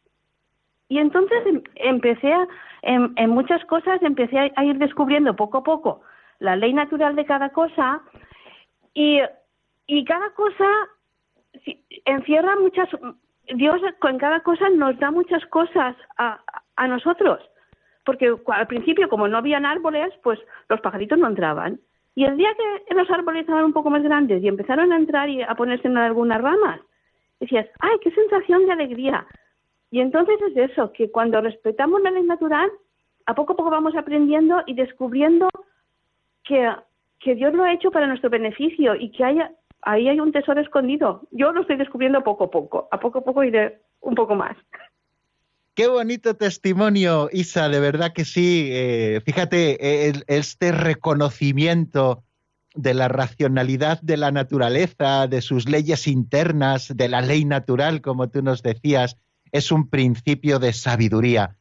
Y 0.88 0.98
entonces 0.98 1.38
em, 1.46 1.62
empecé 1.76 2.32
a, 2.32 2.46
en, 2.82 3.30
muchas 3.30 3.64
cosas, 3.64 4.00
empecé 4.02 4.52
a, 4.54 4.64
ir 4.64 4.78
descubriendo 4.78 5.34
poco 5.34 5.58
a 5.58 5.64
poco 5.64 6.02
la 6.38 6.54
ley 6.54 6.72
natural 6.72 7.16
de 7.16 7.24
cada 7.24 7.50
cosa 7.50 8.02
y, 8.94 9.20
y 9.86 10.04
cada 10.04 10.30
cosa 10.30 10.66
encierra 12.04 12.56
muchas, 12.56 12.88
Dios 13.54 13.80
con 14.00 14.18
cada 14.18 14.40
cosa 14.40 14.68
nos 14.68 14.98
da 14.98 15.10
muchas 15.10 15.44
cosas 15.46 15.96
a, 16.18 16.40
a 16.76 16.88
nosotros. 16.88 17.40
Porque 18.04 18.32
al 18.46 18.66
principio, 18.68 19.08
como 19.08 19.26
no 19.26 19.38
habían 19.38 19.66
árboles, 19.66 20.12
pues 20.22 20.38
los 20.68 20.80
pajaritos 20.80 21.18
no 21.18 21.26
entraban. 21.26 21.80
Y 22.14 22.24
el 22.24 22.36
día 22.36 22.50
que 22.88 22.94
los 22.94 23.10
árboles 23.10 23.42
estaban 23.42 23.64
un 23.64 23.72
poco 23.72 23.90
más 23.90 24.02
grandes 24.02 24.42
y 24.42 24.48
empezaron 24.48 24.92
a 24.92 24.96
entrar 24.96 25.28
y 25.28 25.42
a 25.42 25.54
ponerse 25.54 25.88
en 25.88 25.98
algunas 25.98 26.40
ramas, 26.40 26.80
decías, 27.40 27.66
¡ay, 27.80 27.98
qué 28.02 28.10
sensación 28.12 28.64
de 28.64 28.72
alegría! 28.72 29.26
Y 29.90 30.00
entonces 30.00 30.36
es 30.48 30.70
eso, 30.70 30.92
que 30.92 31.10
cuando 31.10 31.40
respetamos 31.40 32.02
la 32.02 32.10
ley 32.10 32.24
natural, 32.24 32.70
a 33.26 33.34
poco 33.34 33.52
a 33.52 33.56
poco 33.56 33.70
vamos 33.70 33.94
aprendiendo 33.96 34.62
y 34.66 34.74
descubriendo 34.74 35.48
que, 36.44 36.70
que 37.20 37.34
Dios 37.34 37.54
lo 37.54 37.64
ha 37.64 37.72
hecho 37.72 37.90
para 37.90 38.06
nuestro 38.06 38.30
beneficio 38.30 38.94
y 38.94 39.10
que 39.10 39.24
hay, 39.24 39.38
ahí 39.82 40.08
hay 40.08 40.20
un 40.20 40.32
tesoro 40.32 40.60
escondido. 40.60 41.22
Yo 41.30 41.52
lo 41.52 41.62
estoy 41.62 41.76
descubriendo 41.76 42.22
poco 42.22 42.44
a 42.44 42.50
poco, 42.50 42.88
a 42.90 43.00
poco 43.00 43.18
a 43.18 43.24
poco 43.24 43.44
iré 43.44 43.80
un 44.00 44.14
poco 44.14 44.34
más. 44.34 44.56
Qué 45.74 45.88
bonito 45.88 46.34
testimonio, 46.34 47.28
Isa, 47.32 47.68
de 47.68 47.80
verdad 47.80 48.12
que 48.14 48.24
sí. 48.24 48.70
Eh, 48.72 49.20
fíjate, 49.26 50.10
este 50.26 50.72
reconocimiento 50.72 52.24
de 52.74 52.94
la 52.94 53.08
racionalidad 53.08 54.00
de 54.00 54.16
la 54.16 54.30
naturaleza, 54.30 55.26
de 55.26 55.42
sus 55.42 55.68
leyes 55.68 56.06
internas, 56.06 56.92
de 56.94 57.08
la 57.08 57.20
ley 57.20 57.44
natural, 57.44 58.00
como 58.00 58.30
tú 58.30 58.42
nos 58.42 58.62
decías, 58.62 59.18
es 59.52 59.72
un 59.72 59.88
principio 59.88 60.58
de 60.58 60.72
sabiduría, 60.72 61.56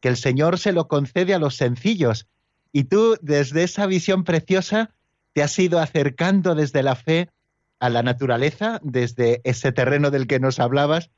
que 0.00 0.08
el 0.08 0.16
Señor 0.16 0.58
se 0.58 0.72
lo 0.72 0.88
concede 0.88 1.34
a 1.34 1.38
los 1.38 1.56
sencillos. 1.56 2.26
Y 2.72 2.84
tú, 2.84 3.16
desde 3.20 3.64
esa 3.64 3.86
visión 3.86 4.24
preciosa, 4.24 4.90
te 5.32 5.42
has 5.42 5.58
ido 5.58 5.78
acercando 5.78 6.54
desde 6.54 6.82
la 6.82 6.96
fe 6.96 7.28
a 7.78 7.88
la 7.88 8.02
naturaleza, 8.02 8.80
desde 8.82 9.40
ese 9.44 9.72
terreno 9.72 10.10
del 10.10 10.26
que 10.26 10.40
nos 10.40 10.60
hablabas, 10.60 11.10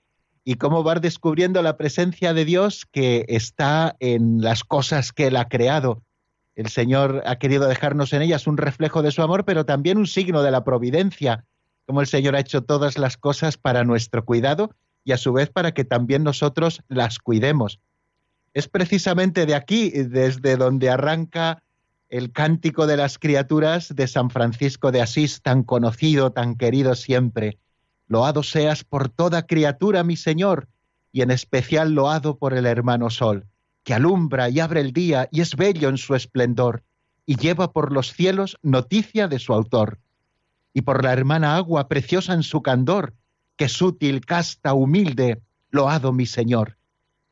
y 0.45 0.55
cómo 0.55 0.83
vas 0.83 1.01
descubriendo 1.01 1.63
la 1.63 1.77
presencia 1.77 2.35
de 2.35 2.45
Dios 2.45 2.87
que 2.91 3.25
está 3.29 3.97
en 4.01 4.41
las 4.41 4.65
cosas 4.65 5.13
que 5.13 5.29
Él 5.29 5.37
ha 5.37 5.49
creado. 5.49 6.03
El 6.55 6.69
Señor 6.69 7.23
ha 7.27 7.37
querido 7.37 7.69
dejarnos 7.69 8.13
en 8.13 8.23
ellas 8.23 8.47
un 8.47 8.57
reflejo 8.57 9.03
de 9.03 9.13
su 9.13 9.23
amor, 9.23 9.45
pero 9.45 9.65
también 9.65 9.99
un 9.99 10.07
signo 10.07 10.43
de 10.43 10.51
la 10.51 10.65
providencia, 10.65 11.45
como 11.87 12.01
el 12.01 12.07
Señor 12.07 12.37
ha 12.37 12.41
hecho 12.41 12.63
todas 12.63 12.99
las 12.99 13.17
cosas 13.17 13.57
para 13.57 13.85
nuestro 13.85 14.25
cuidado 14.25 14.75
y 15.05 15.13
a 15.13 15.17
su 15.17 15.33
vez 15.33 15.51
para 15.51 15.73
que 15.73 15.85
también 15.85 16.23
nosotros 16.23 16.83
las 16.89 17.19
cuidemos. 17.19 17.81
Es 18.55 18.69
precisamente 18.69 19.47
de 19.47 19.55
aquí, 19.55 19.91
desde 19.91 20.57
donde 20.57 20.91
arranca 20.91 21.63
el 22.09 22.31
cántico 22.31 22.87
de 22.87 22.99
las 22.99 23.19
criaturas 23.19 23.95
de 23.95 24.07
San 24.07 24.29
Francisco 24.29 24.93
de 24.93 25.01
Asís, 25.01 25.41
tan 25.41 25.63
conocido, 25.63 26.31
tan 26.31 26.57
querido 26.57 26.95
siempre. 26.95 27.59
Loado 28.07 28.43
seas 28.43 28.85
por 28.85 29.09
toda 29.09 29.47
criatura, 29.47 30.05
mi 30.05 30.17
Señor, 30.17 30.69
y 31.11 31.23
en 31.23 31.31
especial 31.31 31.93
loado 31.93 32.37
por 32.37 32.53
el 32.53 32.67
hermano 32.67 33.09
Sol, 33.09 33.47
que 33.83 33.95
alumbra 33.95 34.51
y 34.51 34.61
abre 34.61 34.81
el 34.81 34.93
día 34.93 35.29
y 35.31 35.41
es 35.41 35.57
bello 35.57 35.89
en 35.89 35.97
su 35.97 36.15
esplendor, 36.15 36.83
y 37.25 37.37
lleva 37.37 37.73
por 37.73 37.93
los 37.93 38.13
cielos 38.13 38.59
noticia 38.63 39.27
de 39.27 39.39
su 39.39 39.55
autor. 39.55 39.99
Y 40.75 40.83
por 40.83 41.03
la 41.03 41.15
hermana 41.15 41.57
agua 41.57 41.89
preciosa 41.89 42.35
en 42.35 42.43
su 42.43 42.61
candor, 42.61 43.15
que 43.63 43.67
es 43.67 43.81
útil, 43.81 44.27
casta, 44.27 44.75
humilde, 44.75 45.41
loado 45.71 46.13
mi 46.13 46.27
Señor. 46.27 46.79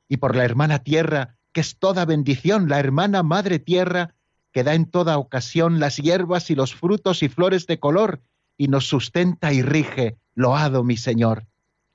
Y 0.09 0.19
por 0.19 0.37
la 0.37 0.45
hermana 0.45 0.85
tierra, 0.85 1.35
que 1.53 1.61
es 1.61 1.77
toda 1.77 2.05
bendición, 2.05 2.69
la 2.69 2.79
hermana 2.79 3.25
madre 3.25 3.59
tierra, 3.59 4.15
que 4.53 4.63
da 4.63 4.75
en 4.75 4.89
toda 4.89 5.19
ocasión 5.19 5.81
las 5.81 5.97
hierbas 5.97 6.49
y 6.49 6.55
los 6.55 6.73
frutos 6.73 7.25
y 7.25 7.29
flores 7.29 7.67
de 7.67 7.81
color, 7.81 8.21
y 8.57 8.69
nos 8.69 8.87
sustenta 8.87 9.53
y 9.53 9.63
rige, 9.63 10.19
Loado 10.37 10.85
mi 10.85 10.97
Señor. 10.97 11.47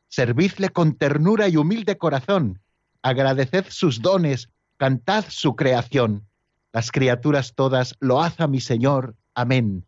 Servidle 0.09 0.67
con 0.67 0.95
ternura 0.95 1.47
y 1.47 1.55
humilde 1.55 1.97
corazón. 1.97 2.59
Agradeced 3.03 3.67
sus 3.69 4.01
dones, 4.01 4.49
cantad 4.75 5.23
su 5.29 5.55
creación. 5.55 6.27
Las 6.73 6.91
criaturas 6.91 7.53
todas, 7.55 7.95
load 8.01 8.33
a 8.39 8.47
mi 8.47 8.59
Señor. 8.59 9.15
Amén. 9.33 9.84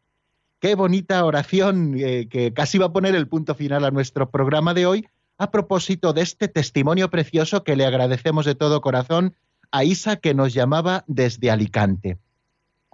Qué 0.59 0.73
bonita 0.73 1.23
oración 1.23 1.95
eh, 1.99 2.27
que 2.29 2.51
casi 2.51 2.79
va 2.79 2.87
a 2.87 2.93
poner 2.93 3.13
el 3.15 3.27
punto 3.27 3.53
final 3.53 3.85
a 3.85 3.91
nuestro 3.91 4.31
programa 4.31 4.73
de 4.73 4.87
hoy 4.87 5.07
a 5.37 5.51
propósito 5.51 6.13
de 6.13 6.21
este 6.21 6.47
testimonio 6.47 7.11
precioso 7.11 7.63
que 7.63 7.75
le 7.75 7.85
agradecemos 7.85 8.43
de 8.45 8.55
todo 8.55 8.81
corazón 8.81 9.35
a 9.71 9.83
Isa 9.83 10.15
que 10.15 10.33
nos 10.33 10.55
llamaba 10.55 11.03
desde 11.05 11.51
Alicante. 11.51 12.17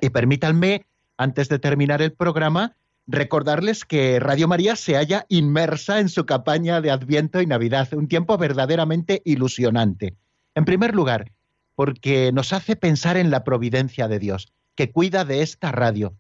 Y 0.01 0.09
permítanme, 0.09 0.86
antes 1.16 1.47
de 1.47 1.57
terminar 1.57 2.01
el 2.01 2.11
programa, 2.11 2.76
recordarles 3.07 3.86
que 3.86 4.20
Radio 4.20 4.49
María 4.49 4.76
se 4.76 4.95
halla 4.95 5.26
inmersa 5.30 6.01
en 6.01 6.09
su 6.09 6.26
campaña 6.26 6.82
de 6.82 6.91
Adviento 6.91 7.41
y 7.41 7.45
Navidad, 7.45 7.93
un 7.93 8.09
tiempo 8.09 8.38
verdaderamente 8.38 9.22
ilusionante. 9.24 10.18
En 10.53 10.66
primer 10.66 10.93
lugar, 10.93 11.32
porque 11.76 12.32
nos 12.34 12.51
hace 12.51 12.76
pensar 12.76 13.16
en 13.16 13.32
la 13.32 13.45
providencia 13.45 14.09
de 14.09 14.20
Dios, 14.20 14.51
que 14.76 14.91
cuida 14.91 15.24
de 15.24 15.41
esta 15.41 15.72
radio. 15.72 16.14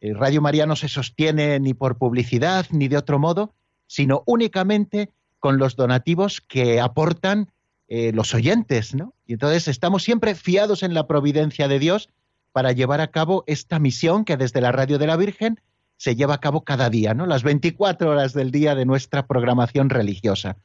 Eh, 0.00 0.14
radio 0.14 0.40
María 0.40 0.66
no 0.66 0.76
se 0.76 0.88
sostiene 0.88 1.58
ni 1.60 1.74
por 1.74 1.98
publicidad 1.98 2.66
ni 2.70 2.88
de 2.88 2.96
otro 2.96 3.18
modo, 3.18 3.54
sino 3.86 4.22
únicamente 4.26 5.10
con 5.38 5.58
los 5.58 5.76
donativos 5.76 6.40
que 6.40 6.80
aportan 6.80 7.50
eh, 7.88 8.12
los 8.12 8.34
oyentes, 8.34 8.94
¿no? 8.94 9.14
Y 9.26 9.34
entonces 9.34 9.66
estamos 9.66 10.02
siempre 10.02 10.34
fiados 10.34 10.82
en 10.82 10.94
la 10.94 11.06
providencia 11.06 11.68
de 11.68 11.78
Dios 11.78 12.10
para 12.52 12.72
llevar 12.72 13.00
a 13.00 13.10
cabo 13.10 13.44
esta 13.46 13.78
misión 13.78 14.24
que 14.24 14.36
desde 14.36 14.60
la 14.60 14.72
Radio 14.72 14.98
de 14.98 15.06
la 15.06 15.16
Virgen 15.16 15.60
se 15.96 16.14
lleva 16.14 16.34
a 16.34 16.40
cabo 16.40 16.62
cada 16.62 16.90
día, 16.90 17.14
¿no? 17.14 17.26
Las 17.26 17.42
24 17.42 18.10
horas 18.10 18.32
del 18.32 18.50
día 18.50 18.74
de 18.74 18.84
nuestra 18.84 19.26
programación 19.26 19.90
religiosa. 19.90 20.58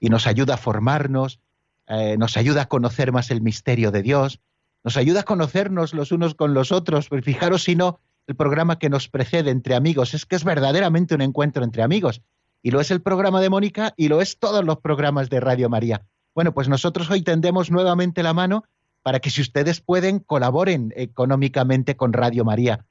Y 0.00 0.08
nos 0.08 0.26
ayuda 0.26 0.54
a 0.54 0.56
formarnos, 0.56 1.38
eh, 1.86 2.16
nos 2.18 2.36
ayuda 2.36 2.62
a 2.62 2.68
conocer 2.68 3.12
más 3.12 3.30
el 3.30 3.42
misterio 3.42 3.90
de 3.90 4.02
Dios, 4.02 4.40
nos 4.82 4.96
ayuda 4.96 5.20
a 5.20 5.24
conocernos 5.24 5.92
los 5.92 6.12
unos 6.12 6.34
con 6.34 6.54
los 6.54 6.72
otros. 6.72 7.08
Pues 7.08 7.24
fijaros 7.24 7.64
si 7.64 7.76
no, 7.76 8.00
el 8.30 8.36
programa 8.36 8.78
que 8.78 8.88
nos 8.88 9.08
precede 9.08 9.50
entre 9.50 9.74
amigos, 9.74 10.14
es 10.14 10.24
que 10.24 10.36
es 10.36 10.44
verdaderamente 10.44 11.16
un 11.16 11.20
encuentro 11.20 11.64
entre 11.64 11.82
amigos. 11.82 12.22
Y 12.62 12.70
lo 12.70 12.80
es 12.80 12.92
el 12.92 13.02
programa 13.02 13.40
de 13.40 13.50
Mónica 13.50 13.92
y 13.96 14.06
lo 14.06 14.20
es 14.20 14.38
todos 14.38 14.64
los 14.64 14.78
programas 14.78 15.30
de 15.30 15.40
Radio 15.40 15.68
María. 15.68 16.06
Bueno, 16.32 16.54
pues 16.54 16.68
nosotros 16.68 17.10
hoy 17.10 17.22
tendemos 17.22 17.72
nuevamente 17.72 18.22
la 18.22 18.32
mano 18.32 18.62
para 19.02 19.18
que 19.18 19.30
si 19.30 19.40
ustedes 19.40 19.80
pueden, 19.80 20.20
colaboren 20.20 20.92
económicamente 20.94 21.96
con 21.96 22.12
Radio 22.12 22.44
María. 22.44 22.86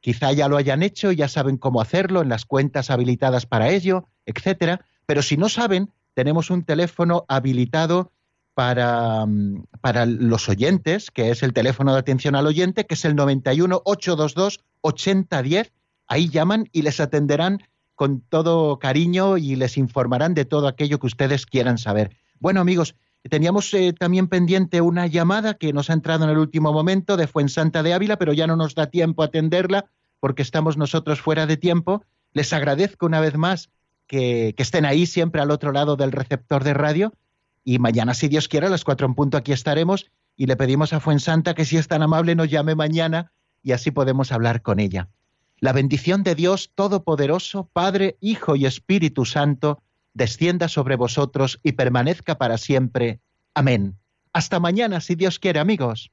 Quizá 0.00 0.32
ya 0.32 0.48
lo 0.48 0.58
hayan 0.58 0.82
hecho 0.82 1.12
ya 1.12 1.28
saben 1.28 1.56
cómo 1.56 1.80
hacerlo 1.80 2.20
en 2.20 2.28
las 2.28 2.44
cuentas 2.44 2.90
habilitadas 2.90 3.46
para 3.46 3.70
ello, 3.70 4.06
etcétera. 4.26 4.84
Pero 5.06 5.22
si 5.22 5.38
no 5.38 5.48
saben, 5.48 5.92
tenemos 6.12 6.50
un 6.50 6.62
teléfono 6.62 7.24
habilitado 7.28 8.12
para, 8.52 9.24
mm, 9.24 9.64
para 9.80 10.04
los 10.04 10.50
oyentes, 10.50 11.10
que 11.10 11.30
es 11.30 11.42
el 11.42 11.54
teléfono 11.54 11.94
de 11.94 12.00
atención 12.00 12.36
al 12.36 12.46
oyente, 12.46 12.84
que 12.84 12.96
es 12.96 13.06
el 13.06 13.16
91 13.16 13.80
822 13.86 14.60
8010. 14.84 15.72
Ahí 16.06 16.28
llaman 16.28 16.68
y 16.72 16.82
les 16.82 17.00
atenderán 17.00 17.62
con 17.94 18.20
todo 18.20 18.78
cariño 18.78 19.38
y 19.38 19.56
les 19.56 19.76
informarán 19.76 20.34
de 20.34 20.44
todo 20.44 20.68
aquello 20.68 20.98
que 20.98 21.06
ustedes 21.06 21.46
quieran 21.46 21.78
saber. 21.78 22.16
Bueno, 22.38 22.60
amigos, 22.60 22.94
teníamos 23.30 23.72
eh, 23.72 23.92
también 23.92 24.28
pendiente 24.28 24.80
una 24.80 25.06
llamada 25.06 25.54
que 25.54 25.72
nos 25.72 25.90
ha 25.90 25.94
entrado 25.94 26.24
en 26.24 26.30
el 26.30 26.38
último 26.38 26.72
momento 26.72 27.16
de 27.16 27.26
Fuensanta 27.26 27.82
de 27.82 27.94
Ávila, 27.94 28.18
pero 28.18 28.32
ya 28.32 28.46
no 28.46 28.56
nos 28.56 28.74
da 28.74 28.86
tiempo 28.86 29.22
a 29.22 29.26
atenderla 29.26 29.86
porque 30.20 30.42
estamos 30.42 30.76
nosotros 30.76 31.20
fuera 31.20 31.46
de 31.46 31.56
tiempo. 31.56 32.04
Les 32.32 32.52
agradezco 32.52 33.06
una 33.06 33.20
vez 33.20 33.36
más 33.36 33.70
que, 34.06 34.54
estén 34.58 34.84
ahí 34.84 35.06
siempre 35.06 35.40
al 35.40 35.50
otro 35.50 35.72
lado 35.72 35.96
del 35.96 36.12
receptor 36.12 36.64
de 36.64 36.74
radio. 36.74 37.12
Y 37.64 37.78
mañana, 37.78 38.12
si 38.12 38.28
Dios 38.28 38.48
quiere, 38.48 38.66
a 38.66 38.70
las 38.70 38.84
cuatro 38.84 39.06
en 39.06 39.14
punto 39.14 39.38
aquí 39.38 39.52
estaremos 39.52 40.10
y 40.36 40.46
le 40.46 40.56
pedimos 40.56 40.92
a 40.92 41.00
Fuensanta 41.00 41.54
que 41.54 41.64
si 41.64 41.76
es 41.76 41.88
tan 41.88 42.02
amable 42.02 42.34
nos 42.34 42.50
llame 42.50 42.74
mañana 42.74 43.32
y 43.64 43.72
así 43.72 43.90
podemos 43.90 44.30
hablar 44.30 44.62
con 44.62 44.78
ella. 44.78 45.08
La 45.58 45.72
bendición 45.72 46.22
de 46.22 46.36
Dios 46.36 46.70
Todopoderoso, 46.74 47.68
Padre, 47.72 48.16
Hijo 48.20 48.54
y 48.54 48.66
Espíritu 48.66 49.24
Santo, 49.24 49.82
descienda 50.12 50.68
sobre 50.68 50.94
vosotros 50.94 51.58
y 51.64 51.72
permanezca 51.72 52.38
para 52.38 52.58
siempre. 52.58 53.20
Amén. 53.54 53.96
Hasta 54.32 54.60
mañana, 54.60 55.00
si 55.00 55.14
Dios 55.14 55.38
quiere, 55.38 55.58
amigos. 55.58 56.12